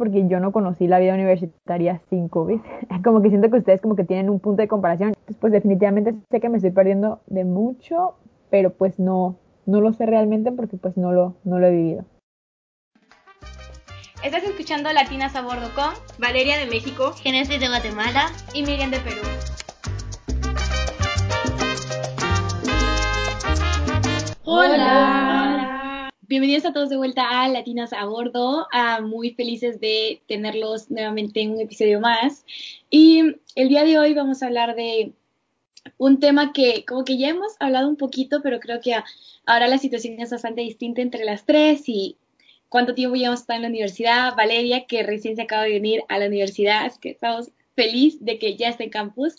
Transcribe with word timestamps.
porque 0.00 0.26
yo 0.28 0.40
no 0.40 0.50
conocí 0.50 0.88
la 0.88 0.98
vida 0.98 1.12
universitaria 1.12 2.00
sin 2.08 2.28
COVID. 2.30 2.58
Como 3.04 3.20
que 3.20 3.28
siento 3.28 3.50
que 3.50 3.58
ustedes 3.58 3.82
como 3.82 3.96
que 3.96 4.04
tienen 4.04 4.30
un 4.30 4.40
punto 4.40 4.62
de 4.62 4.68
comparación. 4.68 5.10
Entonces, 5.10 5.36
pues 5.38 5.52
definitivamente 5.52 6.14
sé 6.30 6.40
que 6.40 6.48
me 6.48 6.56
estoy 6.56 6.70
perdiendo 6.70 7.20
de 7.26 7.44
mucho, 7.44 8.14
pero 8.48 8.70
pues 8.70 8.98
no, 8.98 9.36
no 9.66 9.82
lo 9.82 9.92
sé 9.92 10.06
realmente 10.06 10.52
porque 10.52 10.78
pues 10.78 10.96
no 10.96 11.12
lo, 11.12 11.34
no 11.44 11.58
lo 11.58 11.66
he 11.66 11.70
vivido. 11.70 12.04
Estás 14.24 14.42
escuchando 14.44 14.90
Latinas 14.90 15.36
a 15.36 15.42
Bordo 15.42 15.68
con 15.74 15.92
Valeria 16.18 16.58
de 16.58 16.64
México, 16.64 17.12
Genesis 17.12 17.60
de 17.60 17.68
Guatemala 17.68 18.28
y 18.54 18.62
Miriam 18.62 18.90
de 18.90 19.00
Perú. 19.00 19.20
Hola. 24.44 25.39
Bienvenidos 26.30 26.64
a 26.64 26.72
todos 26.72 26.88
de 26.90 26.96
vuelta 26.96 27.42
a 27.42 27.48
Latinas 27.48 27.92
a 27.92 28.04
Bordo. 28.04 28.68
Ah, 28.70 29.00
muy 29.00 29.32
felices 29.32 29.80
de 29.80 30.22
tenerlos 30.28 30.88
nuevamente 30.88 31.40
en 31.40 31.50
un 31.50 31.60
episodio 31.60 31.98
más. 31.98 32.44
Y 32.88 33.34
el 33.56 33.68
día 33.68 33.82
de 33.82 33.98
hoy 33.98 34.14
vamos 34.14 34.40
a 34.40 34.46
hablar 34.46 34.76
de 34.76 35.12
un 35.98 36.20
tema 36.20 36.52
que 36.52 36.84
como 36.86 37.04
que 37.04 37.18
ya 37.18 37.30
hemos 37.30 37.56
hablado 37.58 37.88
un 37.88 37.96
poquito, 37.96 38.42
pero 38.42 38.60
creo 38.60 38.80
que 38.80 38.94
ahora 39.44 39.66
la 39.66 39.78
situación 39.78 40.20
es 40.20 40.30
bastante 40.30 40.60
distinta 40.60 41.02
entre 41.02 41.24
las 41.24 41.44
tres 41.46 41.88
y 41.88 42.16
cuánto 42.68 42.94
tiempo 42.94 43.16
llevamos 43.16 43.42
en 43.48 43.62
la 43.62 43.68
universidad. 43.68 44.36
Valeria, 44.36 44.86
que 44.86 45.02
recién 45.02 45.34
se 45.34 45.42
acaba 45.42 45.64
de 45.64 45.70
venir 45.70 46.04
a 46.08 46.20
la 46.20 46.28
universidad, 46.28 46.84
así 46.84 47.00
que 47.00 47.10
estamos 47.10 47.50
feliz 47.74 48.22
de 48.24 48.38
que 48.38 48.56
ya 48.56 48.68
esté 48.68 48.84
en 48.84 48.90
campus. 48.90 49.36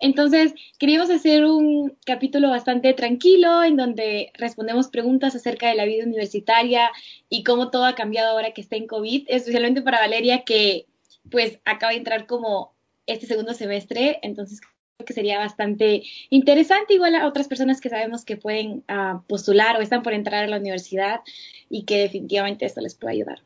Entonces, 0.00 0.54
queríamos 0.78 1.10
hacer 1.10 1.44
un 1.44 1.96
capítulo 2.04 2.50
bastante 2.50 2.92
tranquilo 2.94 3.62
en 3.62 3.76
donde 3.76 4.30
respondemos 4.34 4.88
preguntas 4.88 5.34
acerca 5.34 5.68
de 5.68 5.74
la 5.74 5.84
vida 5.84 6.04
universitaria 6.04 6.90
y 7.28 7.44
cómo 7.44 7.70
todo 7.70 7.84
ha 7.84 7.94
cambiado 7.94 8.30
ahora 8.30 8.52
que 8.52 8.60
está 8.60 8.76
en 8.76 8.86
COVID, 8.86 9.24
especialmente 9.28 9.82
para 9.82 10.00
Valeria, 10.00 10.44
que 10.44 10.86
pues 11.30 11.58
acaba 11.64 11.92
de 11.92 11.98
entrar 11.98 12.26
como 12.26 12.74
este 13.06 13.26
segundo 13.26 13.54
semestre, 13.54 14.18
entonces 14.22 14.60
que 15.04 15.12
sería 15.12 15.38
bastante 15.38 16.02
interesante, 16.30 16.94
igual 16.94 17.14
a 17.16 17.26
otras 17.26 17.48
personas 17.48 17.80
que 17.80 17.90
sabemos 17.90 18.24
que 18.24 18.36
pueden 18.36 18.84
uh, 18.88 19.20
postular 19.26 19.76
o 19.76 19.82
están 19.82 20.02
por 20.02 20.14
entrar 20.14 20.44
a 20.44 20.48
la 20.48 20.58
universidad 20.58 21.20
y 21.68 21.84
que 21.84 21.98
definitivamente 21.98 22.64
esto 22.64 22.80
les 22.80 22.94
puede 22.94 23.14
ayudar. 23.14 23.42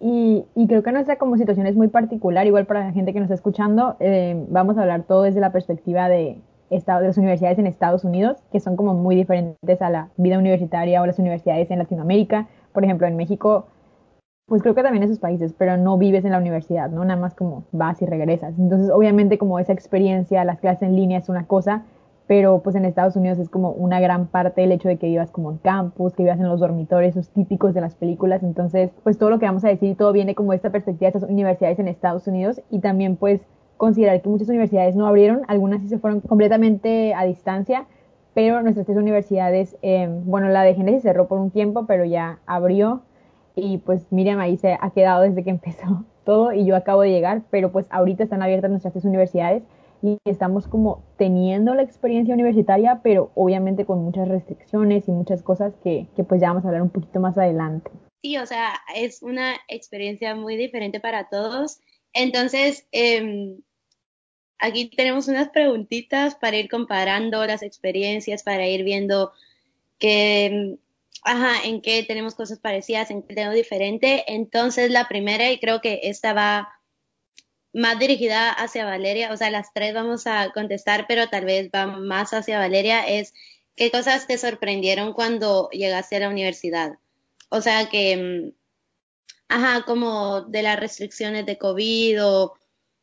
Y, 0.00 0.44
y, 0.54 0.68
creo 0.68 0.82
que 0.82 0.92
nuestra 0.92 1.16
como 1.16 1.36
situación 1.36 1.66
es 1.66 1.74
muy 1.74 1.88
particular, 1.88 2.46
igual 2.46 2.66
para 2.66 2.84
la 2.84 2.92
gente 2.92 3.12
que 3.12 3.18
nos 3.18 3.26
está 3.26 3.34
escuchando, 3.34 3.96
eh, 3.98 4.44
vamos 4.48 4.78
a 4.78 4.82
hablar 4.82 5.02
todo 5.02 5.22
desde 5.24 5.40
la 5.40 5.50
perspectiva 5.50 6.08
de, 6.08 6.40
estado, 6.70 7.00
de 7.00 7.08
las 7.08 7.18
universidades 7.18 7.58
en 7.58 7.66
Estados 7.66 8.04
Unidos, 8.04 8.38
que 8.52 8.60
son 8.60 8.76
como 8.76 8.94
muy 8.94 9.16
diferentes 9.16 9.82
a 9.82 9.90
la 9.90 10.10
vida 10.16 10.38
universitaria 10.38 11.02
o 11.02 11.06
las 11.06 11.18
universidades 11.18 11.70
en 11.70 11.78
Latinoamérica. 11.78 12.46
Por 12.72 12.84
ejemplo, 12.84 13.08
en 13.08 13.16
México 13.16 13.66
pues 14.48 14.62
creo 14.62 14.74
que 14.74 14.82
también 14.82 15.02
en 15.02 15.10
esos 15.10 15.20
países, 15.20 15.52
pero 15.52 15.76
no 15.76 15.98
vives 15.98 16.24
en 16.24 16.32
la 16.32 16.38
universidad, 16.38 16.88
¿no? 16.88 17.04
Nada 17.04 17.20
más 17.20 17.34
como 17.34 17.64
vas 17.70 18.00
y 18.00 18.06
regresas. 18.06 18.58
Entonces, 18.58 18.90
obviamente 18.90 19.36
como 19.36 19.58
esa 19.58 19.74
experiencia, 19.74 20.42
las 20.44 20.58
clases 20.58 20.84
en 20.84 20.96
línea 20.96 21.18
es 21.18 21.28
una 21.28 21.46
cosa, 21.46 21.82
pero 22.28 22.60
pues 22.62 22.76
en 22.76 22.84
Estados 22.84 23.16
Unidos 23.16 23.38
es 23.38 23.48
como 23.48 23.70
una 23.70 24.00
gran 24.00 24.26
parte 24.26 24.62
el 24.62 24.70
hecho 24.70 24.88
de 24.88 24.98
que 24.98 25.06
vivas 25.06 25.30
como 25.30 25.50
en 25.50 25.56
campus, 25.56 26.14
que 26.14 26.22
vivas 26.22 26.38
en 26.38 26.46
los 26.46 26.60
dormitorios, 26.60 27.16
esos 27.16 27.30
típicos 27.30 27.72
de 27.72 27.80
las 27.80 27.96
películas. 27.96 28.42
Entonces, 28.42 28.90
pues 29.02 29.16
todo 29.16 29.30
lo 29.30 29.38
que 29.38 29.46
vamos 29.46 29.64
a 29.64 29.68
decir, 29.68 29.96
todo 29.96 30.12
viene 30.12 30.34
como 30.34 30.50
de 30.50 30.56
esta 30.56 30.70
perspectiva 30.70 31.10
de 31.10 31.18
estas 31.18 31.30
universidades 31.30 31.78
en 31.78 31.88
Estados 31.88 32.26
Unidos 32.26 32.60
y 32.70 32.80
también 32.80 33.16
pues 33.16 33.40
considerar 33.78 34.20
que 34.20 34.28
muchas 34.28 34.50
universidades 34.50 34.94
no 34.94 35.06
abrieron, 35.06 35.40
algunas 35.48 35.80
sí 35.80 35.88
se 35.88 35.98
fueron 35.98 36.20
completamente 36.20 37.14
a 37.14 37.24
distancia, 37.24 37.86
pero 38.34 38.60
nuestras 38.60 38.84
tres 38.84 38.98
universidades, 38.98 39.78
eh, 39.80 40.08
bueno, 40.24 40.50
la 40.50 40.62
de 40.64 40.74
Génesis 40.74 41.02
cerró 41.02 41.28
por 41.28 41.38
un 41.38 41.50
tiempo, 41.50 41.86
pero 41.86 42.04
ya 42.04 42.40
abrió 42.44 43.00
y 43.56 43.78
pues 43.78 44.12
Miriam 44.12 44.38
ahí 44.38 44.58
se 44.58 44.76
ha 44.78 44.90
quedado 44.90 45.22
desde 45.22 45.44
que 45.44 45.50
empezó 45.58 46.04
todo 46.24 46.52
y 46.52 46.66
yo 46.66 46.76
acabo 46.76 47.00
de 47.00 47.10
llegar, 47.10 47.42
pero 47.48 47.72
pues 47.72 47.86
ahorita 47.88 48.22
están 48.22 48.42
abiertas 48.42 48.70
nuestras 48.70 48.92
tres 48.92 49.06
universidades 49.06 49.62
y 50.02 50.18
estamos 50.24 50.66
como 50.66 51.02
teniendo 51.16 51.74
la 51.74 51.82
experiencia 51.82 52.34
universitaria, 52.34 53.00
pero 53.02 53.32
obviamente 53.34 53.84
con 53.84 54.04
muchas 54.04 54.28
restricciones 54.28 55.08
y 55.08 55.12
muchas 55.12 55.42
cosas 55.42 55.74
que, 55.82 56.06
que 56.16 56.24
pues 56.24 56.40
ya 56.40 56.48
vamos 56.48 56.64
a 56.64 56.68
hablar 56.68 56.82
un 56.82 56.90
poquito 56.90 57.20
más 57.20 57.36
adelante. 57.36 57.90
Sí, 58.22 58.36
o 58.38 58.46
sea, 58.46 58.74
es 58.94 59.22
una 59.22 59.56
experiencia 59.68 60.34
muy 60.34 60.56
diferente 60.56 61.00
para 61.00 61.28
todos. 61.28 61.78
Entonces, 62.12 62.86
eh, 62.92 63.56
aquí 64.58 64.90
tenemos 64.90 65.28
unas 65.28 65.48
preguntitas 65.50 66.34
para 66.34 66.56
ir 66.56 66.68
comparando 66.68 67.44
las 67.46 67.62
experiencias, 67.62 68.42
para 68.42 68.66
ir 68.66 68.84
viendo 68.84 69.32
que 69.98 70.78
ajá, 71.24 71.64
en 71.64 71.80
qué 71.82 72.02
tenemos 72.04 72.34
cosas 72.34 72.58
parecidas, 72.58 73.10
en 73.10 73.22
qué 73.22 73.34
tenemos 73.34 73.54
diferente. 73.54 74.24
Entonces, 74.28 74.90
la 74.90 75.08
primera, 75.08 75.50
y 75.50 75.58
creo 75.58 75.80
que 75.80 76.00
esta 76.04 76.32
va 76.32 76.68
más 77.72 77.98
dirigida 77.98 78.50
hacia 78.50 78.84
Valeria, 78.84 79.32
o 79.32 79.36
sea, 79.36 79.50
las 79.50 79.72
tres 79.72 79.94
vamos 79.94 80.26
a 80.26 80.50
contestar, 80.52 81.06
pero 81.08 81.28
tal 81.28 81.44
vez 81.44 81.70
va 81.74 81.86
más 81.86 82.32
hacia 82.32 82.58
Valeria, 82.58 83.06
es 83.06 83.34
qué 83.76 83.90
cosas 83.90 84.26
te 84.26 84.38
sorprendieron 84.38 85.12
cuando 85.12 85.68
llegaste 85.70 86.16
a 86.16 86.20
la 86.20 86.28
universidad. 86.28 86.98
O 87.50 87.60
sea, 87.60 87.88
que, 87.88 88.16
mm, 88.16 88.52
ajá, 89.48 89.84
como 89.84 90.42
de 90.42 90.62
las 90.62 90.78
restricciones 90.78 91.46
de 91.46 91.58
COVID 91.58 92.24
o 92.24 92.54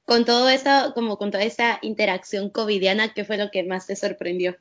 con 0.06 0.26
todo 0.26 0.50
esto, 0.50 0.70
como 0.94 1.18
con 1.18 1.32
toda 1.32 1.44
esta 1.44 1.80
interacción 1.82 2.50
covidiana, 2.50 3.14
¿qué 3.14 3.26
fue 3.26 3.38
lo 3.38 3.50
que 3.52 3.64
más 3.64 3.88
te 3.88 3.96
sorprendió? 3.96 4.56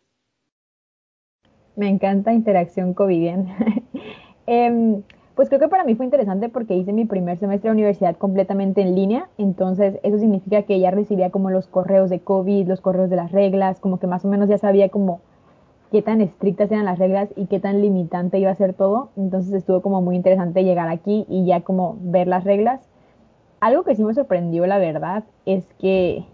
Me 1.76 1.88
encanta 1.88 2.32
interacción 2.32 2.94
covidiana. 2.94 3.56
eh, 4.47 5.03
pues 5.34 5.49
creo 5.49 5.61
que 5.61 5.69
para 5.69 5.84
mí 5.84 5.95
fue 5.97 6.05
interesante 6.05 6.49
porque 6.49 6.77
hice 6.77 6.93
mi 6.93 7.05
primer 7.05 7.39
semestre 7.39 7.69
de 7.69 7.75
universidad 7.75 8.17
completamente 8.17 8.83
en 8.83 8.95
línea, 8.95 9.28
entonces 9.37 9.99
eso 10.03 10.19
significa 10.19 10.62
que 10.62 10.78
ya 10.78 10.91
recibía 10.91 11.31
como 11.31 11.50
los 11.50 11.67
correos 11.67 12.09
de 12.11 12.21
COVID, 12.21 12.69
los 12.69 12.81
correos 12.81 13.11
de 13.11 13.17
las 13.17 13.33
reglas, 13.33 13.81
como 13.81 13.99
que 13.99 14.06
más 14.06 14.25
o 14.25 14.28
menos 14.28 14.49
ya 14.49 14.59
sabía 14.59 14.89
como 14.91 15.21
qué 15.91 16.03
tan 16.03 16.21
estrictas 16.21 16.71
eran 16.71 16.84
las 16.84 16.99
reglas 16.99 17.33
y 17.37 17.47
qué 17.47 17.59
tan 17.59 17.81
limitante 17.81 18.39
iba 18.39 18.50
a 18.50 18.55
ser 18.55 18.75
todo, 18.75 19.11
entonces 19.17 19.53
estuvo 19.55 19.81
como 19.83 20.03
muy 20.03 20.17
interesante 20.17 20.65
llegar 20.65 20.89
aquí 20.89 21.27
y 21.28 21.45
ya 21.47 21.62
como 21.62 21.97
ver 22.01 22.28
las 22.28 22.45
reglas. 22.45 22.89
Algo 23.61 23.83
que 23.83 23.95
sí 23.97 24.05
me 24.05 24.15
sorprendió, 24.15 24.66
la 24.66 24.78
verdad, 24.78 25.25
es 25.47 25.66
que 25.78 26.27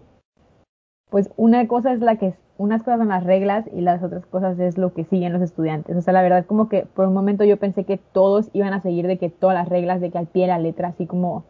pues 1.09 1.29
una 1.37 1.67
cosa 1.67 1.91
es 1.91 1.99
la 1.99 2.15
que 2.15 2.33
unas 2.61 2.83
cosas 2.83 2.99
son 2.99 3.09
las 3.09 3.23
reglas 3.23 3.65
y 3.73 3.81
las 3.81 4.03
otras 4.03 4.25
cosas 4.27 4.59
es 4.59 4.77
lo 4.77 4.93
que 4.93 5.03
siguen 5.03 5.33
los 5.33 5.41
estudiantes. 5.41 5.97
O 5.97 6.01
sea, 6.01 6.13
la 6.13 6.21
verdad 6.21 6.45
como 6.45 6.69
que 6.69 6.85
por 6.85 7.07
un 7.07 7.13
momento 7.13 7.43
yo 7.43 7.57
pensé 7.57 7.85
que 7.85 7.97
todos 7.97 8.49
iban 8.53 8.73
a 8.73 8.81
seguir 8.81 9.07
de 9.07 9.17
que 9.17 9.29
todas 9.29 9.55
las 9.55 9.67
reglas, 9.67 9.99
de 9.99 10.11
que 10.11 10.19
al 10.19 10.27
pie 10.27 10.43
de 10.43 10.49
la 10.49 10.59
letra, 10.59 10.89
así 10.89 11.07
como 11.07 11.43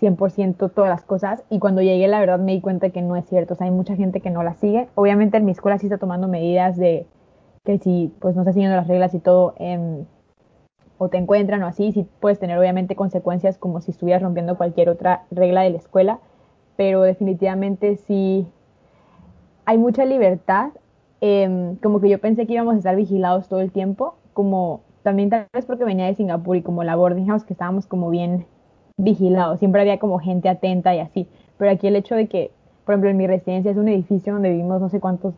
100% 0.00 0.72
todas 0.72 0.88
las 0.88 1.04
cosas. 1.04 1.44
Y 1.50 1.58
cuando 1.58 1.82
llegué, 1.82 2.08
la 2.08 2.20
verdad 2.20 2.38
me 2.38 2.52
di 2.52 2.62
cuenta 2.62 2.88
que 2.88 3.02
no 3.02 3.16
es 3.16 3.26
cierto. 3.26 3.52
O 3.52 3.56
sea, 3.56 3.66
hay 3.66 3.70
mucha 3.70 3.96
gente 3.96 4.20
que 4.20 4.30
no 4.30 4.42
las 4.42 4.56
sigue. 4.56 4.88
Obviamente 4.94 5.36
en 5.36 5.44
mi 5.44 5.52
escuela 5.52 5.78
sí 5.78 5.86
está 5.86 5.98
tomando 5.98 6.26
medidas 6.26 6.78
de 6.78 7.06
que 7.64 7.78
si 7.78 8.10
pues 8.18 8.34
no 8.34 8.42
está 8.42 8.54
siguiendo 8.54 8.76
las 8.76 8.88
reglas 8.88 9.12
y 9.14 9.18
todo, 9.18 9.54
eh, 9.58 10.04
o 10.96 11.08
te 11.08 11.18
encuentran 11.18 11.62
o 11.62 11.66
así, 11.66 11.92
sí 11.92 12.06
puedes 12.20 12.38
tener 12.38 12.58
obviamente 12.58 12.96
consecuencias 12.96 13.58
como 13.58 13.82
si 13.82 13.90
estuvieras 13.90 14.22
rompiendo 14.22 14.56
cualquier 14.56 14.88
otra 14.88 15.24
regla 15.30 15.60
de 15.62 15.70
la 15.70 15.76
escuela. 15.76 16.18
Pero 16.76 17.02
definitivamente 17.02 17.96
sí 17.96 18.46
hay 19.64 19.78
mucha 19.78 20.04
libertad. 20.04 20.70
Eh, 21.20 21.76
como 21.82 22.00
que 22.00 22.08
yo 22.08 22.18
pensé 22.18 22.46
que 22.46 22.54
íbamos 22.54 22.74
a 22.74 22.78
estar 22.78 22.96
vigilados 22.96 23.48
todo 23.48 23.60
el 23.60 23.72
tiempo, 23.72 24.14
como 24.32 24.80
también 25.02 25.30
tal 25.30 25.46
vez 25.52 25.66
porque 25.66 25.84
venía 25.84 26.06
de 26.06 26.14
Singapur 26.14 26.56
y 26.56 26.62
como 26.62 26.84
la 26.84 26.96
boarding 26.96 27.26
house 27.26 27.44
que 27.44 27.52
estábamos 27.52 27.86
como 27.86 28.10
bien 28.10 28.46
vigilados, 28.96 29.58
siempre 29.58 29.80
había 29.80 29.98
como 29.98 30.18
gente 30.18 30.48
atenta 30.48 30.94
y 30.94 31.00
así, 31.00 31.28
pero 31.56 31.70
aquí 31.70 31.86
el 31.86 31.96
hecho 31.96 32.14
de 32.14 32.28
que, 32.28 32.50
por 32.84 32.94
ejemplo, 32.94 33.10
en 33.10 33.16
mi 33.16 33.26
residencia 33.26 33.70
es 33.70 33.76
un 33.76 33.88
edificio 33.88 34.32
donde 34.32 34.50
vivimos 34.50 34.80
no 34.80 34.88
sé 34.88 35.00
cuántos, 35.00 35.34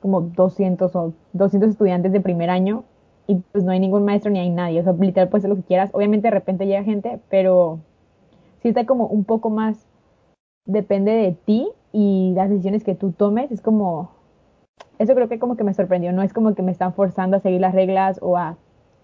como 0.00 0.22
200 0.22 0.94
o 0.96 1.12
200 1.32 1.70
estudiantes 1.70 2.12
de 2.12 2.20
primer 2.20 2.50
año 2.50 2.84
y 3.26 3.36
pues 3.52 3.64
no 3.64 3.72
hay 3.72 3.80
ningún 3.80 4.04
maestro 4.04 4.30
ni 4.30 4.38
hay 4.38 4.50
nadie, 4.50 4.80
o 4.80 4.84
sea, 4.84 4.94
literal 4.94 5.28
puedes 5.28 5.44
hacer 5.44 5.50
lo 5.50 5.56
que 5.56 5.66
quieras, 5.66 5.90
obviamente 5.92 6.28
de 6.28 6.32
repente 6.32 6.66
llega 6.66 6.82
gente, 6.82 7.20
pero 7.28 7.80
sí 8.62 8.68
está 8.68 8.86
como 8.86 9.06
un 9.06 9.24
poco 9.24 9.50
más, 9.50 9.86
depende 10.64 11.12
de 11.12 11.32
ti 11.32 11.68
y 11.92 12.32
las 12.34 12.50
decisiones 12.50 12.84
que 12.84 12.94
tú 12.94 13.12
tomes 13.12 13.50
es 13.50 13.60
como, 13.60 14.10
eso 14.98 15.14
creo 15.14 15.28
que 15.28 15.38
como 15.38 15.56
que 15.56 15.64
me 15.64 15.74
sorprendió, 15.74 16.12
no 16.12 16.22
es 16.22 16.32
como 16.32 16.54
que 16.54 16.62
me 16.62 16.72
están 16.72 16.94
forzando 16.94 17.36
a 17.36 17.40
seguir 17.40 17.60
las 17.60 17.74
reglas 17.74 18.18
o 18.22 18.36
a 18.36 18.56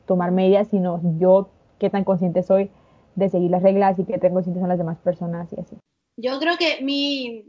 tomar 0.06 0.32
medidas, 0.32 0.69
sino 0.69 1.00
yo 1.19 1.48
qué 1.78 1.90
tan 1.90 2.04
consciente 2.04 2.42
soy 2.42 2.70
de 3.14 3.28
seguir 3.28 3.50
las 3.50 3.62
reglas 3.62 3.98
y 3.98 4.04
qué 4.04 4.19
tan 4.19 4.32
conscientes 4.32 4.60
son 4.60 4.69
las 4.69 4.78
demás 4.78 4.98
personas 4.98 5.52
y 5.52 5.60
así. 5.60 5.76
Yo 6.16 6.38
creo 6.38 6.56
que 6.56 6.82
mi, 6.82 7.44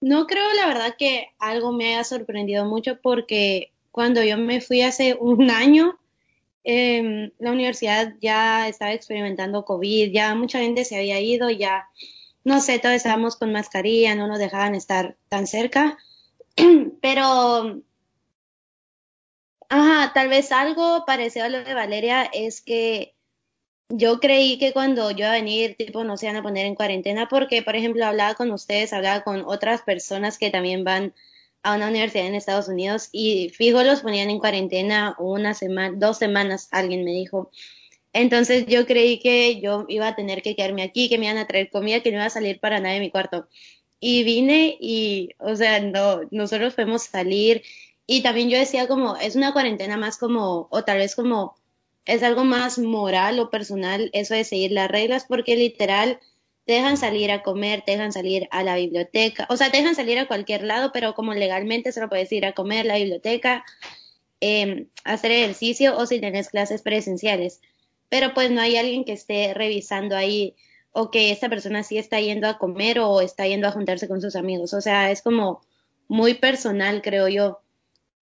no 0.00 0.26
creo 0.26 0.44
la 0.56 0.66
verdad 0.66 0.94
que 0.98 1.28
algo 1.38 1.72
me 1.72 1.94
haya 1.94 2.04
sorprendido 2.04 2.64
mucho 2.64 2.98
porque 3.00 3.72
cuando 3.90 4.22
yo 4.22 4.36
me 4.36 4.60
fui 4.60 4.82
hace 4.82 5.16
un 5.18 5.50
año, 5.50 5.98
eh, 6.64 7.30
la 7.38 7.52
universidad 7.52 8.14
ya 8.20 8.68
estaba 8.68 8.92
experimentando 8.92 9.64
COVID, 9.64 10.12
ya 10.12 10.34
mucha 10.34 10.58
gente 10.58 10.84
se 10.84 10.96
había 10.96 11.20
ido, 11.20 11.50
ya 11.50 11.88
no 12.44 12.60
sé, 12.60 12.78
todos 12.78 12.94
estábamos 12.94 13.36
con 13.36 13.52
mascarilla, 13.52 14.14
no 14.14 14.28
nos 14.28 14.38
dejaban 14.38 14.74
estar 14.74 15.16
tan 15.28 15.46
cerca, 15.46 15.98
pero, 17.02 17.82
ajá, 19.68 20.12
tal 20.14 20.28
vez 20.28 20.52
algo 20.52 21.04
parecido 21.06 21.46
a 21.46 21.48
lo 21.48 21.64
de 21.64 21.74
Valeria 21.74 22.24
es 22.32 22.60
que 22.60 23.14
yo 23.88 24.20
creí 24.20 24.58
que 24.58 24.72
cuando 24.72 25.10
yo 25.10 25.18
iba 25.18 25.30
a 25.30 25.32
venir, 25.32 25.76
tipo, 25.76 26.04
no 26.04 26.16
se 26.16 26.26
iban 26.26 26.36
a 26.36 26.42
poner 26.42 26.66
en 26.66 26.74
cuarentena 26.74 27.28
porque, 27.28 27.62
por 27.62 27.76
ejemplo, 27.76 28.04
hablaba 28.04 28.34
con 28.34 28.50
ustedes, 28.50 28.92
hablaba 28.92 29.22
con 29.24 29.44
otras 29.46 29.82
personas 29.82 30.38
que 30.38 30.50
también 30.50 30.84
van 30.84 31.14
a 31.62 31.74
una 31.76 31.88
universidad 31.88 32.26
en 32.26 32.34
Estados 32.34 32.68
Unidos 32.68 33.08
y 33.12 33.50
fijo 33.50 33.82
los 33.82 34.02
ponían 34.02 34.30
en 34.30 34.38
cuarentena 34.38 35.16
una 35.18 35.54
semana, 35.54 35.96
dos 35.96 36.18
semanas, 36.18 36.68
alguien 36.70 37.04
me 37.04 37.12
dijo. 37.12 37.50
Entonces 38.14 38.66
yo 38.66 38.86
creí 38.86 39.18
que 39.18 39.60
yo 39.60 39.86
iba 39.88 40.06
a 40.08 40.14
tener 40.14 40.40
que 40.40 40.54
quedarme 40.54 40.84
aquí, 40.84 41.08
que 41.08 41.18
me 41.18 41.26
iban 41.26 41.36
a 41.36 41.48
traer 41.48 41.68
comida, 41.68 42.00
que 42.00 42.10
no 42.12 42.18
iba 42.18 42.26
a 42.26 42.30
salir 42.30 42.60
para 42.60 42.78
nada 42.80 42.94
de 42.94 43.00
mi 43.00 43.10
cuarto. 43.10 43.48
Y 44.00 44.22
vine 44.22 44.76
y, 44.80 45.30
o 45.38 45.56
sea, 45.56 45.80
no, 45.80 46.20
nosotros 46.30 46.74
podemos 46.74 47.02
salir. 47.02 47.62
Y 48.06 48.22
también 48.22 48.50
yo 48.50 48.58
decía 48.58 48.86
como, 48.86 49.16
es 49.16 49.34
una 49.34 49.52
cuarentena 49.52 49.96
más 49.96 50.16
como, 50.18 50.68
o 50.70 50.84
tal 50.84 50.98
vez 50.98 51.16
como, 51.16 51.56
es 52.04 52.22
algo 52.22 52.44
más 52.44 52.78
moral 52.78 53.40
o 53.40 53.50
personal 53.50 54.10
eso 54.12 54.34
de 54.34 54.44
seguir 54.44 54.70
las 54.72 54.90
reglas, 54.90 55.26
porque 55.28 55.56
literal 55.56 56.20
te 56.66 56.74
dejan 56.74 56.96
salir 56.96 57.32
a 57.32 57.42
comer, 57.42 57.82
dejan 57.84 58.12
salir 58.12 58.46
a 58.52 58.62
la 58.62 58.76
biblioteca, 58.76 59.46
o 59.50 59.56
sea, 59.56 59.70
dejan 59.70 59.96
salir 59.96 60.18
a 60.18 60.28
cualquier 60.28 60.62
lado, 60.64 60.92
pero 60.92 61.14
como 61.14 61.34
legalmente 61.34 61.92
solo 61.92 62.08
puedes 62.08 62.30
ir 62.32 62.46
a 62.46 62.52
comer, 62.52 62.86
la 62.86 62.96
biblioteca, 62.96 63.64
eh, 64.40 64.86
hacer 65.04 65.32
ejercicio 65.32 65.96
o 65.98 66.06
si 66.06 66.20
tienes 66.20 66.48
clases 66.50 66.82
presenciales 66.82 67.60
pero 68.08 68.34
pues 68.34 68.50
no 68.50 68.60
hay 68.60 68.76
alguien 68.76 69.04
que 69.04 69.12
esté 69.12 69.54
revisando 69.54 70.16
ahí 70.16 70.54
o 70.92 71.10
que 71.10 71.30
esta 71.32 71.48
persona 71.48 71.82
sí 71.82 71.98
está 71.98 72.20
yendo 72.20 72.46
a 72.48 72.58
comer 72.58 73.00
o 73.00 73.20
está 73.20 73.46
yendo 73.46 73.66
a 73.66 73.72
juntarse 73.72 74.06
con 74.08 74.20
sus 74.20 74.36
amigos. 74.36 74.74
O 74.74 74.80
sea, 74.80 75.10
es 75.10 75.22
como 75.22 75.60
muy 76.06 76.34
personal, 76.34 77.02
creo 77.02 77.28
yo. 77.28 77.60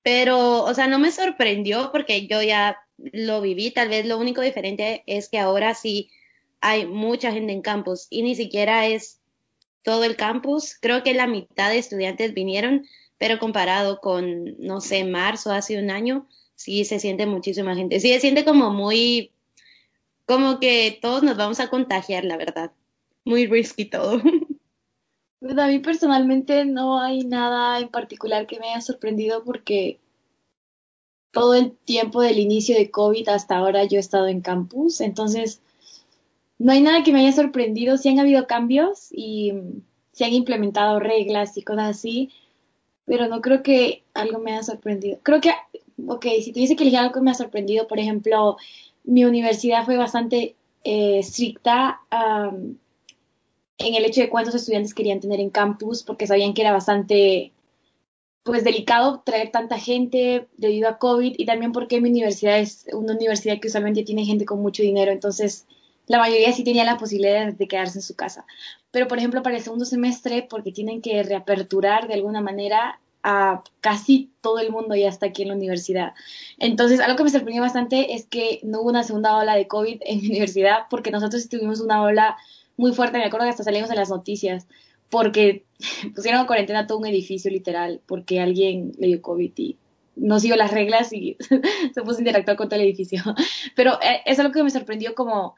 Pero, 0.03 0.65
o 0.65 0.75
sea, 0.75 0.89
no 0.89 0.99
me 0.99 1.13
sorprendió 1.13 1.91
porque 1.93 2.27
yo 2.27 2.43
ya 2.43 2.79
lo 2.97 3.41
viví. 3.41 3.71
Tal 3.73 3.89
vez 3.89 4.07
lo 4.07 4.19
único 4.19 4.41
diferente 4.41 5.03
es 5.07 5.29
que 5.29 5.39
ahora 5.39 5.75
sí 5.75 6.11
hay 6.61 6.87
mucha 6.87 7.33
gente 7.33 7.53
en 7.53 7.61
campus 7.61 8.07
y 8.09 8.23
ni 8.23 8.35
siquiera 8.35 8.87
es 8.87 9.21
todo 9.83 10.05
el 10.05 10.17
campus. 10.17 10.77
Creo 10.81 11.03
que 11.03 11.13
la 11.13 11.27
mitad 11.27 11.71
de 11.71 11.79
estudiantes 11.79 12.35
vinieron, 12.35 12.87
pero 13.19 13.39
comparado 13.39 14.01
con, 14.01 14.57
no 14.59 14.81
sé, 14.81 15.05
marzo, 15.05 15.53
hace 15.53 15.79
un 15.79 15.91
año, 15.91 16.27
sí 16.55 16.85
se 16.85 16.99
siente 17.01 17.27
muchísima 17.27 17.75
gente. 17.75 18.01
Sí 18.01 18.13
se 18.13 18.21
siente 18.21 18.45
como 18.45 18.71
muy 18.71 19.32
como 20.27 20.61
que 20.61 20.99
todos 21.01 21.23
nos 21.23 21.37
vamos 21.37 21.61
a 21.61 21.69
contagiar, 21.69 22.25
la 22.25 22.37
verdad. 22.37 22.73
Muy 23.25 23.47
risky 23.47 23.85
todo. 23.85 24.21
Pues 25.43 25.59
a 25.59 25.67
mí 25.67 25.81
personalmente 25.81 26.65
no 26.65 27.01
hay 27.01 27.25
nada 27.25 27.81
en 27.81 27.89
particular 27.89 28.47
que 28.47 28.61
me 28.61 28.69
haya 28.71 28.81
sorprendido 28.81 29.43
porque 29.43 29.99
todo 31.33 31.55
el 31.55 31.73
tiempo 31.73 32.23
del 32.23 32.39
inicio 32.39 32.77
de 32.77 32.93
COVID 32.93 33.29
hasta 33.29 33.57
ahora 33.57 33.83
yo 33.83 33.97
he 33.97 34.01
estado 34.01 34.29
en 34.29 34.41
campus, 34.41 35.01
entonces 35.01 35.61
no 36.63 36.71
hay 36.71 36.81
nada 36.81 37.03
que 37.03 37.13
me 37.13 37.21
haya 37.21 37.33
sorprendido. 37.33 37.97
Sí 37.97 38.09
han 38.09 38.21
habido 38.21 38.47
cambios 38.47 39.09
y 39.11 39.53
se 40.13 40.25
han 40.25 40.33
implementado 40.33 41.01
reglas 41.01 41.57
y 41.57 41.63
cosas 41.63 41.91
así, 41.91 42.31
pero 43.05 43.27
no 43.27 43.41
creo 43.41 43.65
que 43.65 44.05
algo 44.15 44.39
me 44.39 44.53
haya 44.53 44.63
sorprendido. 44.63 45.19
Creo 45.25 45.41
que, 45.41 45.51
ok, 46.07 46.25
si 46.41 46.53
tuviese 46.53 46.77
que 46.77 46.85
elegir 46.85 47.01
algo 47.01 47.15
que 47.15 47.21
me 47.21 47.33
ha 47.33 47.35
sorprendido, 47.35 47.89
por 47.89 47.99
ejemplo, 47.99 48.59
mi 49.05 49.25
universidad 49.25 49.85
fue 49.85 49.97
bastante 49.97 50.57
eh, 50.85 51.19
estricta 51.19 52.01
en 53.79 53.95
el 53.95 54.05
hecho 54.05 54.21
de 54.21 54.29
cuántos 54.29 54.55
estudiantes 54.55 54.95
querían 54.95 55.21
tener 55.21 55.41
en 55.41 55.51
campus, 55.51 56.03
porque 56.03 56.27
sabían 56.27 56.55
que 56.55 56.63
era 56.63 56.73
bastante 56.73 57.53
pues 58.43 58.65
delicado 58.65 59.23
traer 59.25 59.51
tanta 59.51 59.79
gente 59.79 60.49
debido 60.57 60.89
a 60.89 60.99
COVID 60.99 61.35
y 61.39 61.47
también 61.47 61.73
porque 61.73 62.01
mi 62.01 62.11
universidad 62.11 62.59
es 62.59 62.87
una 62.93 63.15
universidad 63.15 63.61
que 63.61 63.69
usualmente 63.69 64.03
tiene 64.03 64.25
gente 64.25 64.45
con 64.45 64.61
mucho 64.61 64.83
dinero, 64.83 65.13
entonces 65.13 65.67
la 66.07 66.19
mayoría 66.19 66.53
sí 66.53 66.65
tenía 66.65 66.85
la 66.85 66.99
posibilidad 66.99 67.53
de 67.53 67.69
quedarse 67.69 67.99
en 67.99 68.03
su 68.03 68.17
casa. 68.17 68.45
Pero 68.91 69.07
por 69.07 69.19
ejemplo 69.19 69.43
para 69.43 69.57
el 69.57 69.63
segundo 69.63 69.85
semestre, 69.85 70.47
porque 70.49 70.73
tienen 70.73 71.01
que 71.01 71.23
reaperturar 71.23 72.09
de 72.09 72.15
alguna 72.15 72.41
manera, 72.41 73.01
a 73.23 73.63
casi 73.81 74.33
todo 74.41 74.59
el 74.59 74.71
mundo 74.71 74.97
ya 74.97 75.09
está 75.09 75.27
aquí 75.27 75.43
en 75.43 75.49
la 75.49 75.55
universidad. 75.55 76.15
Entonces, 76.59 77.01
algo 77.01 77.17
que 77.17 77.25
me 77.25 77.31
sorprendió 77.31 77.63
bastante 77.63 78.15
es 78.15 78.27
que 78.27 78.61
no 78.63 78.81
hubo 78.81 78.91
una 78.91 79.05
segunda 79.05 79.37
ola 79.37 79.55
de 79.55 79.69
COVID 79.69 80.01
en 80.05 80.21
mi 80.21 80.29
universidad, 80.29 80.87
porque 80.91 81.11
nosotros 81.11 81.49
tuvimos 81.49 81.81
una 81.81 82.03
ola 82.03 82.37
muy 82.77 82.93
fuerte, 82.93 83.19
me 83.19 83.25
acuerdo 83.25 83.47
que 83.47 83.51
hasta 83.51 83.65
salimos 83.65 83.91
en 83.91 83.97
las 83.97 84.11
noticias, 84.11 84.67
porque 85.11 85.65
pusieron 86.15 86.41
a 86.41 86.47
cuarentena 86.47 86.87
todo 86.87 86.99
un 86.99 87.07
edificio 87.07 87.51
literal, 87.51 88.01
porque 88.07 88.41
alguien 88.41 88.93
le 88.99 89.09
dio 89.09 89.23
COVID 89.23 89.53
y 89.57 89.77
no 90.17 90.41
siguió 90.41 90.57
las 90.57 90.73
reglas 90.73 91.13
y 91.13 91.37
se 91.95 92.03
puso 92.03 92.19
a 92.19 92.21
interactuar 92.21 92.57
con 92.57 92.69
todo 92.69 92.81
el 92.81 92.87
edificio. 92.87 93.23
Pero 93.77 94.01
eh, 94.03 94.23
es 94.27 94.39
algo 94.39 94.53
que 94.53 94.63
me 94.63 94.71
sorprendió 94.71 95.15
como 95.15 95.55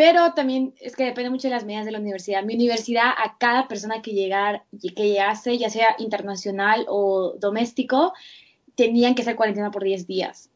pero 0.00 0.32
también 0.32 0.72
es 0.80 0.96
que 0.96 1.04
depende 1.04 1.28
mucho 1.28 1.48
de 1.48 1.52
las 1.54 1.66
medidas 1.66 1.84
de 1.84 1.92
la 1.92 1.98
universidad. 1.98 2.42
Mi 2.42 2.54
universidad, 2.54 3.10
a 3.10 3.36
cada 3.36 3.68
persona 3.68 4.00
que, 4.00 4.12
llegar, 4.12 4.64
que 4.80 5.08
llegase, 5.08 5.58
ya 5.58 5.68
sea 5.68 5.94
internacional 5.98 6.86
o 6.88 7.34
doméstico, 7.38 8.14
tenían 8.76 9.14
que 9.14 9.24
ser 9.24 9.36
cuarentena 9.36 9.70
por 9.70 9.84
10 9.84 10.06
días. 10.06 10.48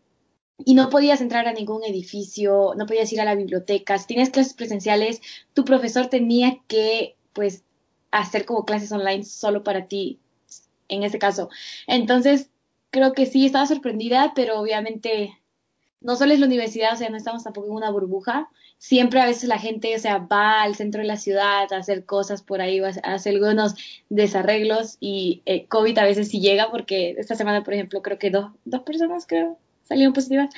Y 0.65 0.73
no 0.73 0.89
podías 0.89 1.21
entrar 1.21 1.47
a 1.47 1.53
ningún 1.53 1.85
edificio, 1.85 2.73
no 2.75 2.87
podías 2.87 3.13
ir 3.13 3.21
a 3.21 3.27
la 3.27 3.35
biblioteca. 3.35 3.99
Si 3.99 4.07
tienes 4.07 4.31
clases 4.31 4.55
presenciales, 4.55 5.21
tu 5.53 5.67
profesor 5.67 6.07
tenía 6.07 6.61
que, 6.67 7.15
pues, 7.35 7.65
hacer 8.13 8.47
como 8.47 8.65
clases 8.65 8.93
online 8.93 9.25
solo 9.25 9.63
para 9.63 9.89
ti, 9.89 10.21
en 10.89 11.03
ese 11.03 11.19
caso. 11.19 11.51
Entonces, 11.87 12.49
creo 12.89 13.13
que 13.13 13.27
sí, 13.27 13.45
estaba 13.45 13.67
sorprendida, 13.67 14.33
pero 14.35 14.59
obviamente 14.59 15.39
no 16.05 16.15
solo 16.15 16.33
es 16.33 16.39
la 16.41 16.47
universidad, 16.47 16.93
o 16.93 16.97
sea, 16.97 17.11
no 17.11 17.17
estamos 17.17 17.43
tampoco 17.43 17.67
en 17.67 17.75
una 17.75 17.91
burbuja 17.91 18.49
siempre 18.85 19.19
a 19.19 19.27
veces 19.27 19.49
la 19.49 19.59
gente, 19.59 19.97
o 19.97 19.99
sea, 19.99 20.19
va 20.19 20.61
al 20.61 20.75
centro 20.75 21.01
de 21.01 21.07
la 21.07 21.17
ciudad 21.17 21.73
a 21.73 21.77
hacer 21.79 22.05
cosas 22.05 22.43
por 22.43 22.61
ahí, 22.61 22.81
a 22.81 23.15
hacer 23.15 23.35
algunos 23.35 23.75
desarreglos 24.11 24.99
y 25.01 25.41
eh, 25.47 25.65
COVID 25.69 25.97
a 25.97 26.05
veces 26.05 26.29
sí 26.29 26.41
llega 26.41 26.71
porque 26.71 27.15
esta 27.17 27.35
semana, 27.35 27.65
por 27.65 27.73
ejemplo, 27.73 28.03
creo 28.03 28.19
que 28.19 28.29
dos, 28.29 28.53
dos 28.67 28.83
personas 28.83 29.27
creo 29.27 29.59
salieron 29.85 30.13
positivas, 30.13 30.51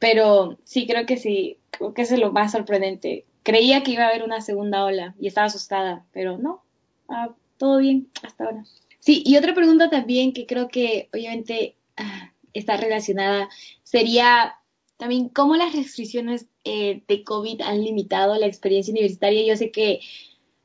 pero 0.00 0.58
sí 0.64 0.88
creo 0.88 1.06
que 1.06 1.18
sí, 1.18 1.58
creo 1.70 1.94
que 1.94 2.02
es 2.02 2.18
lo 2.18 2.32
más 2.32 2.50
sorprendente. 2.50 3.24
Creía 3.44 3.84
que 3.84 3.92
iba 3.92 4.04
a 4.04 4.08
haber 4.08 4.24
una 4.24 4.40
segunda 4.40 4.84
ola 4.84 5.14
y 5.20 5.28
estaba 5.28 5.46
asustada, 5.46 6.04
pero 6.12 6.36
no, 6.36 6.64
ah, 7.08 7.30
todo 7.58 7.78
bien 7.78 8.08
hasta 8.24 8.44
ahora. 8.44 8.64
Sí, 8.98 9.22
y 9.24 9.36
otra 9.36 9.54
pregunta 9.54 9.88
también 9.88 10.32
que 10.32 10.46
creo 10.46 10.66
que 10.66 11.08
obviamente 11.12 11.76
ah, 11.96 12.32
está 12.52 12.76
relacionada 12.76 13.48
sería 13.84 14.57
también 14.98 15.28
cómo 15.28 15.56
las 15.56 15.74
restricciones 15.74 16.46
eh, 16.64 17.02
de 17.08 17.24
COVID 17.24 17.62
han 17.62 17.82
limitado 17.82 18.36
la 18.36 18.46
experiencia 18.46 18.92
universitaria. 18.92 19.46
Yo 19.46 19.56
sé 19.56 19.70
que, 19.70 20.00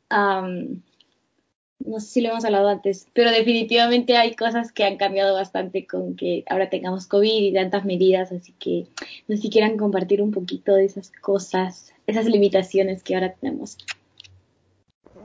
no 0.09 1.99
sé 1.99 2.07
si 2.07 2.21
lo 2.21 2.29
hemos 2.29 2.43
hablado 2.43 2.67
antes, 2.67 3.07
pero 3.13 3.31
definitivamente 3.31 4.17
hay 4.17 4.35
cosas 4.35 4.71
que 4.71 4.83
han 4.83 4.97
cambiado 4.97 5.35
bastante 5.35 5.85
con 5.85 6.15
que 6.15 6.43
ahora 6.49 6.69
tengamos 6.69 7.07
COVID 7.07 7.43
y 7.43 7.53
tantas 7.53 7.85
medidas, 7.85 8.31
así 8.31 8.53
que 8.53 8.87
no 9.27 9.35
sé 9.35 9.43
si 9.43 9.49
quieran 9.49 9.77
compartir 9.77 10.21
un 10.21 10.31
poquito 10.31 10.73
de 10.73 10.85
esas 10.85 11.11
cosas, 11.11 11.93
esas 12.07 12.25
limitaciones 12.25 13.03
que 13.03 13.15
ahora 13.15 13.33
tenemos. 13.33 13.77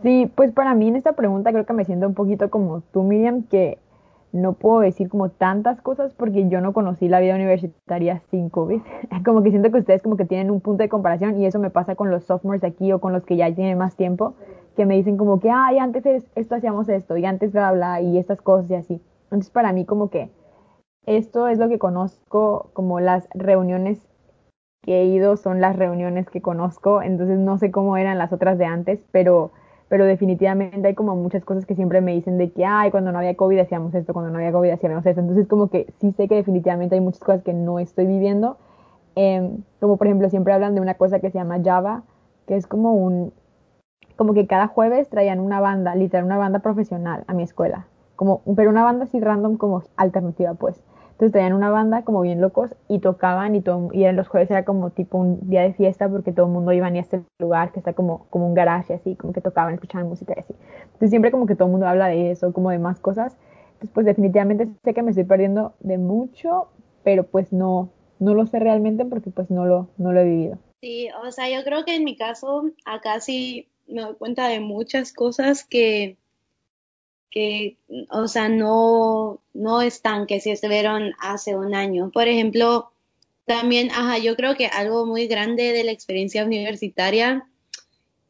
Sí, 0.02 0.30
pues 0.35 0.52
para 0.52 0.75
mí 0.75 0.88
en 0.88 0.97
esta 0.97 1.14
pregunta 1.14 1.50
creo 1.50 1.66
que 1.66 1.73
me 1.73 1.85
siento 1.85 2.06
un 2.06 2.14
poquito 2.14 2.50
como 2.50 2.82
tú, 2.92 3.02
Miriam, 3.02 3.42
que 3.42 3.78
no 4.32 4.52
puedo 4.52 4.80
decir 4.80 5.08
como 5.08 5.30
tantas 5.30 5.80
cosas 5.80 6.14
porque 6.14 6.49
yo 6.49 6.61
no 6.61 6.73
conocí 6.73 7.08
la 7.08 7.20
vida 7.20 7.35
universitaria 7.35 8.20
sin 8.30 8.50
COVID. 8.50 8.80
Como 9.25 9.42
que 9.42 9.50
siento 9.50 9.70
que 9.70 9.78
ustedes 9.78 10.02
como 10.02 10.16
que 10.16 10.25
tienen 10.25 10.50
un 10.50 10.61
punto 10.61 10.82
de 10.82 10.88
comparación 10.88 11.40
y 11.40 11.47
eso 11.47 11.58
me 11.58 11.70
pasa 11.70 11.94
con 11.94 12.11
los 12.11 12.25
sophomores 12.25 12.64
aquí 12.64 12.92
o 12.92 13.00
con 13.00 13.12
los 13.12 13.25
que 13.25 13.37
ya 13.37 13.52
tienen 13.54 13.78
más 13.78 13.97
tiempo, 13.97 14.35
que 14.76 14.87
me 14.87 14.94
dicen 14.97 15.16
como 15.16 15.40
que, 15.40 15.50
ay, 15.50 15.78
antes 15.78 16.04
esto 16.35 16.54
hacíamos 16.54 16.88
esto 16.88 17.16
y 17.16 17.25
antes 17.25 17.52
bla, 17.52 17.73
bla, 17.73 18.00
y 18.00 18.18
estas 18.18 18.40
cosas 18.40 18.70
y 18.70 18.75
así. 18.75 19.02
Entonces 19.25 19.50
para 19.50 19.73
mí 19.73 19.85
como 19.85 20.11
que 20.11 20.30
esto 21.06 21.49
es 21.49 21.58
lo 21.58 21.68
que 21.68 21.78
conozco, 21.78 22.70
como 22.75 23.00
las 23.00 23.28
reuniones 23.35 24.00
que 24.82 25.00
he 25.00 25.04
ido 25.06 25.37
son 25.37 25.61
las 25.61 25.76
reuniones 25.76 26.28
que 26.30 26.40
conozco, 26.40 27.02
entonces 27.02 27.38
no 27.38 27.58
sé 27.58 27.70
cómo 27.70 27.97
eran 27.97 28.18
las 28.18 28.32
otras 28.32 28.58
de 28.58 28.66
antes, 28.66 29.00
pero 29.11 29.50
pero 29.88 30.04
definitivamente 30.04 30.88
hay 30.88 30.95
como 30.95 31.16
muchas 31.16 31.45
cosas 31.45 31.64
que 31.64 31.75
siempre 31.75 32.00
me 32.00 32.12
dicen 32.12 32.37
de 32.38 32.50
que, 32.50 32.64
ay, 32.64 32.90
cuando 32.90 33.11
no 33.11 33.18
había 33.18 33.37
COVID 33.37 33.59
hacíamos 33.59 33.95
esto, 33.95 34.12
cuando 34.12 34.30
no 34.30 34.38
había 34.38 34.52
COVID 34.52 34.71
hacíamos 34.71 35.04
esto. 35.07 35.21
Entonces 35.21 35.47
como 35.49 35.68
que 35.68 35.87
sí 36.00 36.12
sé 36.12 36.28
que 36.28 36.35
definitivamente 36.35 36.95
hay 36.95 37.00
muchas 37.00 37.21
cosas 37.21 37.42
que 37.42 37.54
no 37.54 37.78
estoy 37.78 38.07
viviendo. 38.07 38.59
Em, 39.14 39.62
como 39.80 39.97
por 39.97 40.07
ejemplo 40.07 40.28
siempre 40.28 40.52
hablan 40.52 40.75
de 40.75 40.80
una 40.80 40.95
cosa 40.95 41.21
que 41.21 41.30
se 41.30 41.38
llama 41.38 41.61
Java, 41.64 42.02
que 42.47 42.57
es 42.57 42.66
como 42.66 42.95
un, 42.95 43.33
como 44.16 44.35
que 44.35 44.47
cada 44.47 44.66
jueves 44.66 45.09
traían 45.09 45.40
una 45.40 45.61
banda, 45.61 45.95
literal 45.95 46.26
una 46.26 46.38
banda 46.38 46.59
profesional 46.61 47.25
a 47.26 47.35
mi 47.35 47.42
escuela. 47.42 47.87
Como, 48.16 48.42
pero 48.57 48.71
una 48.71 48.85
banda 48.85 49.04
así 49.04 49.21
random 49.21 49.57
como 49.57 49.83
alternativa 49.97 50.54
pues. 50.54 50.80
Entonces 51.18 51.32
traían 51.32 51.52
una 51.52 51.68
banda 51.68 52.02
como 52.02 52.20
bien 52.20 52.40
locos 52.40 52.76
y 52.87 53.00
tocaban 53.00 53.56
y, 53.56 53.60
todo, 53.60 53.88
y 53.92 54.04
en 54.04 54.14
los 54.14 54.28
jueves 54.28 54.48
era 54.52 54.64
como 54.64 54.90
tipo 54.90 55.18
un 55.18 55.50
día 55.50 55.62
de 55.62 55.72
fiesta 55.72 56.08
porque 56.08 56.30
todo 56.30 56.46
el 56.46 56.52
mundo 56.52 56.70
iba 56.70 56.87
a 56.87 56.96
este 56.96 57.22
lugar 57.40 57.72
que 57.72 57.80
está 57.80 57.92
como, 57.92 58.28
como 58.30 58.46
un 58.46 58.54
garage 58.54 58.94
así, 58.94 59.16
como 59.16 59.32
que 59.32 59.40
tocaban, 59.40 59.75
escuchaban 59.75 60.08
música 60.08 60.34
y 60.37 60.40
así. 60.40 60.54
Entonces 60.84 61.10
siempre 61.10 61.32
como 61.32 61.46
que 61.46 61.56
todo 61.56 61.66
el 61.66 61.72
mundo 61.72 61.88
habla 61.88 62.06
de 62.06 62.30
eso, 62.30 62.52
como 62.52 62.70
de 62.70 62.78
más 62.78 63.00
cosas. 63.00 63.37
Entonces 63.72 63.90
pues 63.92 64.06
definitivamente 64.06 64.68
sé 64.84 64.94
que 64.94 65.02
me 65.02 65.10
estoy 65.10 65.25
perdiendo 65.25 65.75
de 65.80 65.98
mucho, 65.98 66.68
pero 67.02 67.25
pues 67.25 67.52
no, 67.52 67.90
no 68.20 68.34
lo 68.34 68.46
sé 68.46 68.60
realmente 68.60 69.04
porque 69.04 69.30
pues 69.30 69.50
no 69.50 69.66
lo, 69.66 69.88
no 69.98 70.12
lo 70.12 70.20
he 70.20 70.25
vivido. 70.25 70.58
Sí, 70.80 71.08
o 71.26 71.32
sea, 71.32 71.50
yo 71.50 71.64
creo 71.64 71.84
que 71.84 71.96
en 71.96 72.04
mi 72.04 72.16
caso, 72.16 72.70
acá 72.84 73.18
sí 73.18 73.68
me 73.88 74.02
doy 74.02 74.14
cuenta 74.14 74.46
de 74.46 74.60
muchas 74.60 75.12
cosas 75.12 75.64
que, 75.64 76.16
que, 77.30 77.76
o 78.11 78.28
sea, 78.28 78.49
no, 78.49 79.40
no 79.54 79.82
están, 79.82 80.26
que 80.26 80.40
sí 80.40 80.50
estuvieron 80.50 81.12
hace 81.18 81.56
un 81.56 81.75
año. 81.75 82.11
Por 82.12 82.28
ejemplo, 82.28 82.90
también, 83.47 83.90
ajá, 83.90 84.18
yo 84.18 84.37
creo 84.37 84.56
que 84.56 84.66
algo 84.66 85.06
muy 85.06 85.26
grande 85.26 85.73
de 85.73 85.85
la 85.85 85.92
experiencia 85.92 86.44
universitaria 86.44 87.49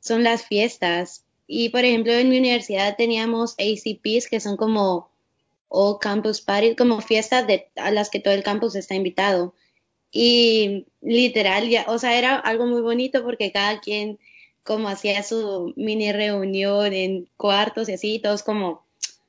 son 0.00 0.23
las 0.25 0.45
fiestas. 0.45 1.25
Y, 1.47 1.71
por 1.71 1.85
ejemplo, 1.85 2.12
en 2.12 2.28
mi 2.28 2.38
universidad 2.38 2.97
teníamos 2.97 3.55
ACPs, 3.59 4.28
que 4.28 4.40
son 4.40 4.57
como 4.57 5.11
o 5.69 5.99
campus 5.99 6.40
party, 6.40 6.76
como 6.76 7.00
fiestas 7.00 7.47
a 7.76 7.90
las 7.90 8.11
que 8.11 8.21
todo 8.21 8.35
el 8.35 8.43
campus 8.43 8.75
está 8.75 8.95
invitado. 8.95 9.55
Y 10.11 10.87
literal, 11.00 11.69
ya, 11.69 11.85
o 11.88 11.99
sea, 11.99 12.19
era 12.19 12.37
algo 12.37 12.67
muy 12.67 12.81
bonito 12.81 13.23
porque 13.23 13.52
cada 13.52 13.81
quien 13.81 14.19
como 14.64 14.88
hacía 14.88 15.23
su 15.23 15.73
mini 15.76 16.12
reunión 16.12 16.93
en 16.93 17.28
cuartos 17.37 17.88
y 17.88 17.95
así, 17.95 18.19
todos 18.19 18.43
como 18.43 18.85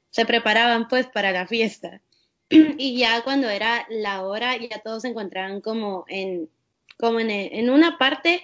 se 0.10 0.26
preparaban 0.26 0.88
pues 0.88 1.08
para 1.08 1.32
la 1.32 1.48
fiesta. 1.48 2.02
y 2.50 2.98
ya 2.98 3.24
cuando 3.24 3.50
era 3.50 3.86
la 3.90 4.24
hora, 4.24 4.58
ya 4.58 4.80
todos 4.80 5.04
se 5.04 5.10
encontraban 5.10 5.62
como 5.62 6.06
en, 6.08 6.50
como 6.98 7.20
en, 7.20 7.30
en 7.30 7.70
una 7.70 7.98
parte 7.98 8.44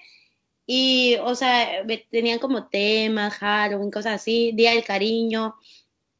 y, 0.67 1.15
o 1.21 1.35
sea, 1.35 1.85
tenían 2.09 2.39
como 2.39 2.67
temas, 2.67 3.35
Halloween, 3.35 3.91
cosas 3.91 4.13
así, 4.15 4.51
Día 4.53 4.71
del 4.71 4.83
Cariño. 4.83 5.55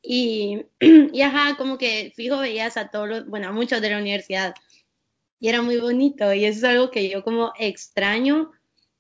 Y, 0.01 0.65
y 0.79 1.21
ajá, 1.21 1.57
como 1.57 1.77
que 1.77 2.13
fijo 2.15 2.37
veías 2.39 2.77
a 2.77 2.89
todos 2.89 3.09
los, 3.09 3.27
bueno, 3.27 3.49
a 3.49 3.51
muchos 3.51 3.81
de 3.81 3.89
la 3.89 3.97
universidad. 3.97 4.53
Y 5.39 5.49
era 5.49 5.61
muy 5.61 5.77
bonito. 5.77 6.33
Y 6.33 6.45
es 6.45 6.63
algo 6.63 6.91
que 6.91 7.09
yo 7.09 7.23
como 7.23 7.53
extraño 7.59 8.51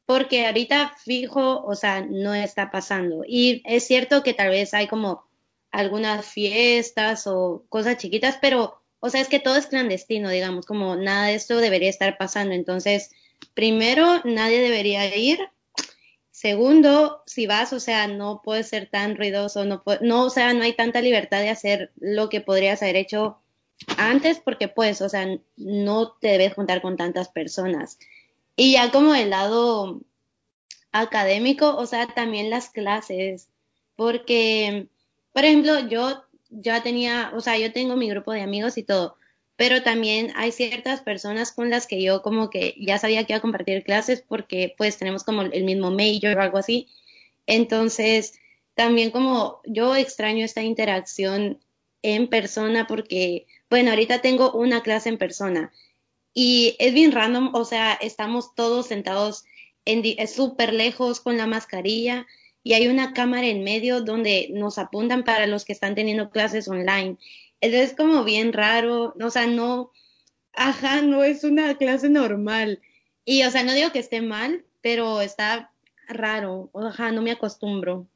porque 0.05 0.45
ahorita 0.45 0.95
fijo, 1.03 1.63
o 1.63 1.75
sea, 1.75 2.01
no 2.01 2.33
está 2.33 2.71
pasando. 2.71 3.23
Y 3.27 3.61
es 3.65 3.85
cierto 3.87 4.23
que 4.23 4.33
tal 4.33 4.49
vez 4.49 4.73
hay 4.73 4.87
como 4.87 5.25
algunas 5.75 6.25
fiestas 6.25 7.27
o 7.27 7.65
cosas 7.67 7.97
chiquitas, 7.97 8.37
pero, 8.41 8.81
o 9.01 9.09
sea, 9.09 9.19
es 9.19 9.27
que 9.27 9.39
todo 9.39 9.57
es 9.57 9.67
clandestino, 9.67 10.29
digamos, 10.29 10.65
como 10.65 10.95
nada 10.95 11.27
de 11.27 11.35
esto 11.35 11.57
debería 11.57 11.89
estar 11.89 12.17
pasando. 12.17 12.55
Entonces, 12.55 13.11
primero, 13.53 14.21
nadie 14.23 14.61
debería 14.61 15.13
ir. 15.15 15.39
Segundo, 16.31 17.23
si 17.25 17.45
vas, 17.45 17.73
o 17.73 17.79
sea, 17.81 18.07
no 18.07 18.41
puedes 18.43 18.69
ser 18.69 18.89
tan 18.89 19.17
ruidoso, 19.17 19.65
no, 19.65 19.83
no, 20.01 20.25
o 20.25 20.29
sea, 20.29 20.53
no 20.53 20.63
hay 20.63 20.73
tanta 20.73 21.01
libertad 21.01 21.41
de 21.41 21.49
hacer 21.49 21.91
lo 21.97 22.29
que 22.29 22.41
podrías 22.41 22.81
haber 22.81 22.95
hecho 22.95 23.39
antes, 23.97 24.39
porque 24.39 24.69
pues, 24.69 25.01
o 25.01 25.09
sea, 25.09 25.27
no 25.57 26.13
te 26.13 26.29
debes 26.29 26.53
juntar 26.53 26.81
con 26.81 26.95
tantas 26.95 27.29
personas. 27.29 27.99
Y 28.55 28.73
ya 28.73 28.91
como 28.91 29.13
el 29.13 29.29
lado 29.29 30.01
académico, 30.93 31.75
o 31.75 31.85
sea, 31.85 32.07
también 32.07 32.49
las 32.49 32.69
clases, 32.69 33.49
porque, 33.97 34.87
por 35.35 35.43
ejemplo, 35.43 35.85
yo 35.89 36.23
ya 36.49 36.81
tenía, 36.81 37.33
o 37.35 37.41
sea, 37.41 37.57
yo 37.57 37.73
tengo 37.73 37.97
mi 37.97 38.09
grupo 38.09 38.31
de 38.31 38.39
amigos 38.39 38.77
y 38.77 38.83
todo, 38.83 39.17
pero 39.57 39.83
también 39.83 40.31
hay 40.37 40.53
ciertas 40.53 41.01
personas 41.01 41.51
con 41.51 41.69
las 41.69 41.87
que 41.87 42.01
yo 42.01 42.21
como 42.21 42.49
que 42.49 42.73
ya 42.79 42.99
sabía 42.99 43.25
que 43.25 43.33
iba 43.33 43.39
a 43.39 43.41
compartir 43.41 43.83
clases 43.83 44.23
porque 44.25 44.73
pues 44.77 44.97
tenemos 44.97 45.25
como 45.25 45.41
el 45.41 45.65
mismo 45.65 45.91
major 45.91 46.37
o 46.37 46.41
algo 46.41 46.57
así. 46.57 46.87
Entonces, 47.47 48.39
también 48.75 49.11
como 49.11 49.59
yo 49.65 49.93
extraño 49.97 50.45
esta 50.45 50.63
interacción 50.63 51.59
en 52.01 52.29
persona 52.29 52.87
porque, 52.87 53.45
bueno, 53.69 53.89
ahorita 53.89 54.21
tengo 54.21 54.53
una 54.53 54.83
clase 54.83 55.09
en 55.09 55.17
persona 55.17 55.73
y 56.33 56.77
es 56.79 56.93
bien 56.93 57.11
random, 57.11 57.53
o 57.55 57.65
sea, 57.65 57.91
estamos 57.95 58.55
todos 58.55 58.87
sentados 58.87 59.43
en 59.83 60.27
súper 60.29 60.73
lejos 60.73 61.19
con 61.19 61.35
la 61.35 61.45
mascarilla 61.45 62.25
y 62.65 62.73
hay 62.73 62.87
una 62.87 63.13
cámara 63.13 63.45
en 63.45 63.63
medio 63.63 64.01
donde 64.01 64.49
nos 64.51 64.79
apuntan 64.79 65.23
para 65.23 65.45
los 65.45 65.65
que 65.65 65.71
están 65.71 65.93
teniendo 65.93 66.31
clases 66.31 66.67
online. 66.67 67.17
Es 67.61 67.93
como 67.93 68.23
bien 68.23 68.53
raro, 68.53 69.13
o 69.21 69.29
sea, 69.29 69.45
no, 69.45 69.91
ajá, 70.53 71.03
no 71.03 71.23
es 71.23 71.43
una 71.43 71.77
clase 71.77 72.09
normal. 72.09 72.81
Y, 73.23 73.43
o 73.43 73.51
sea, 73.51 73.63
no 73.63 73.73
digo 73.73 73.91
que 73.91 73.99
esté 73.99 74.21
mal, 74.21 74.65
pero 74.81 75.21
está 75.21 75.71
raro, 76.07 76.71
ajá, 76.73 77.11
no 77.11 77.21
me 77.21 77.31
acostumbro. 77.31 78.07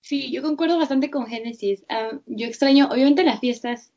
Sí, 0.00 0.32
yo 0.32 0.42
concuerdo 0.42 0.78
bastante 0.78 1.10
con 1.10 1.26
Génesis. 1.26 1.84
Ah, 1.88 2.18
yo 2.26 2.46
extraño, 2.46 2.88
obviamente 2.90 3.22
las 3.24 3.40
fiestas 3.40 3.92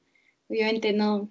obviamente 0.50 0.94
no, 0.94 1.30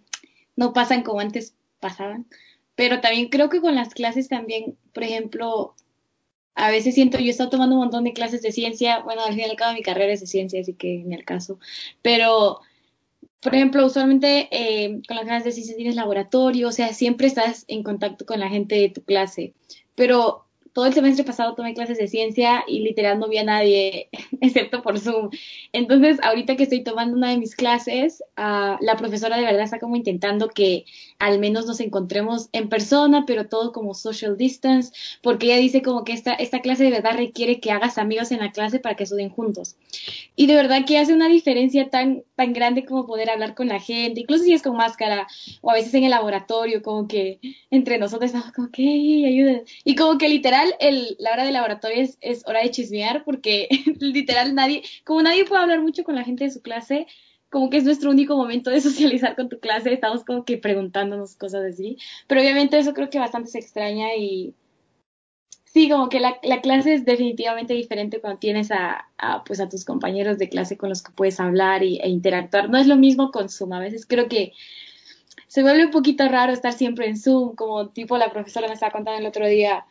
no 0.56 0.72
pasan 0.72 1.04
como 1.04 1.20
antes 1.20 1.54
pasaban, 1.78 2.26
pero 2.74 3.00
también 3.00 3.28
creo 3.28 3.48
que 3.48 3.60
con 3.60 3.76
las 3.76 3.94
clases 3.94 4.28
también, 4.28 4.76
por 4.92 5.04
ejemplo, 5.04 5.76
a 6.58 6.70
veces 6.70 6.96
siento, 6.96 7.18
yo 7.18 7.26
he 7.26 7.30
estado 7.30 7.50
tomando 7.50 7.76
un 7.76 7.82
montón 7.82 8.02
de 8.02 8.12
clases 8.12 8.42
de 8.42 8.50
ciencia, 8.50 8.98
bueno, 9.00 9.22
al 9.22 9.32
fin 9.32 9.42
y 9.42 9.44
al 9.44 9.56
cabo 9.56 9.74
mi 9.74 9.82
carrera 9.82 10.12
es 10.12 10.20
de 10.20 10.26
ciencia, 10.26 10.60
así 10.60 10.74
que 10.74 11.00
en 11.02 11.12
el 11.12 11.24
caso, 11.24 11.60
pero, 12.02 12.60
por 13.40 13.54
ejemplo, 13.54 13.86
usualmente 13.86 14.48
eh, 14.50 15.00
con 15.06 15.16
las 15.16 15.24
clases 15.24 15.44
de 15.44 15.52
ciencia 15.52 15.76
tienes 15.76 15.94
laboratorio, 15.94 16.68
o 16.68 16.72
sea, 16.72 16.92
siempre 16.92 17.28
estás 17.28 17.64
en 17.68 17.84
contacto 17.84 18.26
con 18.26 18.40
la 18.40 18.48
gente 18.48 18.74
de 18.74 18.88
tu 18.88 19.04
clase, 19.04 19.54
pero 19.94 20.47
todo 20.78 20.86
el 20.86 20.94
semestre 20.94 21.24
pasado 21.24 21.56
tomé 21.56 21.74
clases 21.74 21.98
de 21.98 22.06
ciencia 22.06 22.62
y 22.68 22.78
literal 22.78 23.18
no 23.18 23.28
vi 23.28 23.38
a 23.38 23.42
nadie 23.42 24.10
excepto 24.40 24.80
por 24.80 25.00
Zoom. 25.00 25.28
Entonces, 25.72 26.20
ahorita 26.22 26.54
que 26.54 26.62
estoy 26.62 26.84
tomando 26.84 27.16
una 27.16 27.30
de 27.30 27.36
mis 27.36 27.56
clases, 27.56 28.22
uh, 28.36 28.76
la 28.80 28.96
profesora 28.96 29.36
de 29.36 29.42
verdad 29.42 29.62
está 29.62 29.80
como 29.80 29.96
intentando 29.96 30.48
que 30.50 30.84
al 31.18 31.40
menos 31.40 31.66
nos 31.66 31.80
encontremos 31.80 32.48
en 32.52 32.68
persona, 32.68 33.24
pero 33.26 33.48
todo 33.48 33.72
como 33.72 33.92
social 33.92 34.36
distance, 34.36 34.92
porque 35.20 35.46
ella 35.46 35.56
dice 35.56 35.82
como 35.82 36.04
que 36.04 36.12
esta, 36.12 36.32
esta 36.34 36.60
clase 36.60 36.84
de 36.84 36.90
verdad 36.90 37.16
requiere 37.16 37.58
que 37.58 37.72
hagas 37.72 37.98
amigos 37.98 38.30
en 38.30 38.38
la 38.38 38.52
clase 38.52 38.78
para 38.78 38.94
que 38.94 39.02
estudien 39.02 39.30
juntos. 39.30 39.74
Y 40.36 40.46
de 40.46 40.54
verdad 40.54 40.84
que 40.86 40.98
hace 40.98 41.12
una 41.12 41.28
diferencia 41.28 41.90
tan, 41.90 42.22
tan 42.36 42.52
grande 42.52 42.84
como 42.84 43.04
poder 43.04 43.30
hablar 43.30 43.56
con 43.56 43.66
la 43.66 43.80
gente, 43.80 44.20
incluso 44.20 44.44
si 44.44 44.52
es 44.52 44.62
con 44.62 44.76
máscara, 44.76 45.26
o 45.60 45.72
a 45.72 45.74
veces 45.74 45.92
en 45.94 46.04
el 46.04 46.10
laboratorio, 46.10 46.82
como 46.82 47.08
que 47.08 47.40
entre 47.72 47.98
nosotros 47.98 48.28
estamos 48.30 48.52
como 48.52 48.70
que, 48.70 49.24
ayuda. 49.26 49.62
Y 49.82 49.96
como 49.96 50.18
que 50.18 50.28
literal 50.28 50.67
el, 50.80 51.16
la 51.18 51.32
hora 51.32 51.44
de 51.44 51.52
laboratorio 51.52 52.06
es, 52.20 52.42
hora 52.46 52.62
de 52.62 52.70
chismear 52.70 53.24
porque 53.24 53.68
literal 54.00 54.54
nadie, 54.54 54.82
como 55.04 55.22
nadie 55.22 55.44
puede 55.44 55.62
hablar 55.62 55.80
mucho 55.80 56.04
con 56.04 56.14
la 56.14 56.24
gente 56.24 56.44
de 56.44 56.50
su 56.50 56.62
clase, 56.62 57.06
como 57.50 57.70
que 57.70 57.78
es 57.78 57.84
nuestro 57.84 58.10
único 58.10 58.36
momento 58.36 58.70
de 58.70 58.80
socializar 58.80 59.36
con 59.36 59.48
tu 59.48 59.58
clase, 59.60 59.92
estamos 59.92 60.24
como 60.24 60.44
que 60.44 60.58
preguntándonos 60.58 61.36
cosas 61.36 61.64
así, 61.64 61.96
pero 62.26 62.40
obviamente 62.40 62.78
eso 62.78 62.94
creo 62.94 63.10
que 63.10 63.18
bastante 63.18 63.50
se 63.50 63.58
extraña 63.58 64.14
y 64.16 64.54
sí, 65.64 65.88
como 65.88 66.08
que 66.08 66.20
la, 66.20 66.38
la 66.42 66.60
clase 66.60 66.94
es 66.94 67.04
definitivamente 67.04 67.74
diferente 67.74 68.20
cuando 68.20 68.38
tienes 68.38 68.70
a, 68.70 69.08
a, 69.18 69.44
pues 69.44 69.60
a 69.60 69.68
tus 69.68 69.84
compañeros 69.84 70.38
de 70.38 70.48
clase 70.48 70.76
con 70.76 70.88
los 70.88 71.02
que 71.02 71.12
puedes 71.12 71.40
hablar 71.40 71.82
y, 71.82 71.98
e 71.98 72.08
interactuar, 72.08 72.70
no 72.70 72.78
es 72.78 72.86
lo 72.86 72.96
mismo 72.96 73.30
con 73.30 73.48
Zoom, 73.48 73.72
a 73.72 73.80
veces 73.80 74.06
creo 74.06 74.28
que 74.28 74.52
se 75.48 75.62
vuelve 75.62 75.86
un 75.86 75.90
poquito 75.90 76.28
raro 76.28 76.52
estar 76.52 76.72
siempre 76.74 77.06
en 77.08 77.16
Zoom, 77.16 77.54
como 77.54 77.88
tipo 77.88 78.18
la 78.18 78.30
profesora 78.30 78.68
me 78.68 78.74
estaba 78.74 78.92
contando 78.92 79.18
el 79.20 79.26
otro 79.26 79.46
día, 79.48 79.86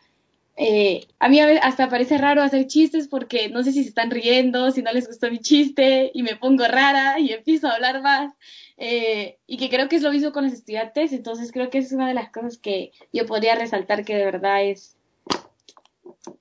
eh, 0.60 1.06
a 1.20 1.28
mí 1.28 1.38
hasta 1.38 1.88
parece 1.88 2.18
raro 2.18 2.42
hacer 2.42 2.66
chistes 2.66 3.06
porque 3.06 3.48
no 3.48 3.62
sé 3.62 3.70
si 3.70 3.84
se 3.84 3.90
están 3.90 4.10
riendo, 4.10 4.72
si 4.72 4.82
no 4.82 4.92
les 4.92 5.06
gustó 5.06 5.30
mi 5.30 5.38
chiste 5.38 6.10
y 6.12 6.24
me 6.24 6.34
pongo 6.34 6.66
rara 6.66 7.20
y 7.20 7.32
empiezo 7.32 7.68
a 7.68 7.74
hablar 7.74 8.02
más. 8.02 8.34
Eh, 8.76 9.38
y 9.46 9.56
que 9.56 9.70
creo 9.70 9.88
que 9.88 9.96
es 9.96 10.02
lo 10.02 10.10
mismo 10.10 10.32
con 10.32 10.44
los 10.44 10.52
estudiantes, 10.52 11.12
entonces 11.12 11.52
creo 11.52 11.70
que 11.70 11.78
es 11.78 11.92
una 11.92 12.08
de 12.08 12.14
las 12.14 12.30
cosas 12.30 12.58
que 12.58 12.90
yo 13.12 13.24
podría 13.24 13.54
resaltar 13.54 14.04
que 14.04 14.16
de 14.16 14.24
verdad 14.24 14.64
es, 14.64 14.96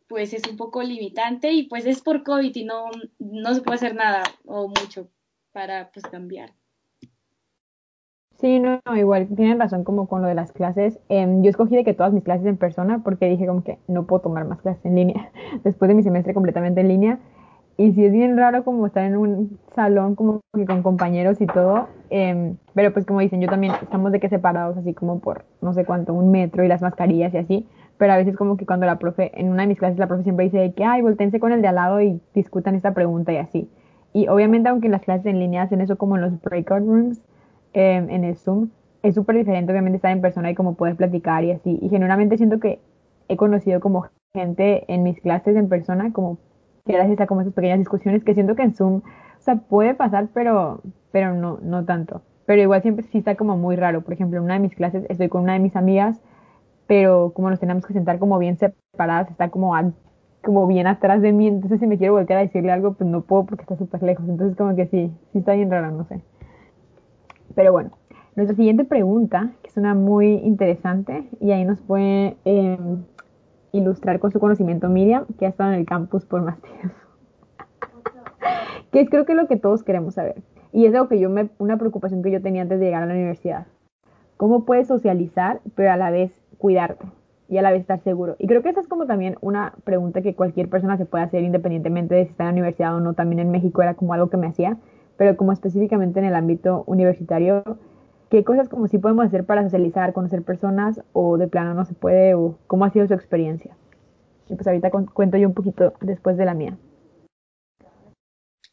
pues 0.08 0.34
es 0.34 0.48
un 0.50 0.58
poco 0.58 0.82
limitante 0.82 1.52
y 1.52 1.64
pues 1.64 1.86
es 1.86 2.02
por 2.02 2.24
COVID 2.24 2.56
y 2.56 2.64
no, 2.64 2.90
no 3.20 3.54
se 3.54 3.62
puede 3.62 3.76
hacer 3.76 3.94
nada 3.94 4.24
o 4.46 4.68
mucho 4.68 5.12
para 5.52 5.92
pues 5.92 6.06
cambiar. 6.08 6.54
Sí, 8.40 8.60
no, 8.60 8.80
igual 8.96 9.28
tienen 9.36 9.60
razón 9.60 9.84
como 9.84 10.08
con 10.08 10.22
lo 10.22 10.28
de 10.28 10.36
las 10.36 10.52
clases. 10.52 11.00
Em, 11.10 11.42
yo 11.42 11.50
escogí 11.50 11.76
de 11.76 11.84
que 11.84 11.96
todas 11.96 12.14
mis 12.14 12.24
clases 12.24 12.46
en 12.46 12.58
persona 12.58 13.00
porque 13.04 13.28
dije 13.28 13.48
como 13.48 13.64
que 13.64 13.80
no 13.88 14.06
puedo 14.06 14.22
tomar 14.22 14.46
más 14.46 14.62
clases 14.62 14.86
en 14.86 14.96
línea 14.96 15.32
después 15.64 15.90
de 15.90 15.96
mi 15.96 16.04
semestre 16.04 16.36
completamente 16.36 16.82
en 16.82 16.88
línea. 16.88 17.20
Y 17.78 17.94
sí 17.94 18.06
es 18.06 18.12
bien 18.12 18.38
raro 18.38 18.64
como 18.64 18.86
estar 18.88 19.04
en 19.06 19.18
un 19.18 19.60
salón 19.76 20.16
como 20.16 20.42
que 20.54 20.66
con 20.66 20.84
compañeros 20.84 21.42
y 21.42 21.48
todo. 21.48 21.88
Em, 22.12 22.58
pero 22.76 22.94
pues 22.94 23.06
como 23.06 23.22
dicen, 23.22 23.42
yo 23.42 23.50
también 23.50 23.74
estamos 23.82 24.12
de 24.12 24.20
que 24.20 24.30
separados 24.30 24.78
así 24.78 24.94
como 24.94 25.20
por 25.20 25.46
no 25.62 25.74
sé 25.74 25.86
cuánto, 25.86 26.14
un 26.14 26.32
metro 26.32 26.64
y 26.64 26.68
las 26.68 26.82
mascarillas 26.82 27.34
y 27.34 27.38
así. 27.38 27.68
Pero 27.98 28.14
a 28.14 28.18
veces 28.18 28.36
como 28.36 28.56
que 28.58 28.68
cuando 28.68 28.86
la 28.86 29.00
profe, 29.00 29.32
en 29.40 29.50
una 29.50 29.64
de 29.64 29.68
mis 29.70 29.80
clases 29.80 29.98
la 29.98 30.08
profe 30.08 30.24
siempre 30.24 30.46
dice 30.46 30.74
que, 30.76 30.86
ay, 30.86 31.02
voltense 31.02 31.40
con 31.40 31.52
el 31.52 31.62
de 31.64 31.70
al 31.70 31.76
lado 31.76 32.02
y 32.02 32.22
discutan 32.36 32.76
esta 32.76 32.94
pregunta 32.94 33.32
y 33.34 33.38
así. 33.38 33.70
Y 34.14 34.28
obviamente 34.28 34.70
aunque 34.70 34.90
las 34.90 35.02
clases 35.02 35.26
en 35.28 35.40
línea 35.40 35.64
hacen 35.64 35.82
eso 35.82 35.98
como 35.98 36.16
en 36.16 36.22
los 36.22 36.42
breakout 36.42 36.86
rooms, 36.86 37.22
Em, 37.80 38.10
en 38.10 38.24
el 38.24 38.36
Zoom, 38.38 38.70
es 39.04 39.14
súper 39.16 39.36
diferente 39.36 39.72
obviamente 39.72 39.98
estar 39.98 40.12
en 40.12 40.22
persona 40.22 40.50
y 40.50 40.56
como 40.56 40.74
poder 40.76 40.96
platicar 40.96 41.44
y 41.44 41.52
así. 41.52 41.78
Y 41.82 41.90
generalmente 41.90 42.38
siento 42.38 42.60
que 42.60 42.80
he 43.28 43.38
conocido 43.38 43.80
como 43.80 44.08
gente 44.34 44.92
en 44.92 45.04
mis 45.04 45.22
clases 45.22 45.56
en 45.56 45.70
persona, 45.70 46.12
como 46.12 46.40
gracias 46.86 47.20
a 47.22 47.28
como 47.28 47.42
esas 47.42 47.54
pequeñas 47.54 47.80
discusiones 47.80 48.24
que 48.24 48.34
siento 48.34 48.56
que 48.56 48.64
en 48.64 48.74
Zoom, 48.74 48.96
o 48.98 49.42
sea, 49.42 49.58
puede 49.58 49.94
pasar, 49.94 50.30
pero, 50.34 50.82
pero 51.12 51.36
no, 51.36 51.60
no 51.62 51.86
tanto. 51.86 52.22
Pero 52.48 52.62
igual 52.64 52.82
siempre 52.82 53.06
sí 53.06 53.20
está 53.20 53.36
como 53.36 53.58
muy 53.58 53.76
raro. 53.76 54.02
Por 54.02 54.14
ejemplo, 54.14 54.40
en 54.40 54.46
una 54.46 54.56
de 54.56 54.62
mis 54.62 54.76
clases 54.76 55.06
estoy 55.10 55.30
con 55.30 55.44
una 55.44 55.54
de 55.54 55.60
mis 55.60 55.76
amigas 55.76 56.22
pero 56.88 57.34
como 57.36 57.50
nos 57.50 57.60
tenemos 57.60 57.86
que 57.86 57.94
sentar 57.94 58.18
como 58.20 58.40
bien 58.40 58.58
separadas, 58.58 59.30
está 59.30 59.50
como, 59.50 59.74
como 60.44 60.68
bien 60.68 60.88
atrás 60.88 61.22
de 61.22 61.34
mí, 61.34 61.48
entonces 61.48 61.80
si 61.80 61.88
me 61.88 61.98
quiero 61.98 62.14
voltear 62.14 62.40
a 62.40 62.44
decirle 62.44 62.72
algo, 62.72 62.94
pues 62.94 63.10
no 63.10 63.22
puedo 63.22 63.46
porque 63.46 63.64
está 63.64 63.76
súper 63.78 64.02
lejos, 64.04 64.28
entonces 64.28 64.58
como 64.58 64.76
que 64.76 64.88
sí, 64.88 65.12
sí 65.34 65.40
está 65.40 65.54
bien 65.54 65.70
raro, 65.70 65.92
no 65.92 66.06
sé. 66.06 66.22
Pero 67.58 67.72
bueno, 67.72 67.90
nuestra 68.36 68.56
siguiente 68.56 68.86
pregunta, 68.86 69.52
que 69.64 69.70
es 69.70 69.78
una 69.78 69.96
muy 69.96 70.34
interesante, 70.36 71.28
y 71.42 71.50
ahí 71.50 71.66
nos 71.66 71.82
puede 71.82 72.38
em, 72.46 73.04
ilustrar 73.72 74.20
con 74.20 74.30
su 74.30 74.40
conocimiento 74.40 74.90
Miriam, 74.90 75.26
que 75.40 75.48
ha 75.48 75.50
estado 75.50 75.74
en 75.74 75.80
el 75.80 75.86
campus 75.88 76.24
por 76.24 76.44
más 76.44 76.62
tiempo. 76.62 76.96
que 78.92 79.02
es 79.02 79.10
creo 79.10 79.26
que 79.26 79.34
lo 79.34 79.48
que 79.48 79.58
todos 79.58 79.82
queremos 79.82 80.14
saber. 80.14 80.44
Y 80.72 80.86
es 80.86 80.94
algo 80.94 81.08
que 81.10 81.20
yo 81.20 81.32
me, 81.32 81.50
una 81.58 81.78
preocupación 81.80 82.22
que 82.22 82.30
yo 82.30 82.44
tenía 82.44 82.62
antes 82.62 82.80
de 82.80 82.86
llegar 82.86 83.02
a 83.02 83.08
la 83.08 83.16
universidad. 83.16 83.66
¿Cómo 84.38 84.64
puedes 84.64 84.88
socializar, 84.88 85.62
pero 85.74 85.92
a 85.92 85.98
la 85.98 86.12
vez 86.12 86.32
cuidarte 86.60 87.08
y 87.50 87.58
a 87.58 87.64
la 87.64 87.72
vez 87.72 87.82
estar 87.82 88.00
seguro? 88.02 88.36
Y 88.38 88.46
creo 88.46 88.62
que 88.62 88.70
esa 88.70 88.82
es 88.82 88.88
como 88.88 89.08
también 89.08 89.36
una 89.42 89.74
pregunta 89.84 90.22
que 90.22 90.36
cualquier 90.36 90.70
persona 90.70 90.96
se 90.98 91.08
puede 91.08 91.24
hacer 91.24 91.42
independientemente 91.42 92.14
de 92.14 92.26
si 92.26 92.30
está 92.30 92.44
en 92.44 92.50
la 92.50 92.54
universidad 92.54 92.96
o 92.96 93.00
no. 93.00 93.16
También 93.16 93.40
en 93.40 93.50
México 93.50 93.82
era 93.82 93.96
como 93.96 94.14
algo 94.14 94.30
que 94.30 94.38
me 94.38 94.46
hacía, 94.46 94.78
pero 95.18 95.36
como 95.36 95.52
específicamente 95.52 96.20
en 96.20 96.26
el 96.26 96.36
ámbito 96.36 96.84
universitario, 96.88 97.64
¿qué 98.30 98.44
cosas 98.44 98.70
como 98.70 98.88
si 98.88 98.98
podemos 98.98 99.26
hacer 99.26 99.46
para 99.46 99.64
socializar, 99.64 100.14
conocer 100.14 100.44
personas 100.44 101.02
o 101.14 101.38
de 101.38 101.48
plano 101.48 101.74
no 101.74 101.86
se 101.86 101.94
puede 101.94 102.36
o 102.36 102.58
cómo 102.68 102.86
ha 102.86 102.92
sido 102.92 103.08
su 103.08 103.14
experiencia? 103.14 103.76
Y 104.50 104.56
pues 104.56 104.68
ahorita 104.68 104.92
cuento 104.92 105.38
yo 105.38 105.48
un 105.48 105.54
poquito 105.54 105.94
después 106.02 106.38
de 106.38 106.46
la 106.46 106.54
mía. 106.54 106.78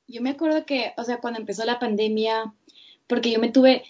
Yo 0.06 0.20
me 0.20 0.30
acuerdo 0.30 0.64
que, 0.66 0.92
o 0.96 1.04
sea, 1.04 1.18
cuando 1.18 1.40
empezó 1.40 1.64
la 1.64 1.78
pandemia, 1.78 2.52
porque 3.06 3.32
yo 3.32 3.40
me 3.40 3.50
tuve, 3.50 3.82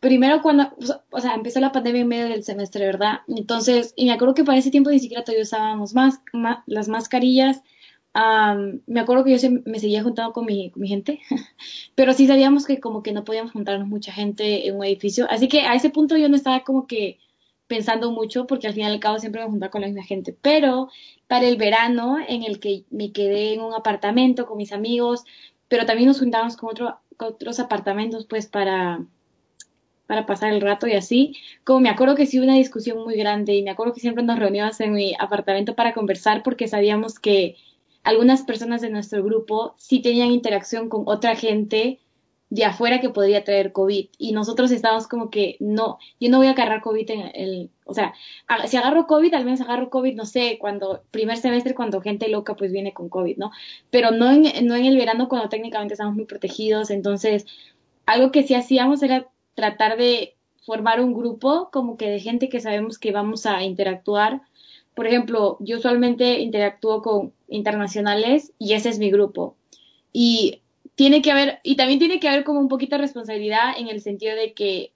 primero 0.00 0.40
cuando, 0.40 0.70
o 1.10 1.20
sea, 1.20 1.34
empezó 1.34 1.60
la 1.60 1.72
pandemia 1.72 2.02
en 2.02 2.08
medio 2.08 2.28
del 2.28 2.44
semestre, 2.44 2.86
¿verdad? 2.86 3.20
Entonces, 3.26 3.92
y 3.96 4.06
me 4.06 4.12
acuerdo 4.12 4.34
que 4.34 4.44
para 4.44 4.58
ese 4.58 4.70
tiempo 4.70 4.90
ni 4.90 5.00
siquiera 5.00 5.24
todavía 5.24 5.42
usábamos 5.42 5.94
más, 5.94 6.20
las 6.66 6.88
mascarillas. 6.88 7.62
Me 8.86 9.00
acuerdo 9.00 9.24
que 9.24 9.36
yo 9.36 9.50
me 9.66 9.78
seguía 9.78 10.02
juntando 10.02 10.32
con 10.32 10.46
mi, 10.46 10.72
gente, 10.86 11.20
pero 11.94 12.12
sí 12.14 12.26
sabíamos 12.26 12.66
que 12.66 12.80
como 12.80 13.02
que 13.02 13.12
no 13.12 13.24
podíamos 13.24 13.52
juntarnos 13.52 13.88
mucha 13.88 14.12
gente 14.12 14.66
en 14.68 14.76
un 14.76 14.84
edificio. 14.84 15.26
Así 15.30 15.48
que 15.48 15.62
a 15.62 15.74
ese 15.74 15.90
punto 15.90 16.16
yo 16.16 16.28
no 16.28 16.36
estaba 16.36 16.60
como 16.60 16.86
que 16.86 17.18
pensando 17.66 18.12
mucho 18.12 18.46
porque 18.46 18.68
al 18.68 18.74
final 18.74 18.92
al 18.92 19.00
cabo 19.00 19.18
siempre 19.18 19.42
me 19.42 19.50
juntaba 19.50 19.70
con 19.70 19.82
la 19.82 19.88
misma 19.88 20.04
gente. 20.04 20.36
Pero 20.40 20.88
para 21.26 21.46
el 21.46 21.56
verano 21.56 22.16
en 22.26 22.42
el 22.44 22.58
que 22.60 22.84
me 22.90 23.12
quedé 23.12 23.52
en 23.54 23.60
un 23.60 23.74
apartamento 23.74 24.46
con 24.46 24.56
mis 24.56 24.72
amigos, 24.72 25.24
pero 25.68 25.84
también 25.84 26.08
nos 26.08 26.20
juntábamos 26.20 26.56
con, 26.56 26.70
otro, 26.70 26.98
otros 27.18 27.60
apartamentos 27.60 28.24
pues 28.26 28.46
para, 28.46 29.04
para 30.06 30.24
pasar 30.24 30.52
el 30.54 30.62
rato 30.62 30.86
y 30.86 30.94
así. 30.94 31.36
Como 31.64 31.80
me 31.80 31.90
acuerdo 31.90 32.14
que 32.14 32.26
sí 32.26 32.38
una 32.38 32.54
discusión 32.54 33.02
muy 33.04 33.16
grande 33.16 33.54
y 33.54 33.62
me 33.62 33.70
acuerdo 33.70 33.92
que 33.92 34.00
siempre 34.00 34.24
nos 34.24 34.38
reuníamos 34.38 34.80
en 34.80 34.92
mi 34.92 35.14
apartamento 35.18 35.74
para 35.74 35.92
conversar 35.92 36.42
porque 36.42 36.68
sabíamos 36.68 37.18
que 37.18 37.56
algunas 38.06 38.42
personas 38.42 38.80
de 38.82 38.88
nuestro 38.88 39.22
grupo 39.24 39.74
sí 39.78 40.00
tenían 40.00 40.30
interacción 40.30 40.88
con 40.88 41.02
otra 41.06 41.34
gente 41.34 41.98
de 42.50 42.64
afuera 42.64 43.00
que 43.00 43.08
podría 43.08 43.42
traer 43.42 43.72
COVID. 43.72 44.10
Y 44.16 44.30
nosotros 44.30 44.70
estábamos 44.70 45.08
como 45.08 45.28
que, 45.28 45.56
no, 45.58 45.98
yo 46.20 46.30
no 46.30 46.38
voy 46.38 46.46
a 46.46 46.52
agarrar 46.52 46.82
COVID 46.82 47.10
en 47.10 47.20
el, 47.34 47.70
o 47.84 47.94
sea, 47.94 48.14
si 48.68 48.76
agarro 48.76 49.08
COVID, 49.08 49.34
al 49.34 49.44
menos 49.44 49.60
agarro 49.60 49.90
COVID, 49.90 50.14
no 50.14 50.24
sé, 50.24 50.56
cuando, 50.60 51.02
primer 51.10 51.38
semestre, 51.38 51.74
cuando 51.74 52.00
gente 52.00 52.28
loca 52.28 52.54
pues 52.54 52.70
viene 52.70 52.94
con 52.94 53.08
COVID, 53.08 53.38
¿no? 53.38 53.50
Pero 53.90 54.12
no 54.12 54.30
en, 54.30 54.64
no 54.64 54.76
en 54.76 54.84
el 54.84 54.96
verano 54.96 55.28
cuando 55.28 55.48
técnicamente 55.48 55.94
estamos 55.94 56.14
muy 56.14 56.26
protegidos. 56.26 56.90
Entonces, 56.90 57.44
algo 58.06 58.30
que 58.30 58.44
sí 58.44 58.54
hacíamos 58.54 59.02
era 59.02 59.26
tratar 59.54 59.96
de 59.96 60.36
formar 60.64 61.00
un 61.00 61.12
grupo 61.12 61.70
como 61.72 61.96
que 61.96 62.08
de 62.08 62.20
gente 62.20 62.48
que 62.48 62.60
sabemos 62.60 63.00
que 63.00 63.10
vamos 63.10 63.46
a 63.46 63.64
interactuar. 63.64 64.42
Por 64.96 65.06
ejemplo, 65.06 65.58
yo 65.60 65.76
usualmente 65.76 66.40
interactúo 66.40 67.02
con 67.02 67.34
internacionales 67.48 68.54
y 68.58 68.72
ese 68.72 68.88
es 68.88 68.98
mi 68.98 69.10
grupo. 69.10 69.54
Y 70.10 70.62
tiene 70.94 71.20
que 71.20 71.30
haber, 71.30 71.60
y 71.62 71.76
también 71.76 71.98
tiene 71.98 72.18
que 72.18 72.28
haber 72.30 72.44
como 72.44 72.60
un 72.60 72.68
poquito 72.68 72.96
de 72.96 73.02
responsabilidad 73.02 73.74
en 73.76 73.88
el 73.88 74.00
sentido 74.00 74.34
de 74.34 74.54
que, 74.54 74.92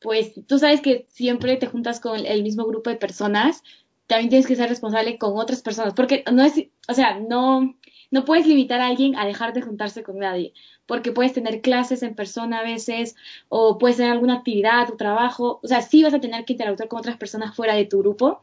pues, 0.00 0.34
tú 0.46 0.60
sabes 0.60 0.80
que 0.80 1.06
siempre 1.08 1.56
te 1.56 1.66
juntas 1.66 1.98
con 1.98 2.24
el 2.24 2.44
mismo 2.44 2.64
grupo 2.64 2.90
de 2.90 2.96
personas, 2.96 3.64
también 4.06 4.30
tienes 4.30 4.46
que 4.46 4.54
ser 4.54 4.68
responsable 4.68 5.18
con 5.18 5.36
otras 5.36 5.62
personas, 5.62 5.94
porque 5.94 6.22
no 6.32 6.44
es, 6.44 6.54
o 6.88 6.94
sea, 6.94 7.18
no, 7.18 7.74
no 8.10 8.24
puedes 8.24 8.46
limitar 8.46 8.80
a 8.80 8.86
alguien 8.86 9.16
a 9.16 9.26
dejar 9.26 9.52
de 9.52 9.62
juntarse 9.62 10.02
con 10.02 10.18
nadie, 10.18 10.52
porque 10.86 11.12
puedes 11.12 11.32
tener 11.32 11.60
clases 11.60 12.02
en 12.02 12.14
persona 12.14 12.60
a 12.60 12.62
veces, 12.62 13.16
o 13.48 13.78
puedes 13.78 13.96
tener 13.96 14.12
alguna 14.12 14.34
actividad, 14.34 14.88
tu 14.88 14.96
trabajo, 14.96 15.60
o 15.62 15.68
sea, 15.68 15.82
sí 15.82 16.02
vas 16.02 16.14
a 16.14 16.20
tener 16.20 16.44
que 16.44 16.54
interactuar 16.54 16.88
con 16.88 16.98
otras 16.98 17.16
personas 17.16 17.54
fuera 17.54 17.74
de 17.74 17.86
tu 17.86 17.98
grupo, 18.00 18.42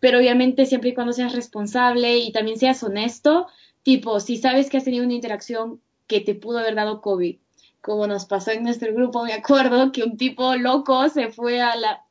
pero 0.00 0.18
obviamente 0.18 0.66
siempre 0.66 0.90
y 0.90 0.94
cuando 0.94 1.12
seas 1.12 1.34
responsable 1.34 2.18
y 2.18 2.32
también 2.32 2.58
seas 2.58 2.82
honesto, 2.82 3.46
tipo, 3.82 4.20
si 4.20 4.36
sabes 4.36 4.68
que 4.68 4.76
has 4.76 4.84
tenido 4.84 5.04
una 5.04 5.14
interacción 5.14 5.80
que 6.06 6.20
te 6.20 6.34
pudo 6.34 6.58
haber 6.58 6.74
dado 6.74 7.00
COVID. 7.00 7.36
Como 7.80 8.06
nos 8.06 8.24
pasó 8.24 8.50
en 8.50 8.64
nuestro 8.64 8.92
grupo, 8.92 9.24
me 9.24 9.32
acuerdo 9.32 9.92
que 9.92 10.02
un 10.02 10.16
tipo 10.16 10.56
loco 10.56 11.08
se 11.08 11.28
fue 11.28 11.60
a 11.60 11.76
la, 11.76 12.04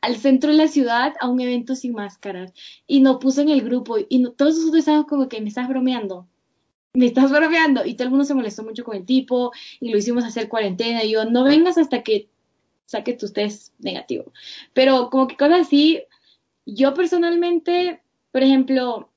al 0.00 0.16
centro 0.16 0.50
de 0.50 0.56
la 0.56 0.68
ciudad 0.68 1.14
a 1.20 1.28
un 1.28 1.40
evento 1.40 1.74
sin 1.74 1.92
máscaras. 1.92 2.52
Y 2.86 3.00
nos 3.00 3.18
puso 3.18 3.42
en 3.42 3.48
el 3.48 3.62
grupo 3.62 3.96
y 3.98 4.24
todos 4.36 4.56
nosotros 4.56 4.80
estábamos 4.80 5.06
como 5.06 5.28
que 5.28 5.40
me 5.40 5.48
estás 5.48 5.68
bromeando, 5.68 6.26
me 6.94 7.06
estás 7.06 7.30
bromeando 7.30 7.84
y 7.84 7.94
todo 7.94 8.04
el 8.04 8.10
mundo 8.10 8.24
se 8.24 8.34
molestó 8.34 8.64
mucho 8.64 8.84
con 8.84 8.96
el 8.96 9.04
tipo 9.04 9.52
y 9.80 9.90
lo 9.90 9.98
hicimos 9.98 10.24
hacer 10.24 10.48
cuarentena. 10.48 11.04
Y 11.04 11.12
yo 11.12 11.24
no 11.24 11.44
vengas 11.44 11.78
hasta 11.78 12.02
que 12.02 12.28
saque 12.86 13.12
tu 13.12 13.28
test 13.28 13.74
negativo. 13.78 14.32
Pero 14.72 15.10
como 15.10 15.26
que 15.28 15.36
cosas 15.36 15.60
así, 15.60 16.02
yo 16.64 16.94
personalmente, 16.94 18.00
por 18.32 18.42
ejemplo, 18.42 19.10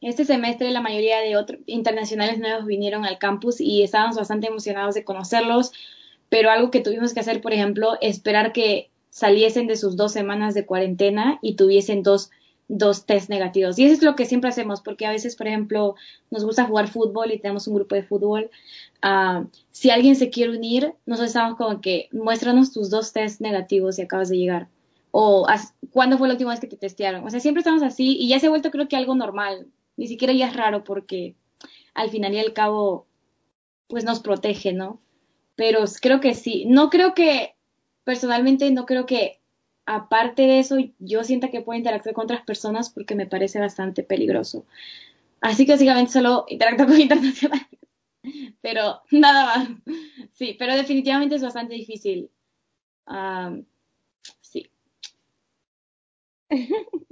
este 0.00 0.24
semestre 0.24 0.70
la 0.70 0.80
mayoría 0.80 1.20
de 1.20 1.36
otros 1.36 1.60
internacionales 1.66 2.38
nuevos 2.38 2.66
vinieron 2.66 3.04
al 3.04 3.18
campus 3.18 3.60
y 3.60 3.82
estábamos 3.82 4.16
bastante 4.16 4.46
emocionados 4.46 4.94
de 4.94 5.04
conocerlos, 5.04 5.72
pero 6.28 6.50
algo 6.50 6.70
que 6.70 6.80
tuvimos 6.80 7.14
que 7.14 7.20
hacer, 7.20 7.40
por 7.40 7.52
ejemplo, 7.52 7.96
esperar 8.00 8.52
que 8.52 8.90
saliesen 9.16 9.66
de 9.66 9.76
sus 9.76 9.96
dos 9.96 10.12
semanas 10.12 10.52
de 10.52 10.66
cuarentena 10.66 11.38
y 11.40 11.56
tuviesen 11.56 12.02
dos, 12.02 12.30
dos 12.68 13.06
test 13.06 13.30
negativos. 13.30 13.78
Y 13.78 13.86
eso 13.86 13.94
es 13.94 14.02
lo 14.02 14.14
que 14.14 14.26
siempre 14.26 14.50
hacemos, 14.50 14.82
porque 14.82 15.06
a 15.06 15.10
veces, 15.10 15.36
por 15.36 15.46
ejemplo, 15.46 15.94
nos 16.30 16.44
gusta 16.44 16.66
jugar 16.66 16.88
fútbol 16.88 17.32
y 17.32 17.38
tenemos 17.38 17.66
un 17.66 17.76
grupo 17.76 17.94
de 17.94 18.02
fútbol. 18.02 18.50
Ah, 19.00 19.46
si 19.72 19.88
alguien 19.88 20.16
se 20.16 20.28
quiere 20.28 20.54
unir, 20.54 20.92
nosotros 21.06 21.30
estamos 21.30 21.56
como 21.56 21.80
que 21.80 22.10
muéstranos 22.12 22.74
tus 22.74 22.90
dos 22.90 23.14
test 23.14 23.40
negativos 23.40 23.98
y 23.98 24.02
acabas 24.02 24.28
de 24.28 24.36
llegar. 24.36 24.68
O 25.12 25.46
cuándo 25.92 26.18
fue 26.18 26.28
la 26.28 26.34
última 26.34 26.50
vez 26.50 26.60
que 26.60 26.66
te 26.66 26.76
testearon. 26.76 27.24
O 27.24 27.30
sea, 27.30 27.40
siempre 27.40 27.60
estamos 27.60 27.82
así 27.82 28.18
y 28.20 28.28
ya 28.28 28.38
se 28.38 28.48
ha 28.48 28.50
vuelto 28.50 28.70
creo 28.70 28.86
que 28.86 28.96
algo 28.96 29.14
normal 29.14 29.66
ni 29.96 30.08
siquiera 30.08 30.34
ya 30.34 30.48
es 30.48 30.54
raro 30.54 30.84
porque 30.84 31.36
al 31.94 32.10
final 32.10 32.34
y 32.34 32.38
al 32.38 32.52
cabo, 32.52 33.06
pues 33.88 34.04
nos 34.04 34.20
protege, 34.20 34.74
¿no? 34.74 35.00
Pero 35.54 35.84
creo 36.02 36.20
que 36.20 36.34
sí. 36.34 36.66
No 36.66 36.90
creo 36.90 37.14
que, 37.14 37.55
personalmente, 38.06 38.70
no 38.70 38.86
creo 38.86 39.04
que 39.04 39.40
aparte 39.84 40.42
de 40.42 40.60
eso 40.60 40.76
yo 41.00 41.24
sienta 41.24 41.50
que 41.50 41.60
pueda 41.60 41.78
interactuar 41.78 42.14
con 42.14 42.24
otras 42.24 42.44
personas 42.44 42.88
porque 42.90 43.16
me 43.16 43.26
parece 43.26 43.60
bastante 43.60 44.04
peligroso. 44.04 44.64
Así 45.42 45.66
que 45.66 45.72
básicamente 45.72 46.12
solo 46.12 46.46
interactúo 46.48 46.86
con 46.86 47.00
internacionales. 47.00 47.66
Pero 48.62 49.02
nada 49.10 49.44
más. 49.46 49.68
Sí, 50.32 50.56
pero 50.58 50.76
definitivamente 50.76 51.36
es 51.36 51.42
bastante 51.42 51.74
difícil. 51.74 52.30
sí. 54.40 54.70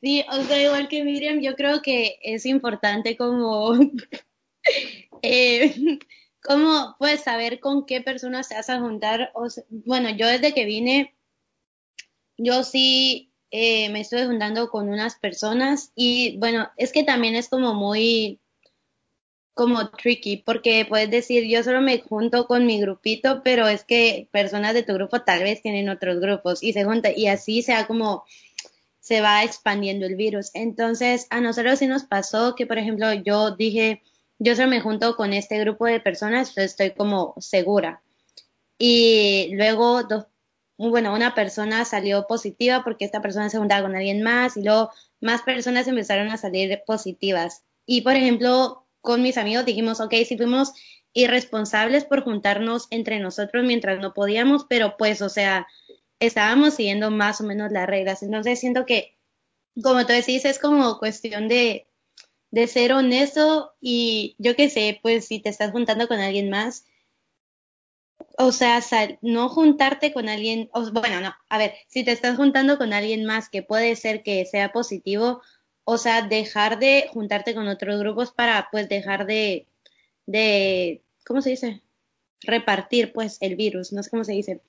Sí, 0.00 0.22
o 0.30 0.42
sea, 0.42 0.62
igual 0.62 0.88
que 0.88 1.02
Miriam, 1.02 1.40
yo 1.40 1.54
creo 1.56 1.80
que 1.80 2.18
es 2.22 2.44
importante 2.44 3.16
como, 3.16 3.72
eh, 5.22 5.98
como 6.44 6.94
pues 6.98 7.22
saber 7.22 7.58
con 7.58 7.86
qué 7.86 8.02
personas 8.02 8.48
te 8.48 8.54
vas 8.54 8.68
a 8.70 8.78
juntar. 8.80 9.32
Bueno, 9.70 10.10
yo 10.10 10.28
desde 10.28 10.52
que 10.52 10.66
vine, 10.66 11.16
yo 12.36 12.62
sí 12.64 13.32
eh, 13.50 13.88
me 13.90 14.00
estoy 14.00 14.26
juntando 14.26 14.68
con 14.68 14.88
unas 14.88 15.16
personas 15.16 15.92
y 15.94 16.36
bueno, 16.38 16.68
es 16.76 16.92
que 16.92 17.02
también 17.02 17.34
es 17.34 17.48
como 17.48 17.74
muy 17.74 18.40
como 19.54 19.90
tricky, 19.90 20.38
porque 20.38 20.84
puedes 20.84 21.10
decir, 21.10 21.44
yo 21.44 21.62
solo 21.62 21.80
me 21.80 22.00
junto 22.00 22.46
con 22.46 22.66
mi 22.66 22.80
grupito, 22.80 23.42
pero 23.44 23.68
es 23.68 23.84
que 23.84 24.28
personas 24.32 24.74
de 24.74 24.82
tu 24.82 24.94
grupo 24.94 25.22
tal 25.22 25.44
vez 25.44 25.62
tienen 25.62 25.88
otros 25.88 26.20
grupos 26.20 26.62
y 26.62 26.72
se 26.72 26.84
juntan 26.84 27.12
y 27.16 27.28
así 27.28 27.62
sea 27.62 27.86
como 27.86 28.24
se 28.98 29.20
va 29.20 29.44
expandiendo 29.44 30.06
el 30.06 30.16
virus. 30.16 30.50
Entonces, 30.54 31.26
a 31.30 31.40
nosotros 31.40 31.78
sí 31.78 31.86
nos 31.86 32.04
pasó 32.04 32.54
que, 32.56 32.66
por 32.66 32.78
ejemplo, 32.78 33.12
yo 33.12 33.52
dije, 33.52 34.02
yo 34.38 34.56
solo 34.56 34.68
me 34.68 34.80
junto 34.80 35.16
con 35.16 35.32
este 35.32 35.58
grupo 35.60 35.86
de 35.86 36.00
personas, 36.00 36.56
estoy 36.58 36.92
como 36.92 37.34
segura. 37.38 38.02
Y 38.78 39.50
luego, 39.52 40.02
bueno, 40.76 41.14
una 41.14 41.34
persona 41.34 41.84
salió 41.84 42.26
positiva 42.26 42.82
porque 42.84 43.04
esta 43.04 43.22
persona 43.22 43.48
se 43.48 43.58
juntaba 43.58 43.82
con 43.82 43.96
alguien 43.96 44.22
más 44.22 44.56
y 44.56 44.62
luego 44.62 44.90
más 45.20 45.42
personas 45.42 45.86
empezaron 45.86 46.28
a 46.28 46.36
salir 46.36 46.82
positivas. 46.86 47.62
Y, 47.86 48.02
por 48.02 48.16
ejemplo, 48.16 48.86
con 49.00 49.22
mis 49.22 49.38
amigos 49.38 49.64
dijimos, 49.64 50.00
ok, 50.00 50.14
si 50.26 50.36
fuimos 50.36 50.72
irresponsables 51.12 52.04
por 52.04 52.24
juntarnos 52.24 52.88
entre 52.90 53.20
nosotros 53.20 53.64
mientras 53.64 54.00
no 54.00 54.14
podíamos, 54.14 54.66
pero 54.68 54.96
pues, 54.96 55.22
o 55.22 55.28
sea, 55.28 55.66
estábamos 56.18 56.74
siguiendo 56.74 57.10
más 57.10 57.40
o 57.40 57.44
menos 57.44 57.70
las 57.70 57.86
reglas. 57.86 58.22
Entonces 58.22 58.58
siento 58.58 58.84
que, 58.84 59.16
como 59.82 60.04
tú 60.06 60.12
decís, 60.12 60.44
es 60.44 60.58
como 60.58 60.98
cuestión 60.98 61.48
de, 61.48 61.86
de 62.54 62.68
ser 62.68 62.92
honesto 62.92 63.74
y 63.80 64.36
yo 64.38 64.54
qué 64.54 64.70
sé, 64.70 65.00
pues 65.02 65.24
si 65.26 65.40
te 65.40 65.48
estás 65.48 65.72
juntando 65.72 66.06
con 66.06 66.20
alguien 66.20 66.50
más, 66.50 66.84
o 68.38 68.52
sea, 68.52 68.80
no 69.22 69.48
juntarte 69.48 70.12
con 70.12 70.28
alguien, 70.28 70.70
o, 70.72 70.88
bueno, 70.92 71.20
no, 71.20 71.34
a 71.48 71.58
ver, 71.58 71.74
si 71.88 72.04
te 72.04 72.12
estás 72.12 72.36
juntando 72.36 72.78
con 72.78 72.92
alguien 72.92 73.24
más 73.24 73.48
que 73.48 73.64
puede 73.64 73.96
ser 73.96 74.22
que 74.22 74.46
sea 74.46 74.70
positivo, 74.70 75.42
o 75.82 75.98
sea, 75.98 76.22
dejar 76.22 76.78
de 76.78 77.08
juntarte 77.10 77.56
con 77.56 77.66
otros 77.66 77.98
grupos 77.98 78.30
para 78.30 78.68
pues 78.70 78.88
dejar 78.88 79.26
de, 79.26 79.66
de, 80.26 81.02
¿cómo 81.26 81.42
se 81.42 81.50
dice? 81.50 81.82
Repartir 82.40 83.12
pues 83.12 83.38
el 83.40 83.56
virus, 83.56 83.92
no 83.92 84.04
sé 84.04 84.10
cómo 84.10 84.22
se 84.22 84.32
dice. 84.32 84.60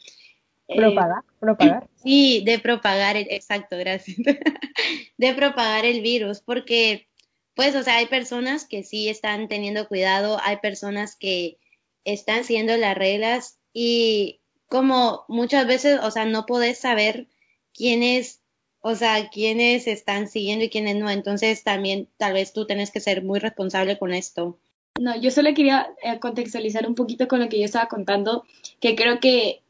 Propagar, 0.67 1.19
eh, 1.19 1.33
propagar. 1.39 1.87
Sí, 2.03 2.43
de 2.43 2.57
propagar, 2.57 3.15
exacto, 3.15 3.77
gracias. 3.77 4.17
de 5.17 5.33
propagar 5.35 5.85
el 5.85 6.01
virus, 6.01 6.41
porque 6.41 7.07
pues, 7.55 7.75
o 7.75 7.83
sea, 7.83 7.97
hay 7.97 8.07
personas 8.07 8.65
que 8.65 8.83
sí 8.83 9.09
están 9.09 9.47
teniendo 9.47 9.87
cuidado, 9.87 10.39
hay 10.43 10.57
personas 10.57 11.15
que 11.15 11.57
están 12.03 12.43
siguiendo 12.43 12.75
las 12.77 12.97
reglas 12.97 13.57
y 13.73 14.41
como 14.67 15.25
muchas 15.27 15.65
veces, 15.65 15.99
o 16.01 16.11
sea, 16.11 16.25
no 16.25 16.45
podés 16.45 16.79
saber 16.79 17.27
quiénes, 17.73 18.41
o 18.81 18.95
sea, 18.95 19.29
quiénes 19.29 19.87
están 19.87 20.27
siguiendo 20.27 20.65
y 20.65 20.69
quiénes 20.69 20.95
no. 20.95 21.09
Entonces 21.09 21.63
también 21.63 22.07
tal 22.17 22.33
vez 22.33 22.53
tú 22.53 22.65
tienes 22.65 22.91
que 22.91 22.99
ser 22.99 23.23
muy 23.23 23.39
responsable 23.39 23.97
con 23.97 24.13
esto. 24.13 24.57
No, 24.99 25.15
yo 25.19 25.31
solo 25.31 25.53
quería 25.53 25.93
eh, 26.03 26.19
contextualizar 26.19 26.87
un 26.87 26.95
poquito 26.95 27.27
con 27.27 27.39
lo 27.39 27.49
que 27.49 27.59
yo 27.59 27.65
estaba 27.65 27.87
contando, 27.87 28.45
que 28.79 28.95
creo 28.95 29.19
que 29.19 29.61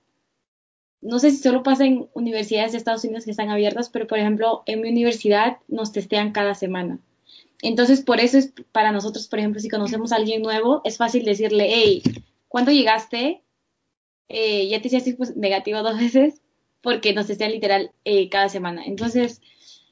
no 1.02 1.19
sé 1.19 1.32
si 1.32 1.38
solo 1.38 1.62
pasa 1.62 1.86
en 1.86 2.10
universidades 2.13 2.71
de 2.71 2.80
Estados 2.80 3.04
Unidos 3.04 3.26
que 3.26 3.32
están 3.32 3.50
abiertas, 3.50 3.89
pero 3.89 4.08
por 4.08 4.17
ejemplo, 4.17 4.63
en 4.65 4.82
mi 4.82 4.89
universidad 4.89 5.58
nos 5.67 5.91
testean 5.91 6.32
cada 6.32 6.56
semana. 6.56 7.00
Entonces, 7.67 8.01
por 8.01 8.19
eso 8.19 8.38
es 8.38 8.54
para 8.71 8.91
nosotros, 8.91 9.28
por 9.28 9.39
ejemplo, 9.39 9.60
si 9.60 9.69
conocemos 9.69 10.12
a 10.12 10.17
alguien 10.17 10.43
nuevo, 10.43 10.82
es 10.84 10.97
fácil 10.97 11.25
decirle, 11.25 11.67
hey, 11.67 12.04
¿cuándo 12.47 12.71
llegaste? 12.71 13.41
Eh, 14.28 14.67
ya 14.69 14.82
te 14.82 14.88
hiciste 14.88 15.15
pues, 15.15 15.36
negativo 15.36 15.82
dos 15.82 15.99
veces 15.99 16.41
porque 16.82 17.13
nos 17.13 17.25
testean 17.25 17.51
literal 17.51 17.91
eh, 18.04 18.30
cada 18.30 18.49
semana. 18.49 18.86
Entonces, 18.86 19.41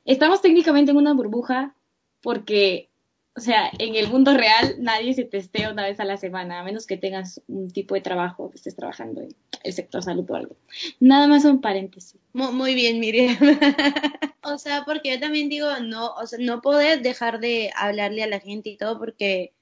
estamos 0.05 0.41
técnicamente 0.41 0.91
en 0.91 0.97
una 0.97 1.15
burbuja 1.15 1.75
porque 2.21 2.91
o 3.35 3.39
sea, 3.39 3.71
en 3.79 3.95
el 3.95 4.09
mundo 4.09 4.35
real 4.35 4.75
nadie 4.79 5.13
se 5.15 5.23
testea 5.23 5.71
una 5.71 5.83
vez 5.83 5.99
a 5.99 6.05
la 6.05 6.17
semana, 6.17 6.59
a 6.59 6.63
menos 6.63 6.85
que 6.85 6.97
tengas 6.97 7.41
un 7.47 7.71
tipo 7.71 7.95
de 7.95 8.01
trabajo, 8.01 8.51
que 8.51 8.57
estés 8.57 8.75
trabajando 8.75 9.21
en 9.21 9.35
el 9.63 9.73
sector 9.73 10.03
salud 10.03 10.29
o 10.29 10.35
algo. 10.35 10.55
Nada 10.99 11.25
más 11.25 11.43
un 11.45 11.59
paréntesis. 11.59 12.19
Muy, 12.33 12.75
bien, 12.75 12.99
Miriam. 12.99 13.35
o 14.43 14.57
sea, 14.59 14.83
porque 14.85 15.11
yo 15.11 15.19
también 15.19 15.49
digo, 15.49 15.67
no, 15.81 16.13
o 16.13 16.27
sea, 16.27 16.37
no 16.39 16.61
poder 16.61 17.01
dejar 17.01 17.39
de 17.39 17.71
hablarle 17.75 18.23
a 18.23 18.27
la 18.27 18.39
gente 18.39 18.69
y 18.69 18.77
todo, 18.77 18.99
porque, 18.99 19.53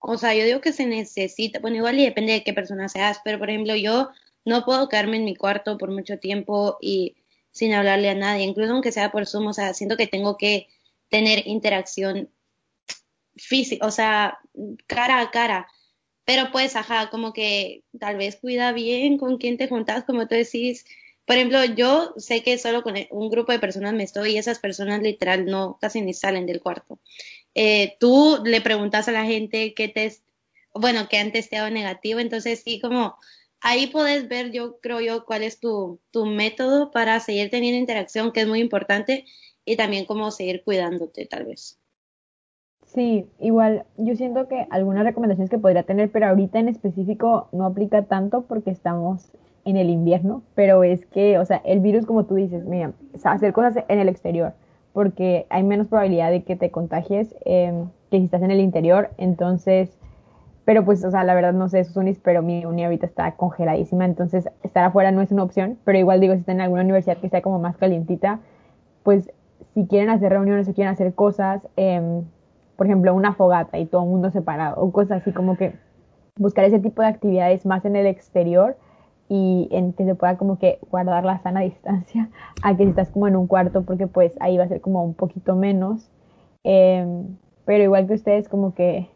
o 0.00 0.18
sea, 0.18 0.34
yo 0.34 0.44
digo 0.44 0.60
que 0.60 0.72
se 0.72 0.86
necesita, 0.86 1.60
bueno, 1.60 1.76
igual 1.76 2.00
y 2.00 2.04
depende 2.04 2.32
de 2.32 2.42
qué 2.42 2.52
persona 2.52 2.88
seas, 2.88 3.20
pero 3.24 3.38
por 3.38 3.48
ejemplo, 3.48 3.76
yo 3.76 4.10
no 4.44 4.64
puedo 4.64 4.88
quedarme 4.88 5.18
en 5.18 5.24
mi 5.24 5.36
cuarto 5.36 5.78
por 5.78 5.92
mucho 5.92 6.18
tiempo 6.18 6.78
y 6.80 7.14
sin 7.52 7.72
hablarle 7.74 8.10
a 8.10 8.14
nadie, 8.16 8.44
incluso 8.44 8.72
aunque 8.72 8.90
sea 8.90 9.12
por 9.12 9.26
Zoom, 9.26 9.46
o 9.46 9.52
sea, 9.52 9.72
siento 9.72 9.96
que 9.96 10.08
tengo 10.08 10.36
que 10.36 10.66
tener 11.08 11.46
interacción 11.46 12.28
físico, 13.36 13.86
o 13.86 13.90
sea, 13.90 14.38
cara 14.86 15.20
a 15.20 15.30
cara. 15.30 15.68
Pero 16.24 16.50
pues, 16.52 16.76
ajá, 16.76 17.10
como 17.10 17.32
que 17.32 17.84
tal 18.00 18.16
vez 18.16 18.36
cuida 18.36 18.72
bien 18.72 19.18
con 19.18 19.38
quién 19.38 19.58
te 19.58 19.68
juntas, 19.68 20.04
como 20.04 20.26
tú 20.26 20.34
decís. 20.34 20.86
Por 21.26 21.36
ejemplo, 21.36 21.64
yo 21.64 22.14
sé 22.18 22.42
que 22.42 22.58
solo 22.58 22.82
con 22.82 22.94
un 23.10 23.30
grupo 23.30 23.52
de 23.52 23.58
personas 23.58 23.94
me 23.94 24.04
estoy 24.04 24.32
y 24.32 24.38
esas 24.38 24.58
personas 24.58 25.02
literal 25.02 25.46
no, 25.46 25.78
casi 25.80 26.00
ni 26.02 26.12
salen 26.14 26.46
del 26.46 26.60
cuarto. 26.60 26.98
Eh, 27.54 27.96
tú 28.00 28.40
le 28.44 28.60
preguntas 28.60 29.08
a 29.08 29.12
la 29.12 29.24
gente 29.24 29.74
qué 29.74 29.88
test, 29.88 30.24
bueno, 30.74 31.08
que 31.08 31.18
han 31.18 31.32
testeado 31.32 31.70
negativo, 31.70 32.20
entonces 32.20 32.62
sí, 32.64 32.80
como 32.80 33.16
ahí 33.60 33.86
puedes 33.88 34.28
ver, 34.28 34.52
yo 34.52 34.78
creo 34.80 35.00
yo, 35.00 35.24
cuál 35.24 35.42
es 35.44 35.60
tu, 35.60 36.00
tu 36.10 36.26
método 36.26 36.90
para 36.90 37.20
seguir 37.20 37.50
teniendo 37.50 37.78
interacción, 37.78 38.32
que 38.32 38.40
es 38.42 38.46
muy 38.48 38.60
importante, 38.60 39.24
y 39.64 39.76
también 39.76 40.04
cómo 40.06 40.30
seguir 40.30 40.62
cuidándote, 40.64 41.26
tal 41.26 41.46
vez. 41.46 41.78
Sí, 42.94 43.28
igual 43.40 43.84
yo 43.96 44.14
siento 44.14 44.46
que 44.46 44.68
algunas 44.70 45.02
recomendaciones 45.04 45.50
que 45.50 45.58
podría 45.58 45.82
tener, 45.82 46.12
pero 46.12 46.28
ahorita 46.28 46.60
en 46.60 46.68
específico 46.68 47.48
no 47.50 47.66
aplica 47.66 48.02
tanto 48.02 48.42
porque 48.42 48.70
estamos 48.70 49.32
en 49.64 49.76
el 49.76 49.90
invierno, 49.90 50.42
pero 50.54 50.84
es 50.84 51.04
que, 51.06 51.38
o 51.38 51.44
sea, 51.44 51.60
el 51.64 51.80
virus, 51.80 52.06
como 52.06 52.24
tú 52.24 52.36
dices, 52.36 52.64
mira, 52.66 52.92
hacer 53.24 53.52
cosas 53.52 53.82
en 53.88 53.98
el 53.98 54.08
exterior, 54.08 54.52
porque 54.92 55.46
hay 55.50 55.64
menos 55.64 55.88
probabilidad 55.88 56.30
de 56.30 56.44
que 56.44 56.54
te 56.54 56.70
contagies 56.70 57.34
em, 57.44 57.88
que 58.10 58.18
si 58.18 58.24
estás 58.26 58.42
en 58.42 58.52
el 58.52 58.60
interior, 58.60 59.10
entonces, 59.18 59.98
pero 60.64 60.84
pues, 60.84 61.04
o 61.04 61.10
sea, 61.10 61.24
la 61.24 61.34
verdad 61.34 61.52
no 61.52 61.68
sé, 61.68 61.80
eso 61.80 62.00
es 62.00 62.18
pero 62.20 62.42
mi 62.42 62.64
uni 62.64 62.84
ahorita 62.84 63.06
está 63.06 63.32
congeladísima, 63.32 64.04
entonces 64.04 64.48
estar 64.62 64.84
afuera 64.84 65.10
no 65.10 65.20
es 65.20 65.32
una 65.32 65.42
opción, 65.42 65.78
pero 65.84 65.98
igual 65.98 66.20
digo, 66.20 66.34
si 66.34 66.40
está 66.40 66.52
en 66.52 66.60
alguna 66.60 66.82
universidad 66.82 67.16
que 67.16 67.28
sea 67.28 67.42
como 67.42 67.58
más 67.58 67.76
calientita, 67.76 68.38
pues 69.02 69.32
si 69.74 69.86
quieren 69.86 70.10
hacer 70.10 70.30
reuniones 70.30 70.68
o 70.68 70.74
quieren 70.74 70.92
hacer 70.92 71.12
cosas, 71.14 71.66
eh, 71.76 72.22
por 72.76 72.86
ejemplo, 72.86 73.14
una 73.14 73.34
fogata 73.34 73.78
y 73.78 73.86
todo 73.86 74.02
el 74.02 74.10
mundo 74.10 74.30
separado, 74.30 74.80
o 74.80 74.92
cosas 74.92 75.22
así 75.22 75.32
como 75.32 75.56
que 75.56 75.74
buscar 76.36 76.64
ese 76.64 76.80
tipo 76.80 77.02
de 77.02 77.08
actividades 77.08 77.64
más 77.64 77.84
en 77.84 77.96
el 77.96 78.06
exterior 78.06 78.76
y 79.28 79.68
en 79.70 79.92
que 79.92 80.04
se 80.04 80.14
pueda 80.14 80.36
como 80.36 80.58
que 80.58 80.78
guardar 80.90 81.24
la 81.24 81.38
sana 81.38 81.60
distancia 81.62 82.28
a 82.62 82.76
que 82.76 82.84
si 82.84 82.90
estás 82.90 83.10
como 83.10 83.28
en 83.28 83.36
un 83.36 83.46
cuarto 83.46 83.82
porque 83.82 84.06
pues 84.06 84.32
ahí 84.40 84.56
va 84.56 84.64
a 84.64 84.68
ser 84.68 84.80
como 84.80 85.04
un 85.04 85.14
poquito 85.14 85.56
menos. 85.56 86.10
Em, 86.64 87.36
pero 87.64 87.84
igual 87.84 88.06
que 88.06 88.14
ustedes 88.14 88.48
como 88.48 88.74
que 88.74 89.08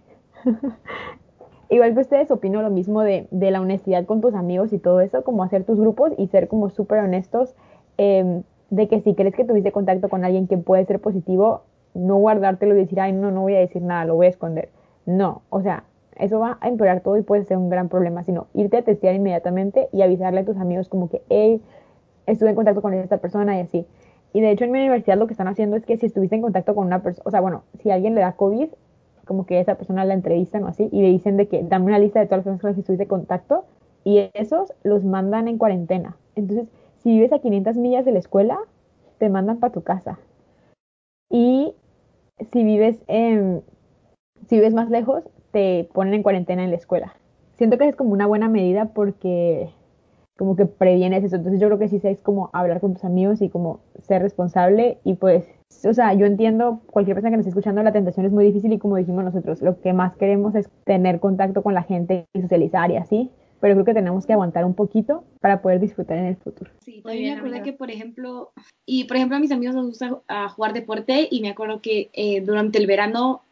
igual 1.70 1.94
que 1.94 2.00
ustedes 2.00 2.30
opino 2.30 2.62
lo 2.62 2.70
mismo 2.70 3.02
de, 3.02 3.26
de, 3.30 3.50
la 3.50 3.60
honestidad 3.60 4.04
con 4.04 4.20
tus 4.20 4.34
amigos 4.34 4.72
y 4.72 4.78
todo 4.78 5.00
eso 5.00 5.24
como 5.24 5.42
hacer 5.42 5.64
tus 5.64 5.80
grupos 5.80 6.12
y 6.18 6.28
ser 6.28 6.48
como 6.48 6.68
súper 6.68 7.00
honestos 7.00 7.54
eh, 7.96 8.42
de 8.70 8.88
que 8.88 9.00
si 9.00 9.14
crees 9.14 9.34
que 9.34 9.44
tuviste 9.44 9.72
contacto 9.72 10.08
con 10.08 10.24
alguien 10.24 10.46
que 10.46 10.58
puede 10.58 10.84
ser 10.84 11.00
positivo 11.00 11.62
no 11.98 12.16
guardártelo 12.16 12.74
y 12.74 12.78
decir, 12.78 13.00
ay, 13.00 13.12
no, 13.12 13.30
no 13.30 13.42
voy 13.42 13.54
a 13.54 13.58
decir 13.58 13.82
nada, 13.82 14.04
lo 14.04 14.14
voy 14.16 14.26
a 14.26 14.30
esconder. 14.30 14.70
No, 15.06 15.42
o 15.50 15.62
sea, 15.62 15.84
eso 16.16 16.38
va 16.40 16.58
a 16.60 16.68
empeorar 16.68 17.00
todo 17.00 17.16
y 17.16 17.22
puede 17.22 17.44
ser 17.44 17.56
un 17.56 17.70
gran 17.70 17.88
problema, 17.88 18.24
sino 18.24 18.46
irte 18.54 18.78
a 18.78 18.82
testear 18.82 19.14
inmediatamente 19.14 19.88
y 19.92 20.02
avisarle 20.02 20.40
a 20.40 20.44
tus 20.44 20.56
amigos 20.56 20.88
como 20.88 21.08
que, 21.08 21.22
hey, 21.28 21.62
estuve 22.26 22.50
en 22.50 22.56
contacto 22.56 22.82
con 22.82 22.94
esta 22.94 23.18
persona 23.18 23.56
y 23.56 23.60
así. 23.60 23.86
Y 24.32 24.40
de 24.40 24.50
hecho 24.50 24.64
en 24.64 24.72
mi 24.72 24.78
universidad 24.78 25.16
lo 25.16 25.26
que 25.26 25.32
están 25.32 25.48
haciendo 25.48 25.76
es 25.76 25.86
que 25.86 25.96
si 25.96 26.06
estuviste 26.06 26.36
en 26.36 26.42
contacto 26.42 26.74
con 26.74 26.86
una 26.86 27.02
persona, 27.02 27.22
o 27.26 27.30
sea, 27.30 27.40
bueno, 27.40 27.62
si 27.80 27.90
alguien 27.90 28.14
le 28.14 28.20
da 28.20 28.32
COVID, 28.32 28.68
como 29.24 29.46
que 29.46 29.60
esa 29.60 29.76
persona 29.76 30.04
la 30.04 30.14
entrevistan 30.14 30.64
o 30.64 30.68
así 30.68 30.88
y 30.90 31.02
le 31.02 31.08
dicen 31.08 31.36
de 31.36 31.48
que 31.48 31.62
dame 31.62 31.86
una 31.86 31.98
lista 31.98 32.18
de 32.20 32.26
todas 32.26 32.38
las 32.38 32.44
personas 32.44 32.60
con 32.60 32.68
las 32.68 32.74
que 32.76 32.80
estuviste 32.80 33.04
en 33.04 33.08
contacto 33.08 33.64
y 34.04 34.30
esos 34.34 34.72
los 34.82 35.04
mandan 35.04 35.48
en 35.48 35.58
cuarentena. 35.58 36.16
Entonces, 36.34 36.68
si 37.02 37.10
vives 37.10 37.32
a 37.32 37.38
500 37.38 37.76
millas 37.76 38.04
de 38.04 38.12
la 38.12 38.18
escuela, 38.18 38.58
te 39.18 39.28
mandan 39.28 39.58
para 39.58 39.72
tu 39.72 39.82
casa. 39.82 40.18
Y 41.30 41.74
si 42.52 42.64
vives, 42.64 42.96
en, 43.06 43.62
si 44.48 44.56
vives 44.56 44.74
más 44.74 44.90
lejos, 44.90 45.24
te 45.50 45.88
ponen 45.92 46.14
en 46.14 46.22
cuarentena 46.22 46.64
en 46.64 46.70
la 46.70 46.76
escuela. 46.76 47.14
Siento 47.56 47.78
que 47.78 47.88
es 47.88 47.96
como 47.96 48.12
una 48.12 48.26
buena 48.26 48.48
medida 48.48 48.86
porque 48.86 49.70
como 50.38 50.54
que 50.54 50.66
previenes 50.66 51.24
eso. 51.24 51.36
Entonces 51.36 51.60
yo 51.60 51.66
creo 51.66 51.78
que 51.78 51.88
sí 51.88 52.00
es 52.02 52.22
como 52.22 52.48
hablar 52.52 52.80
con 52.80 52.94
tus 52.94 53.04
amigos 53.04 53.42
y 53.42 53.48
como 53.48 53.80
ser 54.00 54.22
responsable 54.22 54.98
y 55.02 55.14
pues, 55.14 55.44
o 55.84 55.92
sea, 55.92 56.14
yo 56.14 56.26
entiendo 56.26 56.80
cualquier 56.86 57.16
persona 57.16 57.32
que 57.32 57.38
nos 57.38 57.46
esté 57.46 57.50
escuchando, 57.50 57.82
la 57.82 57.92
tentación 57.92 58.24
es 58.24 58.32
muy 58.32 58.44
difícil 58.44 58.72
y 58.72 58.78
como 58.78 58.96
dijimos 58.96 59.24
nosotros, 59.24 59.60
lo 59.60 59.80
que 59.80 59.92
más 59.92 60.16
queremos 60.16 60.54
es 60.54 60.70
tener 60.84 61.18
contacto 61.18 61.62
con 61.62 61.74
la 61.74 61.82
gente 61.82 62.26
y 62.32 62.40
socializar 62.40 62.90
y 62.92 62.96
así, 62.96 63.32
pero 63.60 63.74
creo 63.74 63.84
que 63.84 63.94
tenemos 63.94 64.26
que 64.26 64.32
aguantar 64.32 64.64
un 64.64 64.74
poquito 64.74 65.24
para 65.40 65.60
poder 65.60 65.80
disfrutar 65.80 66.18
en 66.18 66.26
el 66.26 66.36
futuro. 66.36 66.70
Sí, 66.84 67.00
también 67.02 67.34
me 67.34 67.38
acuerdo 67.40 67.62
que, 67.62 67.72
por 67.72 67.90
ejemplo, 67.90 68.52
y 68.86 69.04
por 69.04 69.16
ejemplo 69.16 69.36
a 69.36 69.40
mis 69.40 69.52
amigos 69.52 69.74
les 69.74 69.84
gusta 69.84 70.20
a 70.28 70.48
jugar 70.48 70.72
deporte 70.72 71.28
y 71.30 71.40
me 71.40 71.50
acuerdo 71.50 71.80
que 71.80 72.10
eh, 72.12 72.40
durante 72.40 72.78
el 72.78 72.86
verano, 72.86 73.42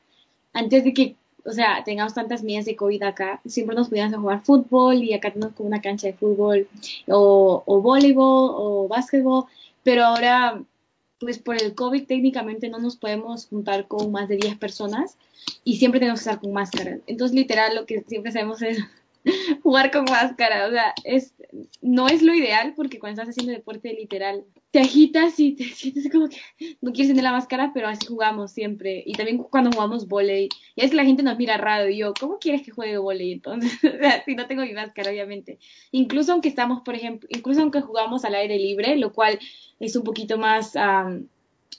antes 0.52 0.84
de 0.84 0.94
que, 0.94 1.16
o 1.44 1.52
sea, 1.52 1.82
tengamos 1.84 2.14
tantas 2.14 2.42
medidas 2.42 2.64
de 2.64 2.76
COVID 2.76 3.02
acá, 3.02 3.40
siempre 3.46 3.76
nos 3.76 3.88
podíamos 3.88 4.16
jugar 4.16 4.42
fútbol 4.42 4.96
y 4.96 5.12
acá 5.12 5.32
tenemos 5.32 5.54
como 5.54 5.68
una 5.68 5.80
cancha 5.80 6.06
de 6.08 6.14
fútbol 6.14 6.68
o, 7.08 7.62
o 7.66 7.80
voleibol 7.80 8.50
o 8.54 8.88
básquetbol, 8.88 9.44
pero 9.82 10.04
ahora, 10.04 10.60
pues 11.20 11.38
por 11.38 11.56
el 11.60 11.74
COVID 11.74 12.06
técnicamente 12.06 12.68
no 12.68 12.78
nos 12.78 12.96
podemos 12.96 13.46
juntar 13.46 13.86
con 13.86 14.10
más 14.10 14.28
de 14.28 14.36
10 14.36 14.56
personas 14.58 15.16
y 15.64 15.76
siempre 15.76 16.00
tenemos 16.00 16.20
que 16.20 16.28
estar 16.28 16.40
con 16.40 16.52
máscara. 16.52 16.98
Entonces, 17.06 17.34
literal, 17.34 17.74
lo 17.74 17.86
que 17.86 18.02
siempre 18.02 18.30
hacemos 18.30 18.62
es 18.62 18.78
jugar 19.62 19.90
con 19.90 20.04
máscara, 20.04 20.66
o 20.66 20.70
sea, 20.70 20.94
es, 21.04 21.34
no 21.80 22.08
es 22.08 22.22
lo 22.22 22.34
ideal 22.34 22.74
porque 22.74 22.98
cuando 22.98 23.20
estás 23.20 23.32
haciendo 23.32 23.52
deporte 23.52 23.92
literal, 23.92 24.44
te 24.70 24.80
agitas 24.80 25.38
y 25.40 25.52
te 25.52 25.64
sientes 25.74 26.10
como 26.10 26.28
que 26.28 26.38
no 26.80 26.92
quieres 26.92 27.08
tener 27.08 27.24
la 27.24 27.32
máscara, 27.32 27.72
pero 27.74 27.88
así 27.88 28.06
jugamos 28.06 28.52
siempre. 28.52 29.02
Y 29.06 29.14
también 29.14 29.38
cuando 29.38 29.72
jugamos 29.72 30.06
volei, 30.08 30.48
y 30.74 30.84
es 30.84 30.90
que 30.90 30.96
la 30.96 31.04
gente 31.04 31.22
nos 31.22 31.38
mira 31.38 31.56
raro 31.56 31.88
y 31.88 31.98
yo, 31.98 32.12
¿cómo 32.18 32.38
quieres 32.38 32.62
que 32.62 32.70
juegue 32.70 32.98
volei 32.98 33.32
entonces? 33.32 33.72
o 33.84 33.98
sea, 33.98 34.24
si 34.24 34.34
no 34.34 34.46
tengo 34.46 34.62
mi 34.62 34.72
máscara, 34.72 35.10
obviamente. 35.10 35.58
Incluso 35.90 36.32
aunque 36.32 36.48
estamos, 36.48 36.82
por 36.82 36.94
ejemplo, 36.94 37.28
incluso 37.32 37.60
aunque 37.60 37.80
jugamos 37.80 38.24
al 38.24 38.34
aire 38.34 38.58
libre, 38.58 38.96
lo 38.96 39.12
cual 39.12 39.38
es 39.80 39.96
un 39.96 40.04
poquito 40.04 40.38
más 40.38 40.74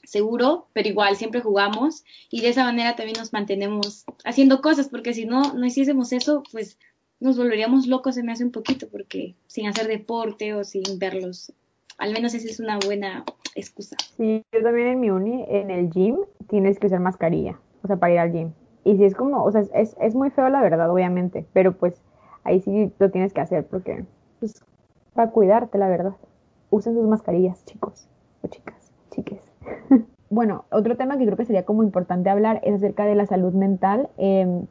seguro, 0.04 0.68
pero 0.74 0.88
igual 0.88 1.18
siempre 1.18 1.42
jugamos 1.42 2.06
y 2.30 2.40
de 2.42 2.50
esa 2.50 2.64
manera 2.64 2.96
también 2.96 3.18
nos 3.20 3.34
mantenemos 3.34 4.06
haciendo 4.24 4.62
cosas, 4.62 4.88
porque 4.88 5.14
si 5.14 5.26
no, 5.26 5.54
no 5.54 5.66
hiciésemos 5.66 6.14
eso, 6.14 6.44
pues 6.52 6.78
nos 7.19 7.38
volveríamos 7.38 7.88
locos, 7.88 8.15
se 8.15 8.23
me 8.23 8.32
hace 8.32 8.43
un 8.43 8.51
poquito, 8.51 8.88
porque 8.89 9.36
sin 9.47 9.67
hacer 9.67 9.88
deporte 9.88 10.53
o 10.53 10.63
sin 10.63 10.84
verlos, 10.99 11.53
al 11.97 12.13
menos 12.13 12.34
esa 12.34 12.47
es 12.47 12.60
una 12.60 12.77
buena 12.80 13.25
excusa. 13.56 13.97
Sí, 14.17 14.43
yo 14.51 14.62
también 14.62 14.88
en 14.88 14.99
mi 14.99 15.10
uni, 15.10 15.45
en 15.49 15.71
el 15.71 15.89
gym, 15.89 16.17
tienes 16.47 16.80
que 16.80 16.88
usar 16.88 16.99
mascarilla, 16.99 17.60
o 17.84 17.88
sea, 17.88 17.97
para 17.97 18.13
ir 18.13 18.19
al 18.19 18.32
gym. 18.32 18.51
Y 18.84 18.97
si 18.97 19.03
es 19.03 19.15
como, 19.15 19.43
o 19.43 19.51
sea, 19.51 19.63
es, 19.73 19.95
es 19.99 20.15
muy 20.15 20.30
feo 20.30 20.47
la 20.49 20.62
verdad, 20.62 20.89
obviamente, 20.89 21.45
pero 21.53 21.77
pues 21.77 22.01
ahí 22.43 22.62
sí 22.62 22.91
lo 22.99 23.12
tienes 23.12 23.34
que 23.34 23.41
hacer 23.41 23.65
porque, 23.65 24.06
pues, 24.39 24.63
para 25.13 25.32
cuidarte, 25.32 25.77
la 25.77 25.89
verdad. 25.89 26.13
Usen 26.69 26.93
sus 26.93 27.08
mascarillas, 27.08 27.65
chicos, 27.65 28.08
o 28.43 28.47
chicas, 28.47 28.91
chiques. 29.10 29.41
bueno, 30.30 30.65
otro 30.71 30.95
tema 30.95 31.17
que 31.17 31.25
creo 31.25 31.38
que 31.38 31.45
sería 31.45 31.65
como 31.65 31.84
importante 31.84 32.30
hablar 32.30 32.62
es 32.63 32.75
acerca 32.75 33.06
de 33.06 33.15
la 33.15 33.25
salud 33.25 33.53
mental. 33.53 34.10
Eh, 34.17 34.63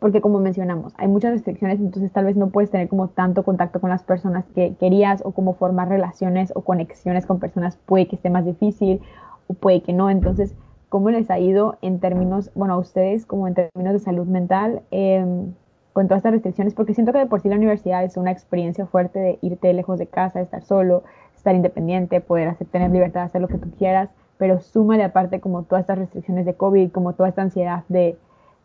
porque 0.00 0.22
como 0.22 0.40
mencionamos, 0.40 0.94
hay 0.96 1.08
muchas 1.08 1.32
restricciones, 1.32 1.78
entonces 1.78 2.10
tal 2.10 2.24
vez 2.24 2.34
no 2.34 2.48
puedes 2.48 2.70
tener 2.70 2.88
como 2.88 3.08
tanto 3.08 3.42
contacto 3.44 3.80
con 3.80 3.90
las 3.90 4.02
personas 4.02 4.46
que 4.54 4.74
querías 4.80 5.22
o 5.24 5.32
como 5.32 5.54
formar 5.54 5.90
relaciones 5.90 6.52
o 6.56 6.62
conexiones 6.62 7.26
con 7.26 7.38
personas 7.38 7.76
puede 7.76 8.08
que 8.08 8.16
esté 8.16 8.30
más 8.30 8.46
difícil 8.46 9.02
o 9.46 9.54
puede 9.54 9.82
que 9.82 9.92
no. 9.92 10.08
Entonces, 10.08 10.54
¿cómo 10.88 11.10
les 11.10 11.30
ha 11.30 11.38
ido 11.38 11.76
en 11.82 12.00
términos, 12.00 12.50
bueno, 12.54 12.74
a 12.74 12.78
ustedes 12.78 13.26
como 13.26 13.46
en 13.46 13.54
términos 13.54 13.92
de 13.92 13.98
salud 13.98 14.26
mental 14.26 14.80
em, 14.90 15.52
con 15.92 16.08
todas 16.08 16.20
estas 16.20 16.32
restricciones? 16.32 16.72
Porque 16.72 16.94
siento 16.94 17.12
que 17.12 17.18
de 17.18 17.26
por 17.26 17.42
sí 17.42 17.50
la 17.50 17.56
universidad 17.56 18.02
es 18.02 18.16
una 18.16 18.30
experiencia 18.30 18.86
fuerte 18.86 19.18
de 19.18 19.38
irte 19.42 19.70
lejos 19.74 19.98
de 19.98 20.06
casa, 20.06 20.40
estar 20.40 20.62
solo, 20.62 21.02
estar 21.36 21.54
independiente, 21.54 22.22
poder 22.22 22.48
hacer, 22.48 22.66
tener 22.68 22.90
libertad 22.90 23.20
de 23.20 23.26
hacer 23.26 23.42
lo 23.42 23.48
que 23.48 23.58
tú 23.58 23.70
quieras, 23.76 24.08
pero 24.38 24.60
súmale 24.60 25.04
aparte 25.04 25.40
como 25.40 25.64
todas 25.64 25.82
estas 25.82 25.98
restricciones 25.98 26.46
de 26.46 26.54
COVID, 26.54 26.90
como 26.90 27.12
toda 27.12 27.28
esta 27.28 27.42
ansiedad 27.42 27.84
de 27.90 28.16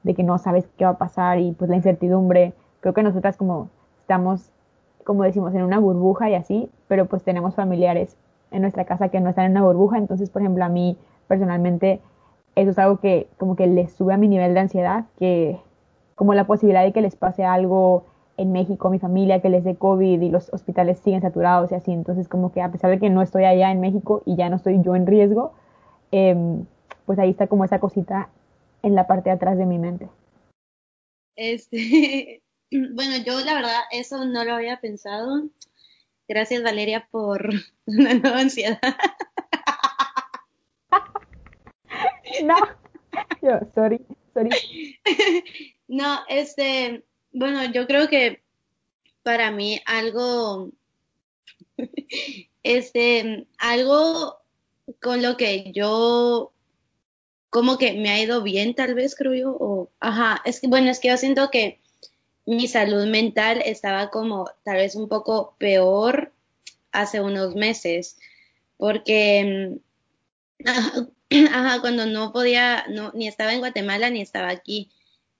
de 0.05 0.13
que 0.13 0.23
no 0.23 0.37
sabes 0.37 0.67
qué 0.77 0.85
va 0.85 0.91
a 0.91 0.97
pasar 0.97 1.39
y 1.39 1.51
pues 1.53 1.69
la 1.69 1.75
incertidumbre. 1.75 2.53
Creo 2.79 2.93
que 2.93 3.01
nosotras 3.01 3.37
como 3.37 3.69
estamos, 3.99 4.51
como 5.03 5.23
decimos, 5.23 5.53
en 5.55 5.63
una 5.63 5.79
burbuja 5.79 6.29
y 6.29 6.35
así, 6.35 6.69
pero 6.87 7.07
pues 7.07 7.23
tenemos 7.23 7.55
familiares 7.55 8.15
en 8.51 8.61
nuestra 8.61 8.85
casa 8.85 9.09
que 9.09 9.19
no 9.19 9.29
están 9.29 9.45
en 9.45 9.51
una 9.51 9.63
burbuja. 9.63 9.97
Entonces, 9.97 10.29
por 10.29 10.43
ejemplo, 10.43 10.63
a 10.63 10.69
mí 10.69 10.95
personalmente 11.27 12.01
eso 12.53 12.69
es 12.69 12.77
algo 12.77 12.97
que 12.97 13.27
como 13.39 13.55
que 13.55 13.65
les 13.65 13.93
sube 13.93 14.13
a 14.13 14.17
mi 14.17 14.27
nivel 14.27 14.53
de 14.53 14.59
ansiedad, 14.59 15.05
que 15.17 15.59
como 16.13 16.35
la 16.35 16.45
posibilidad 16.45 16.83
de 16.83 16.93
que 16.93 17.01
les 17.01 17.15
pase 17.15 17.43
algo 17.43 18.05
en 18.37 18.51
México, 18.51 18.91
mi 18.91 18.99
familia, 18.99 19.41
que 19.41 19.49
les 19.49 19.63
dé 19.63 19.75
COVID 19.75 20.21
y 20.21 20.29
los 20.29 20.53
hospitales 20.53 20.99
siguen 20.99 21.21
saturados 21.21 21.71
y 21.71 21.75
así. 21.75 21.91
Entonces, 21.91 22.29
como 22.29 22.51
que 22.51 22.61
a 22.61 22.71
pesar 22.71 22.91
de 22.91 22.99
que 22.99 23.09
no 23.09 23.23
estoy 23.23 23.45
allá 23.45 23.71
en 23.71 23.79
México 23.79 24.21
y 24.23 24.35
ya 24.35 24.49
no 24.49 24.57
estoy 24.57 24.79
yo 24.83 24.95
en 24.95 25.07
riesgo, 25.07 25.53
eh, 26.11 26.35
pues 27.07 27.17
ahí 27.17 27.31
está 27.31 27.47
como 27.47 27.65
esa 27.65 27.79
cosita 27.79 28.29
en 28.85 28.93
la 28.93 29.07
parte 29.07 29.29
de 29.29 29.35
atrás 29.35 29.57
de 29.57 29.65
mi 29.65 29.79
mente. 29.79 30.07
Este, 31.35 32.43
bueno, 32.71 33.17
yo 33.25 33.39
la 33.39 33.55
verdad 33.55 33.81
eso 33.91 34.23
no 34.25 34.45
lo 34.45 34.53
había 34.53 34.79
pensado. 34.79 35.49
Gracias 36.27 36.63
Valeria 36.63 37.07
por 37.09 37.49
la 37.85 38.13
nueva 38.13 38.39
ansiedad. 38.39 38.79
no, 42.43 42.55
yo, 43.41 43.59
sorry, 43.73 43.99
sorry. 44.33 44.49
No, 45.87 46.19
este, 46.29 47.03
bueno, 47.31 47.63
yo 47.71 47.87
creo 47.87 48.07
que 48.07 48.43
para 49.23 49.49
mí 49.49 49.81
algo, 49.87 50.69
este, 52.61 53.47
algo 53.57 54.37
con 55.01 55.23
lo 55.23 55.37
que 55.37 55.71
yo 55.71 56.54
como 57.55 57.77
que 57.77 57.93
me 57.93 58.09
ha 58.09 58.21
ido 58.21 58.43
bien, 58.43 58.75
tal 58.75 58.95
vez, 58.95 59.15
creo 59.15 59.33
yo, 59.33 59.51
o, 59.57 59.89
ajá, 60.01 60.41
es 60.43 60.59
que, 60.59 60.67
bueno, 60.67 60.91
es 60.91 60.99
que 60.99 61.07
yo 61.07 61.15
siento 61.15 61.49
que 61.49 61.79
mi 62.45 62.67
salud 62.67 63.05
mental 63.07 63.61
estaba 63.65 64.09
como 64.09 64.49
tal 64.65 64.75
vez 64.75 64.95
un 64.95 65.07
poco 65.07 65.55
peor 65.57 66.33
hace 66.91 67.21
unos 67.21 67.55
meses, 67.55 68.17
porque, 68.77 69.79
mm, 70.59 70.65
ajá, 71.53 71.81
cuando 71.81 72.05
no 72.05 72.33
podía, 72.33 72.85
no, 72.89 73.11
ni 73.13 73.27
estaba 73.29 73.53
en 73.53 73.59
Guatemala 73.59 74.09
ni 74.09 74.21
estaba 74.21 74.49
aquí. 74.49 74.91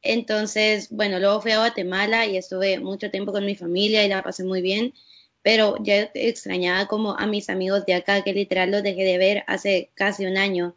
Entonces, 0.02 0.90
bueno, 0.92 1.20
luego 1.20 1.42
fui 1.42 1.52
a 1.52 1.60
Guatemala 1.60 2.28
y 2.28 2.38
estuve 2.38 2.80
mucho 2.80 3.12
tiempo 3.12 3.34
con 3.34 3.46
mi 3.46 3.56
familia 3.56 4.06
y 4.06 4.10
la 4.10 4.24
pasé 4.24 4.46
muy 4.46 4.62
bien, 4.62 4.94
pero 5.42 5.78
ya 5.84 6.12
extrañaba 6.14 6.88
como 6.88 7.18
a 7.20 7.28
mis 7.28 7.50
amigos 7.50 7.86
de 7.86 7.96
acá, 7.96 8.24
que 8.24 8.34
literal 8.34 8.72
los 8.72 8.84
dejé 8.84 9.04
de 9.04 9.18
ver 9.18 9.44
hace 9.48 9.92
casi 9.96 10.26
un 10.26 10.38
año. 10.38 10.76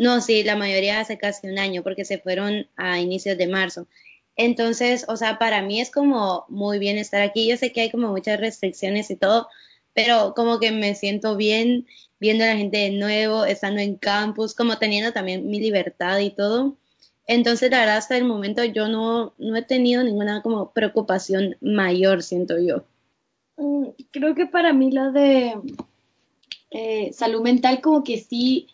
No, 0.00 0.22
sí, 0.22 0.42
la 0.44 0.56
mayoría 0.56 0.98
hace 0.98 1.18
casi 1.18 1.46
un 1.46 1.58
año 1.58 1.82
porque 1.82 2.06
se 2.06 2.16
fueron 2.16 2.66
a 2.74 3.00
inicios 3.00 3.36
de 3.36 3.46
marzo. 3.46 3.86
Entonces, 4.34 5.04
o 5.08 5.16
sea, 5.18 5.38
para 5.38 5.60
mí 5.60 5.78
es 5.78 5.90
como 5.90 6.46
muy 6.48 6.78
bien 6.78 6.96
estar 6.96 7.20
aquí. 7.20 7.46
Yo 7.46 7.58
sé 7.58 7.70
que 7.70 7.82
hay 7.82 7.90
como 7.90 8.08
muchas 8.08 8.40
restricciones 8.40 9.10
y 9.10 9.16
todo, 9.16 9.48
pero 9.92 10.32
como 10.34 10.58
que 10.58 10.72
me 10.72 10.94
siento 10.94 11.36
bien 11.36 11.86
viendo 12.18 12.44
a 12.44 12.46
la 12.46 12.56
gente 12.56 12.78
de 12.78 12.92
nuevo, 12.92 13.44
estando 13.44 13.82
en 13.82 13.96
campus, 13.96 14.54
como 14.54 14.78
teniendo 14.78 15.12
también 15.12 15.50
mi 15.50 15.60
libertad 15.60 16.18
y 16.20 16.30
todo. 16.30 16.78
Entonces, 17.26 17.70
la 17.70 17.80
verdad, 17.80 17.98
hasta 17.98 18.16
el 18.16 18.24
momento 18.24 18.64
yo 18.64 18.88
no, 18.88 19.34
no 19.36 19.56
he 19.56 19.62
tenido 19.62 20.02
ninguna 20.02 20.40
como 20.40 20.72
preocupación 20.72 21.56
mayor, 21.60 22.22
siento 22.22 22.58
yo. 22.58 22.84
Mm, 23.58 23.88
creo 24.10 24.34
que 24.34 24.46
para 24.46 24.72
mí 24.72 24.92
lo 24.92 25.12
de 25.12 25.56
eh, 26.70 27.12
salud 27.12 27.42
mental 27.42 27.82
como 27.82 28.02
que 28.02 28.16
sí 28.16 28.68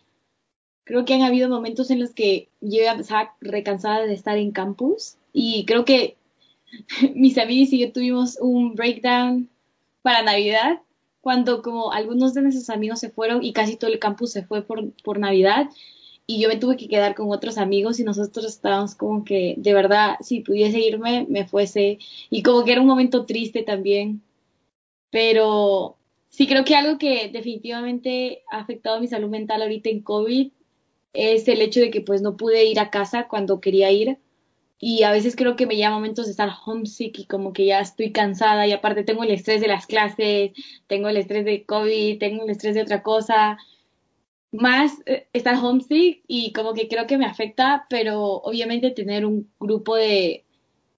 creo 0.87 1.05
que 1.05 1.15
han 1.15 1.23
habido 1.23 1.49
momentos 1.49 1.91
en 1.91 2.01
los 2.01 2.15
que 2.15 2.49
yo 2.63 2.81
estaba 2.81 3.35
recansada 3.41 4.07
de 4.07 4.15
estar 4.15 4.39
en 4.39 4.53
campus 4.53 5.17
y 5.33 5.67
creo 5.67 5.85
que 5.85 6.17
mis 7.15 7.37
amigos 7.37 7.73
y 7.73 7.81
yo 7.81 7.93
tuvimos 7.93 8.39
un 8.41 8.75
breakdown 8.75 9.51
para 10.01 10.23
Navidad 10.23 10.81
cuando 11.21 11.61
como 11.61 11.93
algunos 11.93 12.35
de 12.35 12.43
nuestros 12.43 12.71
amigos 12.71 13.01
se 13.01 13.11
fueron 13.11 13.45
y 13.45 13.53
casi 13.53 13.77
todo 13.77 13.91
el 13.91 13.99
campus 13.99 14.31
se 14.31 14.45
fue 14.45 14.63
por, 14.63 14.93
por 15.03 15.19
Navidad 15.19 15.69
y 16.25 16.41
yo 16.41 16.49
me 16.49 16.57
tuve 16.57 16.77
que 16.77 16.89
quedar 16.89 17.17
con 17.17 17.31
otros 17.33 17.59
amigos 17.59 17.99
y 17.99 18.05
nosotros 18.05 18.47
estábamos 18.47 18.95
como 18.95 19.25
que 19.25 19.55
de 19.59 19.75
verdad 19.75 20.17
si 20.21 20.41
pudiese 20.41 20.81
irme 20.81 21.27
me 21.29 21.47
fuese. 21.47 21.99
Y 22.31 22.43
como 22.43 22.65
que 22.65 22.73
era 22.73 22.81
un 22.81 22.87
momento 22.89 23.27
triste 23.27 23.63
también. 23.63 24.23
Pero 25.11 25.97
sí 26.29 26.49
creo 26.49 26.65
que 26.65 26.75
algo 26.75 26.99
que 26.99 27.29
definitivamente 27.33 28.43
ha 28.51 28.59
afectado 28.59 29.01
mi 29.01 29.07
salud 29.07 29.29
mental 29.29 29.63
ahorita 29.63 29.89
en 29.89 30.03
COVID 30.03 30.51
es 31.17 31.49
el 31.49 31.63
hecho 31.63 31.81
de 31.81 31.91
que 31.91 32.01
pues 32.01 32.23
no 32.23 32.37
pude 32.37 32.65
ir 32.65 32.79
a 32.81 32.91
casa 32.91 33.29
cuando 33.29 33.61
quería 33.61 33.91
ir. 33.91 34.19
Y 34.79 35.05
a 35.05 35.11
veces 35.11 35.37
creo 35.37 35.57
que 35.57 35.67
me 35.67 35.77
llama 35.79 35.97
momentos 35.97 36.27
de 36.27 36.33
estar 36.33 36.51
homesick 36.67 37.19
y 37.19 37.27
como 37.27 37.53
que 37.53 37.67
ya 37.67 37.81
estoy 37.81 38.13
cansada. 38.13 38.67
Y 38.67 38.73
aparte 38.73 39.05
tengo 39.05 39.25
el 39.25 39.31
estrés 39.31 39.61
de 39.61 39.69
las 39.69 39.87
clases, 39.87 40.53
tengo 40.87 41.09
el 41.09 41.17
estrés 41.17 41.45
de 41.45 41.65
COVID, 41.65 42.19
tengo 42.19 42.45
el 42.45 42.51
estrés 42.51 42.75
de 42.75 42.83
otra 42.83 43.03
cosa, 43.03 43.59
más 44.53 44.93
eh, 45.07 45.29
estar 45.33 45.57
homesick 45.63 46.23
y 46.27 46.53
como 46.53 46.75
que 46.75 46.89
creo 46.89 47.07
que 47.07 47.19
me 47.19 47.27
afecta, 47.27 47.87
pero 47.89 48.23
obviamente 48.23 48.91
tener 48.91 49.25
un 49.27 49.51
grupo 49.61 49.97
de, 49.97 50.45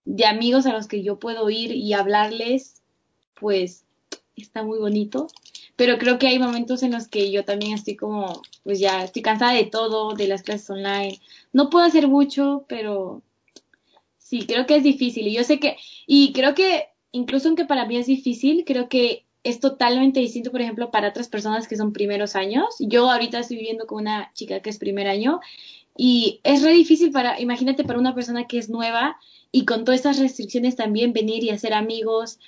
de 0.05 0.27
amigos 0.27 0.67
a 0.67 0.73
los 0.73 0.89
que 0.89 1.03
yo 1.03 1.19
puedo 1.19 1.49
ir 1.51 1.73
y 1.73 1.93
hablarles, 1.93 2.83
pues 3.35 3.85
está 4.37 4.63
muy 4.63 4.79
bonito 4.79 5.29
pero 5.79 5.97
creo 5.97 6.19
que 6.19 6.27
hay 6.27 6.41
momentos 6.41 6.83
en 6.83 6.91
los 6.91 7.07
que 7.07 7.31
yo 7.31 7.45
también 7.45 7.75
estoy 7.75 7.95
como, 7.95 8.43
pues 8.65 8.81
ya 8.81 9.05
estoy 9.05 9.23
cansada 9.23 9.53
de 9.53 9.63
todo, 9.63 10.13
de 10.15 10.27
las 10.27 10.43
clases 10.43 10.69
online. 10.71 11.21
No 11.53 11.71
puedo 11.71 11.87
hacer 11.87 12.09
mucho, 12.09 12.65
pero 12.69 13.23
sí, 14.19 14.45
creo 14.45 14.67
que 14.67 14.75
es 14.75 14.83
difícil. 14.83 15.29
Y 15.29 15.35
yo 15.35 15.45
sé 15.45 15.61
que, 15.61 15.77
y 16.05 16.33
creo 16.33 16.57
que 16.57 16.89
incluso 17.13 17.47
aunque 17.47 17.65
para 17.65 17.87
mí 17.87 17.97
es 17.97 18.07
difícil, 18.07 18.65
creo 18.67 18.89
que 18.89 19.25
es 19.45 19.61
totalmente 19.61 20.19
distinto, 20.19 20.51
por 20.51 20.63
ejemplo, 20.63 20.91
para 20.91 21.11
otras 21.11 21.29
personas 21.29 21.69
que 21.69 21.77
son 21.77 21.93
primeros 21.93 22.35
años. 22.35 22.75
Yo 22.81 23.09
ahorita 23.09 23.39
estoy 23.39 23.59
viviendo 23.59 23.87
con 23.87 24.01
una 24.01 24.33
chica 24.35 24.59
que 24.59 24.71
es 24.71 24.79
primer 24.79 25.07
año 25.07 25.39
y 25.97 26.41
es 26.43 26.65
re 26.65 26.73
difícil 26.73 27.13
para, 27.13 27.41
imagínate, 27.41 27.85
para 27.85 28.01
una 28.01 28.17
persona 28.17 28.49
que 28.49 28.59
es 28.59 28.69
nueva 28.69 29.17
y 29.53 29.65
con 29.65 29.85
todas 29.85 30.01
estas 30.01 30.19
restricciones 30.19 30.75
también 30.75 31.13
venir 31.13 31.45
y 31.45 31.51
hacer 31.51 31.73
amigos, 31.73 32.41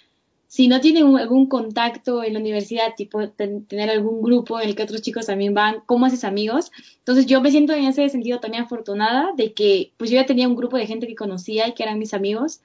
si 0.50 0.66
no 0.66 0.80
tienen 0.80 1.16
algún 1.16 1.46
contacto 1.46 2.24
en 2.24 2.32
la 2.32 2.40
universidad, 2.40 2.96
tipo 2.96 3.28
tener 3.28 3.88
algún 3.88 4.20
grupo 4.20 4.58
en 4.58 4.68
el 4.68 4.74
que 4.74 4.82
otros 4.82 5.00
chicos 5.00 5.26
también 5.26 5.54
van, 5.54 5.76
¿cómo 5.86 6.06
haces 6.06 6.24
amigos? 6.24 6.72
Entonces 6.98 7.26
yo 7.26 7.40
me 7.40 7.52
siento 7.52 7.72
en 7.72 7.84
ese 7.84 8.08
sentido 8.08 8.40
también 8.40 8.64
afortunada 8.64 9.30
de 9.36 9.52
que 9.52 9.92
pues 9.96 10.10
yo 10.10 10.16
ya 10.16 10.26
tenía 10.26 10.48
un 10.48 10.56
grupo 10.56 10.76
de 10.76 10.88
gente 10.88 11.06
que 11.06 11.14
conocía 11.14 11.68
y 11.68 11.74
que 11.74 11.84
eran 11.84 12.00
mis 12.00 12.14
amigos, 12.14 12.62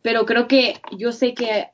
pero 0.00 0.24
creo 0.24 0.48
que 0.48 0.80
yo 0.96 1.12
sé 1.12 1.34
que, 1.34 1.68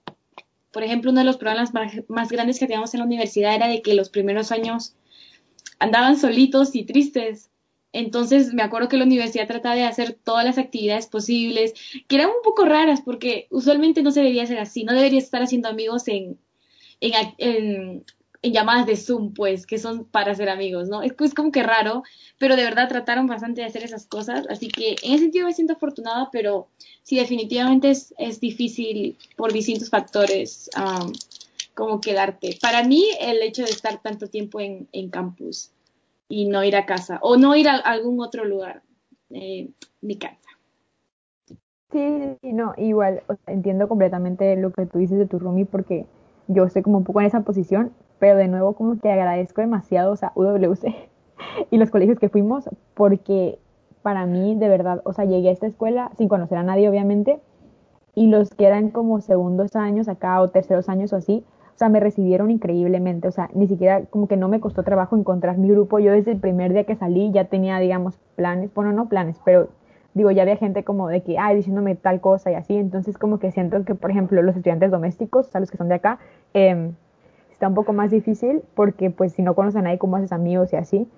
por 0.72 0.82
ejemplo, 0.82 1.12
uno 1.12 1.20
de 1.20 1.26
los 1.26 1.36
problemas 1.36 1.72
más, 2.08 2.28
grandes 2.28 2.58
que 2.58 2.66
teníamos 2.66 2.92
en 2.94 2.98
la 2.98 3.06
universidad 3.06 3.54
era 3.54 3.68
de 3.68 3.82
que 3.82 3.94
los 3.94 4.10
primeros 4.10 4.50
años 4.50 4.96
andaban 5.78 6.18
solitos 6.18 6.74
y 6.74 6.82
tristes. 6.82 7.51
Entonces 7.92 8.54
me 8.54 8.62
acuerdo 8.62 8.88
que 8.88 8.96
la 8.96 9.04
universidad 9.04 9.46
trataba 9.46 9.74
de 9.74 9.84
hacer 9.84 10.14
todas 10.14 10.44
las 10.44 10.58
actividades 10.58 11.06
posibles, 11.06 11.74
que 12.08 12.16
eran 12.16 12.28
un 12.28 12.42
poco 12.42 12.64
raras 12.64 13.02
porque 13.02 13.46
usualmente 13.50 14.02
no 14.02 14.10
se 14.10 14.20
debería 14.20 14.44
hacer 14.44 14.58
así, 14.58 14.84
no 14.84 14.94
debería 14.94 15.18
estar 15.18 15.42
haciendo 15.42 15.68
amigos 15.68 16.08
en, 16.08 16.38
en, 17.00 18.04
en 18.42 18.52
llamadas 18.52 18.86
de 18.86 18.96
Zoom, 18.96 19.34
pues, 19.34 19.66
que 19.66 19.78
son 19.78 20.04
para 20.04 20.34
ser 20.34 20.48
amigos, 20.48 20.88
¿no? 20.88 21.02
Es, 21.02 21.12
como 21.34 21.52
que 21.52 21.62
raro, 21.62 22.02
pero 22.38 22.56
de 22.56 22.64
verdad 22.64 22.88
trataron 22.88 23.26
bastante 23.26 23.60
de 23.60 23.68
hacer 23.68 23.84
esas 23.84 24.06
cosas, 24.06 24.46
así 24.48 24.68
que 24.68 24.96
en 25.02 25.12
ese 25.12 25.24
sentido 25.24 25.46
me 25.46 25.54
siento 25.54 25.74
afortunada, 25.74 26.28
pero 26.32 26.68
sí, 27.02 27.16
definitivamente 27.16 27.90
es, 27.90 28.40
difícil 28.40 29.16
por 29.36 29.52
distintos 29.52 29.90
factores 29.90 30.68
como 31.74 32.00
quedarte. 32.00 32.58
Para 32.60 32.82
mí, 32.82 33.06
el 33.20 33.40
hecho 33.42 33.62
de 33.62 33.70
estar 33.70 34.02
tanto 34.02 34.26
tiempo 34.26 34.60
en, 34.60 34.88
en 34.92 35.08
campus 35.08 35.70
y 36.34 36.46
no 36.46 36.64
ir 36.64 36.76
a 36.76 36.86
casa, 36.86 37.18
o 37.20 37.36
no 37.36 37.54
ir 37.56 37.68
a 37.68 37.76
algún 37.76 38.18
otro 38.18 38.46
lugar, 38.46 38.82
eh, 39.28 39.68
me 40.00 40.16
cansa. 40.16 40.48
Sí, 41.90 42.38
no, 42.40 42.72
igual, 42.78 43.22
entiendo 43.46 43.86
completamente 43.86 44.56
lo 44.56 44.72
que 44.72 44.86
tú 44.86 44.98
dices 44.98 45.18
de 45.18 45.26
tu 45.26 45.38
roomie 45.38 45.66
porque 45.66 46.06
yo 46.48 46.64
estoy 46.64 46.80
como 46.80 46.96
un 46.96 47.04
poco 47.04 47.20
en 47.20 47.26
esa 47.26 47.42
posición, 47.42 47.92
pero 48.18 48.36
de 48.36 48.48
nuevo 48.48 48.72
como 48.72 48.98
que 48.98 49.12
agradezco 49.12 49.60
demasiado, 49.60 50.10
o 50.10 50.16
sea, 50.16 50.32
UWC 50.34 51.10
y 51.70 51.76
los 51.76 51.90
colegios 51.90 52.18
que 52.18 52.30
fuimos, 52.30 52.64
porque 52.94 53.58
para 54.00 54.24
mí, 54.24 54.54
de 54.54 54.70
verdad, 54.70 55.02
o 55.04 55.12
sea, 55.12 55.26
llegué 55.26 55.50
a 55.50 55.52
esta 55.52 55.66
escuela 55.66 56.12
sin 56.16 56.28
conocer 56.28 56.56
a 56.56 56.62
nadie, 56.62 56.88
obviamente, 56.88 57.40
y 58.14 58.28
los 58.28 58.48
que 58.48 58.66
eran 58.66 58.88
como 58.88 59.20
segundos 59.20 59.76
años 59.76 60.08
acá 60.08 60.40
o 60.40 60.48
terceros 60.48 60.88
años 60.88 61.12
o 61.12 61.16
así, 61.16 61.44
o 61.74 61.78
sea, 61.78 61.88
me 61.88 62.00
recibieron 62.00 62.50
increíblemente, 62.50 63.28
o 63.28 63.32
sea, 63.32 63.50
ni 63.54 63.66
siquiera 63.66 64.04
como 64.06 64.28
que 64.28 64.36
no 64.36 64.48
me 64.48 64.60
costó 64.60 64.82
trabajo 64.82 65.16
encontrar 65.16 65.58
mi 65.58 65.68
grupo, 65.68 65.98
yo 65.98 66.12
desde 66.12 66.32
el 66.32 66.38
primer 66.38 66.72
día 66.72 66.84
que 66.84 66.96
salí 66.96 67.32
ya 67.32 67.46
tenía, 67.46 67.78
digamos, 67.78 68.18
planes, 68.36 68.72
bueno, 68.74 68.92
no 68.92 69.08
planes, 69.08 69.40
pero 69.44 69.68
digo, 70.14 70.30
ya 70.30 70.42
había 70.42 70.56
gente 70.56 70.84
como 70.84 71.08
de 71.08 71.22
que, 71.22 71.38
ay, 71.38 71.56
diciéndome 71.56 71.94
tal 71.94 72.20
cosa 72.20 72.50
y 72.50 72.54
así, 72.54 72.76
entonces 72.76 73.18
como 73.18 73.38
que 73.38 73.50
siento 73.50 73.84
que, 73.84 73.94
por 73.94 74.10
ejemplo, 74.10 74.42
los 74.42 74.56
estudiantes 74.56 74.90
domésticos, 74.90 75.48
o 75.48 75.50
sea, 75.50 75.60
los 75.60 75.70
que 75.70 75.78
son 75.78 75.88
de 75.88 75.94
acá, 75.94 76.18
eh, 76.54 76.92
está 77.50 77.68
un 77.68 77.74
poco 77.74 77.92
más 77.92 78.10
difícil 78.10 78.62
porque 78.74 79.10
pues 79.10 79.32
si 79.32 79.42
no 79.42 79.54
conoces 79.54 79.76
a 79.76 79.82
nadie, 79.82 79.98
¿cómo 79.98 80.16
haces 80.16 80.32
amigos 80.32 80.72
y 80.72 80.76
así? 80.76 81.08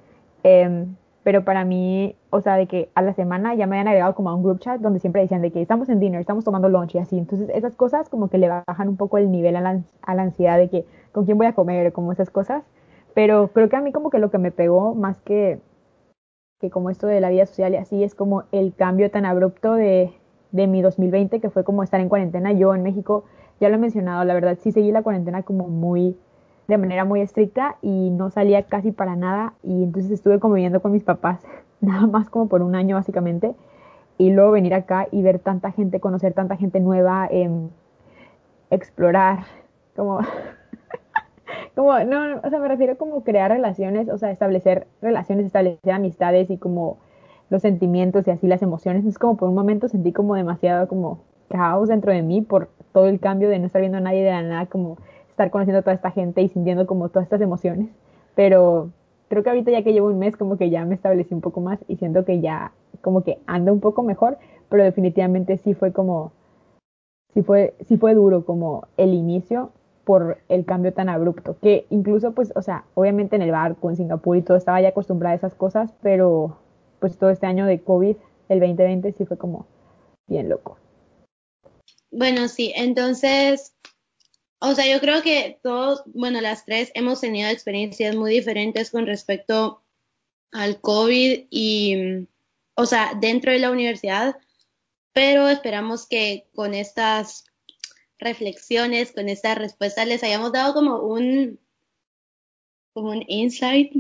Em, 0.43 0.95
pero 1.24 1.42
para 1.42 1.64
mí, 1.64 2.16
o 2.28 2.42
sea, 2.42 2.56
de 2.56 2.66
que 2.66 2.90
a 2.94 3.00
la 3.00 3.14
semana 3.14 3.54
ya 3.54 3.66
me 3.66 3.76
habían 3.76 3.88
agregado 3.88 4.14
como 4.14 4.28
a 4.28 4.34
un 4.34 4.42
group 4.42 4.60
chat 4.60 4.78
donde 4.80 5.00
siempre 5.00 5.22
decían 5.22 5.40
de 5.40 5.50
que 5.50 5.62
estamos 5.62 5.88
en 5.88 5.98
dinner, 5.98 6.20
estamos 6.20 6.44
tomando 6.44 6.68
lunch 6.68 6.94
y 6.94 6.98
así. 6.98 7.18
Entonces 7.18 7.48
esas 7.54 7.74
cosas 7.74 8.10
como 8.10 8.28
que 8.28 8.37
le 8.37 8.48
bajan 8.48 8.88
un 8.90 8.98
poco 8.98 9.16
el 9.16 9.30
nivel 9.30 9.56
a 9.56 9.62
la, 9.62 9.80
a 10.02 10.14
la 10.14 10.22
ansiedad 10.22 10.58
de 10.58 10.68
que 10.68 10.84
con 11.12 11.24
quién 11.24 11.38
voy 11.38 11.46
a 11.46 11.54
comer, 11.54 11.92
como 11.94 12.12
esas 12.12 12.28
cosas. 12.28 12.62
Pero 13.14 13.48
creo 13.48 13.70
que 13.70 13.76
a 13.76 13.80
mí 13.80 13.90
como 13.90 14.10
que 14.10 14.18
lo 14.18 14.30
que 14.30 14.37
me 14.37 14.50
pegó 14.50 14.94
más 14.94 15.22
que, 15.22 15.60
que 16.60 16.68
como 16.70 16.90
esto 16.90 17.06
de 17.06 17.20
la 17.22 17.30
vida 17.30 17.46
social 17.46 17.72
y 17.72 17.76
así 17.76 18.04
es 18.04 18.14
como 18.14 18.44
el 18.52 18.74
cambio 18.74 19.10
tan 19.10 19.24
abrupto 19.24 19.72
de, 19.74 20.12
de 20.52 20.66
mi 20.66 20.82
2020 20.82 21.40
que 21.40 21.48
fue 21.48 21.64
como 21.64 21.82
estar 21.82 22.00
en 22.00 22.10
cuarentena. 22.10 22.52
Yo 22.52 22.74
en 22.74 22.82
México, 22.82 23.24
ya 23.60 23.70
lo 23.70 23.76
he 23.76 23.78
mencionado, 23.78 24.24
la 24.24 24.34
verdad 24.34 24.58
sí 24.60 24.72
seguí 24.72 24.92
la 24.92 25.02
cuarentena 25.02 25.42
como 25.42 25.68
muy 25.68 26.18
de 26.68 26.79
manera 26.79 27.05
muy 27.05 27.20
estricta 27.20 27.77
y 27.83 28.11
no 28.11 28.31
salía 28.31 28.62
casi 28.64 28.92
para 28.92 29.16
nada 29.16 29.55
y 29.62 29.85
entonces 29.85 30.11
estuve 30.11 30.40
conviviendo 30.40 30.81
con 30.81 30.92
mis 30.92 31.05
papás 31.05 31.40
nada 31.81 32.07
más 32.07 32.31
como 32.31 32.48
por 32.48 32.62
un 32.62 32.74
año 32.74 32.96
básicamente 32.96 33.55
y 34.18 34.31
luego 34.31 34.53
venir 34.53 34.74
acá 34.74 35.09
y 35.11 35.22
ver 35.22 35.38
tanta 35.38 35.72
gente, 35.72 36.00
conocer 36.00 36.35
tanta 36.35 36.57
gente 36.57 36.81
nueva, 36.81 37.29
eh, 37.31 37.50
explorar, 38.70 39.40
como, 39.96 40.20
como, 41.74 41.98
no, 42.05 42.40
o 42.42 42.50
sea, 42.50 42.59
me 42.61 42.68
refiero 42.68 42.96
como 42.96 43.24
crear 43.24 43.50
relaciones, 43.50 44.09
o 44.09 44.18
sea, 44.18 44.31
establecer 44.31 44.87
relaciones, 45.03 45.46
establecer 45.46 45.92
amistades 45.92 46.50
y 46.50 46.59
como 46.59 46.98
los 47.50 47.62
sentimientos 47.62 48.27
y 48.27 48.31
así 48.31 48.46
las 48.46 48.62
emociones. 48.62 49.05
Es 49.05 49.18
como 49.18 49.37
por 49.37 49.48
un 49.48 49.55
momento 49.55 49.88
sentí 49.88 50.12
como 50.12 50.35
demasiado 50.35 50.88
como 50.88 51.20
caos 51.48 51.88
dentro 51.88 52.12
de 52.12 52.22
mí 52.22 52.40
por 52.40 52.68
todo 52.92 53.07
el 53.07 53.20
cambio 53.20 53.48
de 53.48 53.59
no 53.59 53.66
estar 53.66 53.81
viendo 53.81 53.98
a 53.98 54.00
nadie 54.00 54.22
de 54.22 54.31
la 54.31 54.42
nada, 54.42 54.66
como 54.66 54.98
estar 55.35 55.51
conociendo 55.51 55.81
a 55.81 55.83
toda 55.83 55.94
esta 55.94 56.12
gente 56.12 56.42
y 56.42 56.49
sintiendo 56.49 56.87
como 56.87 57.09
todas 57.09 57.27
estas 57.27 57.40
emociones. 57.40 57.88
Pero 58.37 58.90
creo 59.29 59.42
que 59.42 59.51
ahorita 59.51 59.73
ya 59.73 59.83
que 59.83 59.92
llevo 59.92 60.07
un 60.07 60.18
mes 60.20 60.37
como 60.37 60.57
que 60.57 60.70
ya 60.70 60.85
me 60.85 60.94
establecí 60.94 61.35
un 61.35 61.40
poco 61.40 61.61
más 61.61 61.81
y 61.88 61.97
siento 61.97 62.25
que 62.25 62.40
ya 62.40 62.73
como 63.01 63.25
que 63.25 63.38
ando 63.47 63.73
un 63.73 63.81
poco 63.81 64.05
mejor, 64.05 64.38
pero 64.68 64.85
definitivamente 64.85 65.59
sí 65.59 65.75
fue 65.75 65.92
como, 65.92 66.33
sí 67.35 67.42
fue, 67.42 67.75
sí 67.88 67.97
fue 67.97 68.14
duro 68.14 68.44
como 68.44 68.87
el 68.97 69.12
inicio 69.12 69.73
por 70.05 70.38
el 70.49 70.64
cambio 70.64 70.92
tan 70.92 71.09
abrupto, 71.09 71.57
que 71.61 71.87
incluso 71.90 72.33
pues, 72.33 72.53
o 72.55 72.62
sea, 72.62 72.85
obviamente 72.94 73.35
en 73.35 73.42
el 73.42 73.51
barco, 73.51 73.90
en 73.90 73.97
Singapur 73.97 74.37
y 74.37 74.42
todo 74.42 74.57
estaba 74.57 74.81
ya 74.81 74.90
acostumbrada 74.90 75.33
a 75.33 75.37
esas 75.37 75.55
cosas, 75.55 75.92
pero 76.01 76.59
pues 77.01 77.18
todo 77.18 77.31
este 77.31 77.47
año 77.47 77.66
de 77.66 77.81
COVID, 77.81 78.16
el 78.51 78.61
2020 78.61 79.12
sí 79.12 79.25
fue 79.27 79.37
como 79.37 79.66
bien 80.29 80.49
loco. 80.49 80.77
Bueno, 82.12 82.47
sí, 82.47 82.73
entonces 82.77 83.75
o 84.61 84.75
sea, 84.75 84.87
yo 84.90 85.01
creo 85.01 85.23
que 85.23 85.59
todos, 85.62 86.03
bueno, 86.07 86.40
las 86.40 86.64
tres 86.64 86.90
hemos 86.95 87.21
tenido 87.21 87.51
experiencias 87.51 88.17
muy 88.17 88.33
diferentes 88.33 88.90
con 88.90 89.07
respecto 89.07 89.83
al 90.53 90.81
COVID 90.81 91.47
y, 91.51 92.27
o 92.75 92.87
sea, 92.87 93.12
dentro 93.21 93.53
de 93.53 93.59
la 93.59 93.71
universidad, 93.71 94.37
pero 95.12 95.49
esperamos 95.49 96.07
que 96.07 96.49
con 96.55 96.75
estas 96.75 97.45
reflexiones, 98.19 99.12
con 99.12 99.29
estas 99.29 99.59
respuestas, 99.59 100.07
les 100.07 100.23
hayamos 100.23 100.53
dado 100.53 100.75
como 100.75 100.99
un, 101.01 101.61
como 102.93 103.11
un 103.11 103.25
insight. 103.29 103.93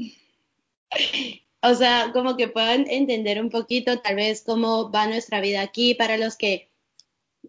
o 1.62 1.74
sea, 1.74 2.10
como 2.12 2.36
que 2.36 2.48
puedan 2.48 2.86
entender 2.88 3.40
un 3.40 3.50
poquito 3.50 4.00
tal 4.00 4.16
vez 4.16 4.42
cómo 4.42 4.90
va 4.90 5.06
nuestra 5.06 5.40
vida 5.40 5.60
aquí 5.60 5.94
para 5.94 6.16
los 6.16 6.36
que 6.36 6.70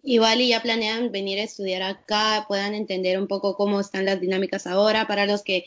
Igual 0.02 0.40
y 0.40 0.48
ya 0.48 0.62
planean 0.62 1.12
venir 1.12 1.38
a 1.38 1.44
estudiar 1.44 1.82
acá, 1.82 2.44
puedan 2.48 2.74
entender 2.74 3.18
un 3.18 3.26
poco 3.26 3.56
cómo 3.56 3.80
están 3.80 4.04
las 4.04 4.20
dinámicas 4.20 4.66
ahora. 4.66 5.06
Para 5.06 5.26
los 5.26 5.42
que 5.42 5.64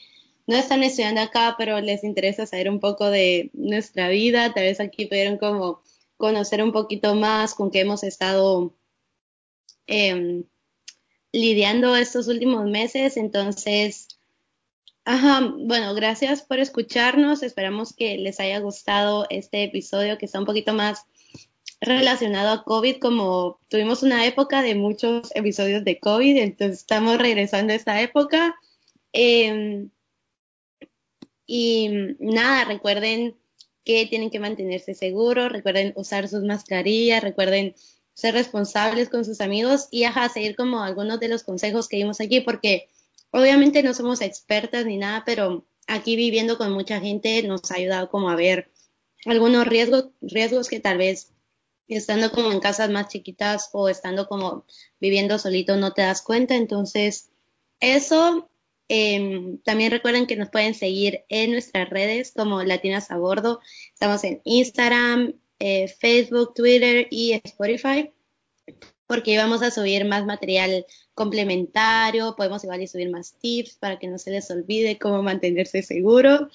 no 0.47 0.55
están 0.55 0.83
estudiando 0.83 1.21
acá, 1.21 1.55
pero 1.57 1.79
les 1.79 2.03
interesa 2.03 2.45
saber 2.45 2.69
un 2.69 2.79
poco 2.79 3.09
de 3.09 3.51
nuestra 3.53 4.09
vida, 4.09 4.53
tal 4.53 4.63
vez 4.63 4.79
aquí 4.79 5.05
pudieron 5.05 5.37
como 5.37 5.81
conocer 6.17 6.63
un 6.63 6.71
poquito 6.71 7.15
más 7.15 7.53
con 7.53 7.71
qué 7.71 7.81
hemos 7.81 8.03
estado 8.03 8.75
em, 9.87 10.43
lidiando 11.31 11.95
estos 11.95 12.27
últimos 12.27 12.65
meses. 12.65 13.15
Entonces, 13.15 14.19
ajá, 15.05 15.53
bueno, 15.59 15.93
gracias 15.93 16.41
por 16.41 16.59
escucharnos. 16.59 17.43
Esperamos 17.43 17.93
que 17.93 18.17
les 18.17 18.39
haya 18.39 18.59
gustado 18.59 19.27
este 19.29 19.63
episodio 19.63 20.17
que 20.17 20.25
está 20.25 20.39
un 20.39 20.45
poquito 20.45 20.73
más 20.73 21.05
relacionado 21.81 22.49
a 22.49 22.63
COVID, 22.63 22.99
como 22.99 23.59
tuvimos 23.69 24.03
una 24.03 24.25
época 24.25 24.61
de 24.61 24.75
muchos 24.75 25.31
episodios 25.35 25.83
de 25.85 25.99
COVID, 25.99 26.37
entonces 26.37 26.79
estamos 26.79 27.17
regresando 27.17 27.73
a 27.73 27.77
esa 27.77 28.01
época. 28.01 28.55
Em, 29.13 29.89
y 31.45 31.89
nada, 32.19 32.65
recuerden 32.65 33.35
que 33.83 34.05
tienen 34.05 34.29
que 34.29 34.39
mantenerse 34.39 34.93
seguros, 34.93 35.51
recuerden 35.51 35.93
usar 35.95 36.27
sus 36.27 36.43
mascarillas, 36.43 37.23
recuerden 37.23 37.75
ser 38.13 38.33
responsables 38.33 39.09
con 39.09 39.23
sus 39.25 39.41
amigos 39.41 39.87
y 39.91 40.03
ajá, 40.03 40.29
seguir 40.29 40.55
como 40.55 40.83
algunos 40.83 41.19
de 41.19 41.29
los 41.29 41.43
consejos 41.43 41.87
que 41.87 41.97
vimos 41.97 42.19
aquí, 42.19 42.41
porque 42.41 42.89
obviamente 43.31 43.81
no 43.81 43.93
somos 43.93 44.21
expertas 44.21 44.85
ni 44.85 44.97
nada, 44.97 45.23
pero 45.25 45.65
aquí 45.87 46.15
viviendo 46.15 46.57
con 46.57 46.71
mucha 46.73 46.99
gente 46.99 47.41
nos 47.43 47.71
ha 47.71 47.75
ayudado 47.75 48.09
como 48.09 48.29
a 48.29 48.35
ver 48.35 48.69
algunos 49.25 49.65
riesgos, 49.65 50.09
riesgos 50.21 50.67
que 50.67 50.79
tal 50.79 50.97
vez 50.97 51.31
estando 51.95 52.31
como 52.31 52.51
en 52.51 52.59
casas 52.59 52.89
más 52.89 53.07
chiquitas 53.07 53.69
o 53.73 53.89
estando 53.89 54.27
como 54.27 54.65
viviendo 54.99 55.39
solito 55.39 55.75
no 55.77 55.93
te 55.93 56.03
das 56.03 56.21
cuenta. 56.21 56.55
Entonces, 56.55 57.29
eso. 57.79 58.49
Em, 58.91 59.59
también 59.59 59.91
recuerden 59.91 60.25
que 60.25 60.35
nos 60.35 60.49
pueden 60.49 60.73
seguir 60.73 61.23
en 61.29 61.51
nuestras 61.51 61.89
redes 61.89 62.33
como 62.35 62.63
Latinas 62.63 63.11
a 63.11 63.17
Bordo. 63.17 63.59
Estamos 63.93 64.23
en 64.23 64.41
Instagram, 64.45 65.33
eh, 65.59 65.87
Facebook, 65.87 66.53
Twitter 66.55 67.07
y 67.11 67.33
Spotify 67.43 68.11
porque 69.09 69.35
vamos 69.37 69.63
a 69.63 69.71
subir 69.71 70.05
más 70.05 70.23
material 70.27 70.85
complementario, 71.15 72.35
podemos 72.35 72.63
igual 72.63 72.83
y 72.83 72.87
subir 72.87 73.09
más 73.09 73.33
tips 73.39 73.77
para 73.77 73.97
que 73.97 74.07
no 74.07 74.19
se 74.19 74.29
les 74.29 74.51
olvide 74.51 74.99
cómo 74.99 75.23
mantenerse 75.23 75.81
seguro. 75.81 76.47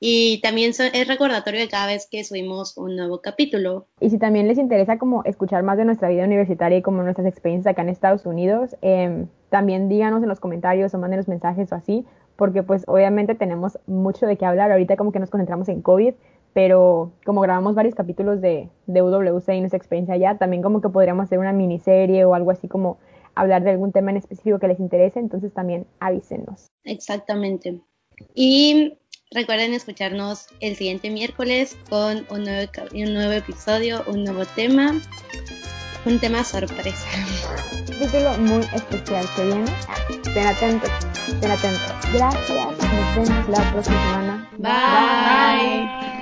Y 0.00 0.40
también 0.42 0.70
es 0.70 1.08
recordatorio 1.08 1.60
de 1.60 1.68
cada 1.68 1.86
vez 1.86 2.06
que 2.10 2.22
subimos 2.22 2.76
un 2.76 2.96
nuevo 2.96 3.20
capítulo. 3.20 3.86
Y 4.00 4.10
si 4.10 4.18
también 4.18 4.46
les 4.46 4.58
interesa 4.58 4.98
como 4.98 5.24
escuchar 5.24 5.62
más 5.64 5.76
de 5.76 5.84
nuestra 5.84 6.08
vida 6.08 6.24
universitaria 6.24 6.78
y 6.78 6.82
como 6.82 7.02
nuestras 7.02 7.26
experiencias 7.26 7.72
acá 7.72 7.82
en 7.82 7.88
Estados 7.88 8.24
Unidos, 8.24 8.76
eh, 8.82 9.26
también 9.50 9.88
díganos 9.88 10.22
en 10.22 10.28
los 10.28 10.38
comentarios 10.40 10.94
o 10.94 10.98
mándenos 10.98 11.26
mensajes 11.26 11.72
o 11.72 11.74
así, 11.74 12.04
porque 12.36 12.62
pues 12.62 12.84
obviamente 12.86 13.34
tenemos 13.34 13.78
mucho 13.86 14.26
de 14.26 14.36
qué 14.36 14.46
hablar. 14.46 14.70
Ahorita 14.70 14.96
como 14.96 15.10
que 15.10 15.18
nos 15.18 15.30
concentramos 15.30 15.68
en 15.68 15.82
COVID, 15.82 16.14
pero 16.52 17.12
como 17.24 17.40
grabamos 17.40 17.74
varios 17.74 17.96
capítulos 17.96 18.40
de, 18.40 18.68
de 18.86 19.02
UWC 19.02 19.48
y 19.48 19.60
nuestra 19.60 19.78
experiencia 19.78 20.14
allá, 20.14 20.38
también 20.38 20.62
como 20.62 20.80
que 20.80 20.88
podríamos 20.88 21.24
hacer 21.24 21.40
una 21.40 21.52
miniserie 21.52 22.24
o 22.24 22.34
algo 22.34 22.52
así 22.52 22.68
como 22.68 22.98
hablar 23.34 23.62
de 23.64 23.70
algún 23.70 23.92
tema 23.92 24.10
en 24.10 24.16
específico 24.16 24.58
que 24.58 24.68
les 24.68 24.80
interese, 24.80 25.18
entonces 25.18 25.52
también 25.52 25.86
avísenos. 26.00 26.66
Exactamente. 26.84 27.80
Y 28.34 28.98
recuerden 29.30 29.74
escucharnos 29.74 30.46
el 30.60 30.76
siguiente 30.76 31.10
miércoles 31.10 31.76
con 31.88 32.26
un 32.30 32.44
nuevo, 32.44 32.70
un 32.92 33.14
nuevo 33.14 33.32
episodio, 33.32 34.02
un 34.06 34.24
nuevo 34.24 34.44
tema, 34.44 34.94
un 36.04 36.18
tema 36.18 36.44
sorpresa. 36.44 37.06
Título 37.86 38.36
muy 38.38 38.64
especial 38.74 39.26
que 39.36 39.44
viene. 39.44 39.70
Estén 40.10 40.46
atentos, 40.46 40.90
estén 41.26 41.50
atentos. 41.50 41.92
Gracias, 42.12 42.78
nos 42.78 43.28
vemos 43.28 43.48
la 43.48 43.72
próxima 43.72 44.02
semana. 44.02 44.50
Bye. 44.58 46.17